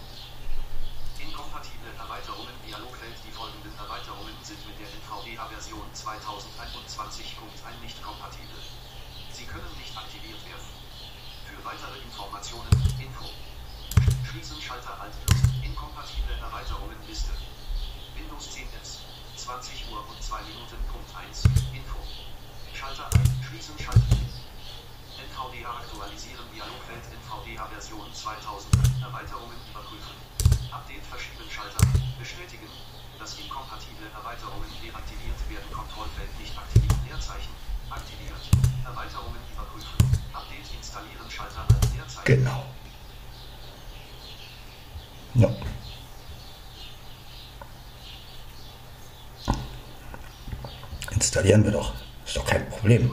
Inkompatible 1.17 1.89
Erweiterungen 1.97 2.53
Dialogfeld 2.61 3.17
Die 3.25 3.33
folgenden 3.33 3.73
Erweiterungen 3.79 4.37
sind 4.45 4.61
mit 4.69 4.77
der 4.77 4.93
NVDA-Version 4.93 5.87
2021.1 5.97 7.81
nicht 7.81 7.97
kompatibel. 8.03 8.61
Sie 9.33 9.49
können 9.49 9.73
nicht 9.81 9.97
aktiviert 9.97 10.37
werden. 10.45 10.69
Für 11.49 11.57
weitere 11.65 11.97
Informationen, 12.05 12.69
Info. 13.01 13.25
Schließen 14.29 14.61
Schalter 14.61 15.01
Alt 15.01 15.17
plus 15.25 15.41
Inkompatible 15.65 16.37
Erweiterungen 16.37 17.01
Liste. 17.07 17.33
Windows 18.17 18.49
10 18.51 18.65
S. 18.81 19.05
20 19.37 19.93
Uhr 19.93 20.01
und 20.01 20.17
2 20.21 20.41
Minuten. 20.49 20.81
Punkt 20.89 21.09
1. 21.13 21.45
Info. 21.73 22.01
Schalter 22.73 23.05
Alt. 23.05 23.29
Schließen 23.45 23.77
Schalter. 23.77 24.17
NVDA 25.17 25.69
aktualisieren 25.69 26.45
Dialogfeld 26.53 27.05
NVDA 27.13 27.65
Version 27.69 28.05
2000. 28.13 28.73
Erweiterungen 29.01 29.57
überprüfen. 29.69 30.17
Update 30.73 31.05
verschieben 31.05 31.45
Schalter. 31.49 31.81
Bestätigen, 32.17 32.65
dass 33.19 33.37
inkompatible 33.37 34.09
Erweiterungen 34.13 34.69
deaktiviert 34.81 35.39
werden. 35.49 35.69
Kontrollfeld 35.69 36.33
nicht 36.41 36.57
aktiviert. 36.57 36.97
Leerzeichen. 37.05 37.53
Aktiviert. 37.89 38.41
Erweiterungen 38.85 39.41
überprüfen. 39.53 39.97
Update 40.33 40.69
installieren 40.73 41.29
Schalter 41.29 41.65
Leerzeichen. 41.93 42.25
Genau. 42.25 42.65
Ja. 45.35 45.49
Installieren 51.27 51.65
wir 51.65 51.73
doch. 51.73 51.91
Ist 52.25 52.37
doch 52.37 52.45
kein 52.45 52.69
Problem. 52.69 53.11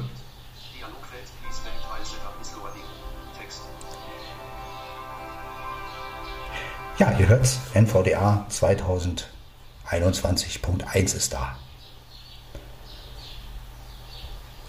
Ja, 6.96 7.10
ihr 7.18 7.26
hört's. 7.26 7.58
NVDA 7.74 8.46
2021.1 8.48 11.16
ist 11.16 11.32
da. 11.32 11.56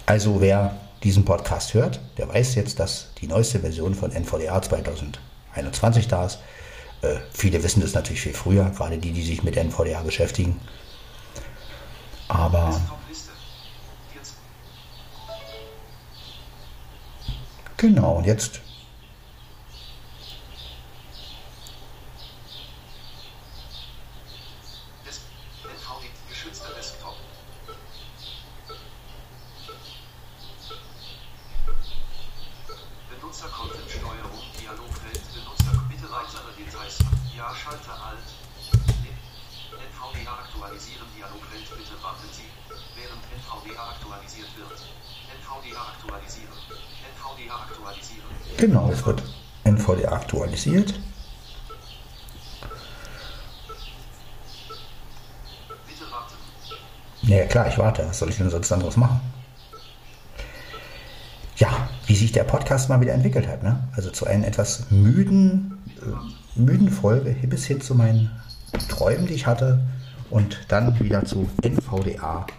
Also 0.06 0.40
wer 0.40 0.76
diesen 1.04 1.24
Podcast 1.24 1.72
hört, 1.72 2.00
der 2.18 2.28
weiß 2.28 2.56
jetzt, 2.56 2.80
dass 2.80 3.12
die 3.20 3.28
neueste 3.28 3.60
Version 3.60 3.94
von 3.94 4.10
NVDA 4.10 4.60
2021 4.60 6.08
da 6.08 6.26
ist. 6.26 6.40
Äh, 7.02 7.18
viele 7.30 7.62
wissen 7.62 7.80
das 7.80 7.94
natürlich 7.94 8.22
viel 8.22 8.34
früher, 8.34 8.70
gerade 8.70 8.98
die, 8.98 9.12
die 9.12 9.22
sich 9.22 9.44
mit 9.44 9.56
NVDA 9.56 10.02
beschäftigen. 10.02 10.60
Aber 12.26 12.80
genau, 17.76 18.16
und 18.16 18.24
jetzt 18.26 18.60
Desktop. 26.76 27.05
Es 48.96 49.06
wird 49.06 49.22
NVDA 49.64 50.12
aktualisiert. 50.12 50.94
Ja, 57.22 57.44
klar, 57.46 57.68
ich 57.68 57.76
warte. 57.76 58.06
Was 58.06 58.18
soll 58.18 58.30
ich 58.30 58.36
denn 58.36 58.50
sonst 58.50 58.70
anderes 58.70 58.96
machen? 58.96 59.20
Ja, 61.56 61.88
wie 62.06 62.14
sich 62.14 62.32
der 62.32 62.44
Podcast 62.44 62.88
mal 62.88 63.00
wieder 63.00 63.14
entwickelt 63.14 63.48
hat. 63.48 63.62
Ne? 63.62 63.88
Also 63.96 64.10
zu 64.10 64.26
einer 64.26 64.46
etwas 64.46 64.90
müden, 64.90 65.78
äh, 66.00 66.60
müden 66.60 66.90
Folge 66.90 67.30
bis 67.48 67.66
hin 67.66 67.80
zu 67.80 67.94
meinen 67.94 68.30
Träumen, 68.88 69.26
die 69.26 69.34
ich 69.34 69.46
hatte. 69.46 69.80
Und 70.30 70.58
dann 70.68 70.98
wieder 71.00 71.24
zu. 71.24 71.48
NVDA 71.62 72.46
aktualisieren. 72.46 72.56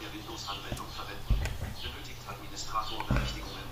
der 0.00 0.12
Windows-Anmeldung 0.14 0.86
verwenden. 0.96 1.34
Benötigt 1.82 2.22
Administratorberechtigungen. 2.26 3.66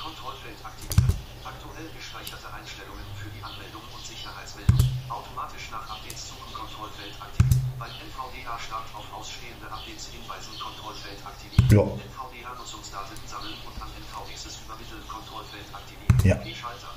Kontrollfeld 0.00 0.64
aktivieren. 0.64 1.13
Aktuell 1.44 1.84
gespeicherte 1.92 2.48
Einstellungen 2.56 3.04
für 3.20 3.28
die 3.28 3.44
Anmeldung 3.44 3.84
und 3.92 4.00
Sicherheitsmeldung. 4.00 4.80
Automatisch 5.12 5.68
nach 5.68 5.84
Updates 5.92 6.32
suchen 6.32 6.48
Kontrollfeld 6.56 7.12
aktivieren. 7.20 7.60
Beim 7.76 7.92
NVDA-Start 8.00 8.88
auf 8.96 9.04
ausstehende 9.12 9.68
Updates 9.68 10.08
hinweisen 10.08 10.56
Kontrollfeld 10.56 11.20
aktivieren. 11.20 11.68
Ja. 11.68 11.84
NVDA-Nutzungsdaten 11.84 13.20
sammeln 13.28 13.60
und 13.68 13.76
an 13.76 13.92
NVXs 13.92 14.64
übermitteln 14.64 15.04
Kontrollfeld 15.04 15.68
aktivieren. 15.68 16.16
Ja. 16.24 16.40
E-Schalter. 16.40 16.96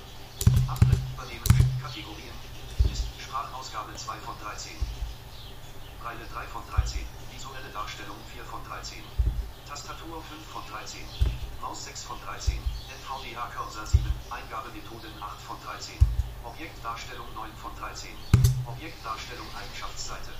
Ablehnen, 0.71 1.03
übernehmen, 1.11 1.51
Kategorien. 1.83 2.35
Sprachausgabe 3.19 3.91
2 3.99 4.15
von 4.23 4.35
13. 4.39 4.71
Breile 5.99 6.23
3 6.23 6.47
von 6.47 6.63
13. 6.71 7.03
Visuelle 7.35 7.67
Darstellung 7.75 8.15
4 8.31 8.47
von 8.47 8.63
13. 8.63 9.03
Tastatur 9.67 10.23
5 10.23 10.39
von 10.47 10.63
13. 10.71 11.03
Maus 11.61 11.85
6 11.85 12.03
von 12.03 12.17
13. 12.25 12.53
NVDA 12.53 13.47
Cursor 13.49 13.85
7. 13.85 14.03
Eingabemethoden 14.29 15.11
8 15.21 15.41
von 15.41 15.57
13. 15.65 15.95
Objektdarstellung 16.43 17.27
9 17.33 17.49
von 17.57 17.73
13. 17.75 18.09
Objektdarstellung 18.65 19.47
Eigenschaftsseite. 19.57 20.31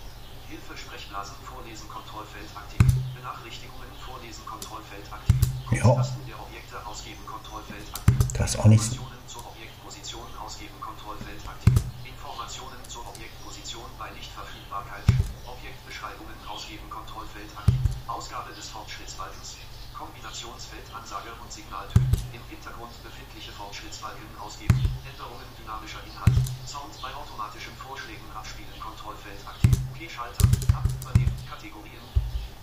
Hilfe 0.47 0.77
Sprechblasen 0.77 1.35
Vorlesen 1.43 1.89
Kontrollfeld 1.89 2.47
aktiv. 2.55 2.79
Benachrichtigungen 3.15 3.91
Vorlesen 3.99 4.45
Kontrollfeld 4.45 5.05
aktiv. 5.11 5.35
Ja. 5.71 5.99
Der 6.29 6.39
Objekte 6.39 6.77
ausgeben 6.85 7.25
Kontrollfeld 7.25 7.87
aktiv. 7.91 8.15
Das 8.37 8.53
ist 8.53 8.59
auch 8.59 8.69
nichts. 8.69 8.93
Informationen 8.93 9.27
zur 9.27 9.43
Objektposition 9.47 10.27
ausgeben 10.37 10.79
Kontrollfeld 10.79 11.41
aktiv. 11.43 11.73
Informationen 12.05 12.79
zur 12.87 13.03
Objektposition 13.09 13.89
bei 13.97 14.09
Nichtverfügbarkeit. 14.11 15.03
Objektbeschreibungen 15.49 16.37
ausgeben 16.47 16.87
Kontrollfeld 16.89 17.51
aktiv. 17.57 17.75
Ausgabe 18.07 18.53
des 18.53 18.69
Fortschrittsbalkens. 18.69 19.57
Kombinationsfeld 19.97 20.85
Ansage 20.93 21.33
und 21.41 21.49
Signaltöne. 21.49 22.05
Im 22.29 22.45
Hintergrund 22.53 22.93
befindliche 23.01 23.49
Fortschrittsbalken 23.51 24.29
ausgeben. 24.37 24.77
Änderungen 25.09 25.49
dynamischer 25.57 25.97
Inhalt. 26.05 26.37
Sound 26.69 26.93
bei 27.01 27.09
automatischen 27.17 27.73
Vorschlägen 27.81 28.29
abspielen 28.29 28.77
Kontrollfeld 28.77 29.41
aktiv. 29.41 29.73
P-Schalter. 29.97 30.45
Ab 30.77 30.85
übernehmen. 31.01 31.33
Kategorien. 31.49 32.05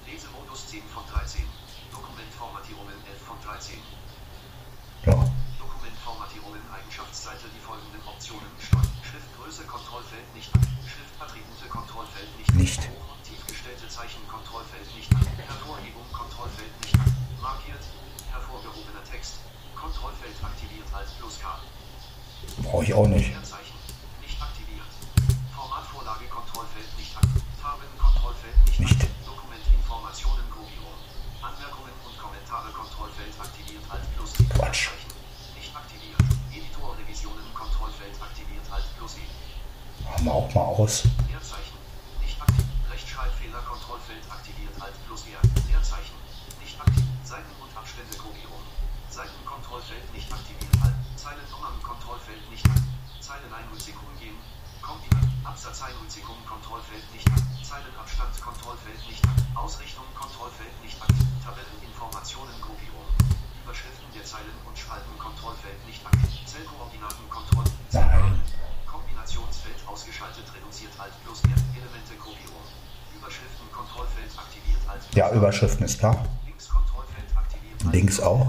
Lesemodus 0.07 0.70
10 0.70 0.87
von 0.95 1.03
13. 1.11 1.43
Dokumentformatierungen 1.91 2.95
11 3.03 3.18
von 3.26 3.39
13. 3.43 3.82
Ja. 5.11 5.18
Dokumentformatierungen 5.59 6.62
Eigenschaftsseite 6.70 7.51
die 7.51 7.62
folgenden 7.66 7.99
Optionen 8.07 8.47
steuern. 8.62 8.95
Schriftgröße 9.03 9.66
Kontrollfeld 9.66 10.30
nicht 10.39 10.55
an. 10.55 10.62
Schriftattribute 10.87 11.66
Kontrollfeld 11.66 12.30
nicht. 12.39 12.55
Nicht. 12.55 12.82
Tiefgestellte 13.65 13.89
Zeichen 13.89 14.21
Kontrollfeld 14.29 14.85
nicht 14.93 15.09
an. 15.17 15.25
Hervorhebung 15.41 16.05
Kontrollfeld 16.12 16.69
nicht 16.85 16.93
an. 17.01 17.09
Markiert. 17.41 17.81
Hervorgehobener 18.29 19.01
Text. 19.09 19.41
Kontrollfeld 19.73 20.37
aktiviert 20.45 20.85
als 20.93 21.17
plus 21.17 21.41
K. 21.41 21.49
Brauche 22.61 22.85
ich 22.85 22.93
auch 22.93 23.09
nicht. 23.09 23.33
Leerzeichen. 23.33 23.73
Nicht 24.21 24.37
aktiviert. 24.37 24.85
Formatvorlage 25.57 26.29
Kontrollfeld 26.29 26.93
nicht 27.01 27.17
an. 27.17 27.25
Farben 27.57 27.89
Kontrollfeld 27.97 28.53
nicht, 28.69 28.85
Nicht. 28.85 29.01
an. 29.01 29.33
Dokumentinformationen 29.33 30.45
Gruppierung. 30.53 31.01
Anmerkungen 31.41 31.97
und 32.05 32.15
Kommentare 32.21 32.69
Kontrollfeld 32.69 33.33
aktiviert 33.41 33.85
als 33.89 34.05
plus 34.12 34.37
Quatsch. 34.53 34.93
Leerzeichen. 34.93 35.17
Nicht 35.57 35.73
aktiviert. 35.73 36.21
Editor 36.53 36.93
Revisionen 37.01 37.49
Kontrollfeld 37.57 38.12
aktiviert 38.21 38.69
als 38.69 38.85
plus 39.01 39.17
E. 39.17 39.25
Machen 40.05 40.25
wir 40.29 40.35
auch 40.37 40.53
mal 40.53 40.69
aus. 40.85 41.09
Überschriften 75.65 75.87
ist 75.87 75.99
klar. 75.99 76.25
Links 77.91 78.21
auch. 78.21 78.47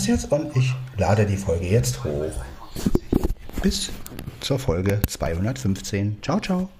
Das 0.00 0.06
jetzt 0.06 0.32
und 0.32 0.56
ich 0.56 0.74
lade 0.96 1.26
die 1.26 1.36
Folge 1.36 1.66
jetzt 1.66 2.02
hoch. 2.04 2.24
1 2.24 2.34
von 2.58 2.90
40. 3.10 3.62
Bis 3.62 3.90
zur 4.40 4.58
Folge 4.58 5.02
215. 5.06 6.22
Ciao, 6.22 6.40
ciao. 6.40 6.70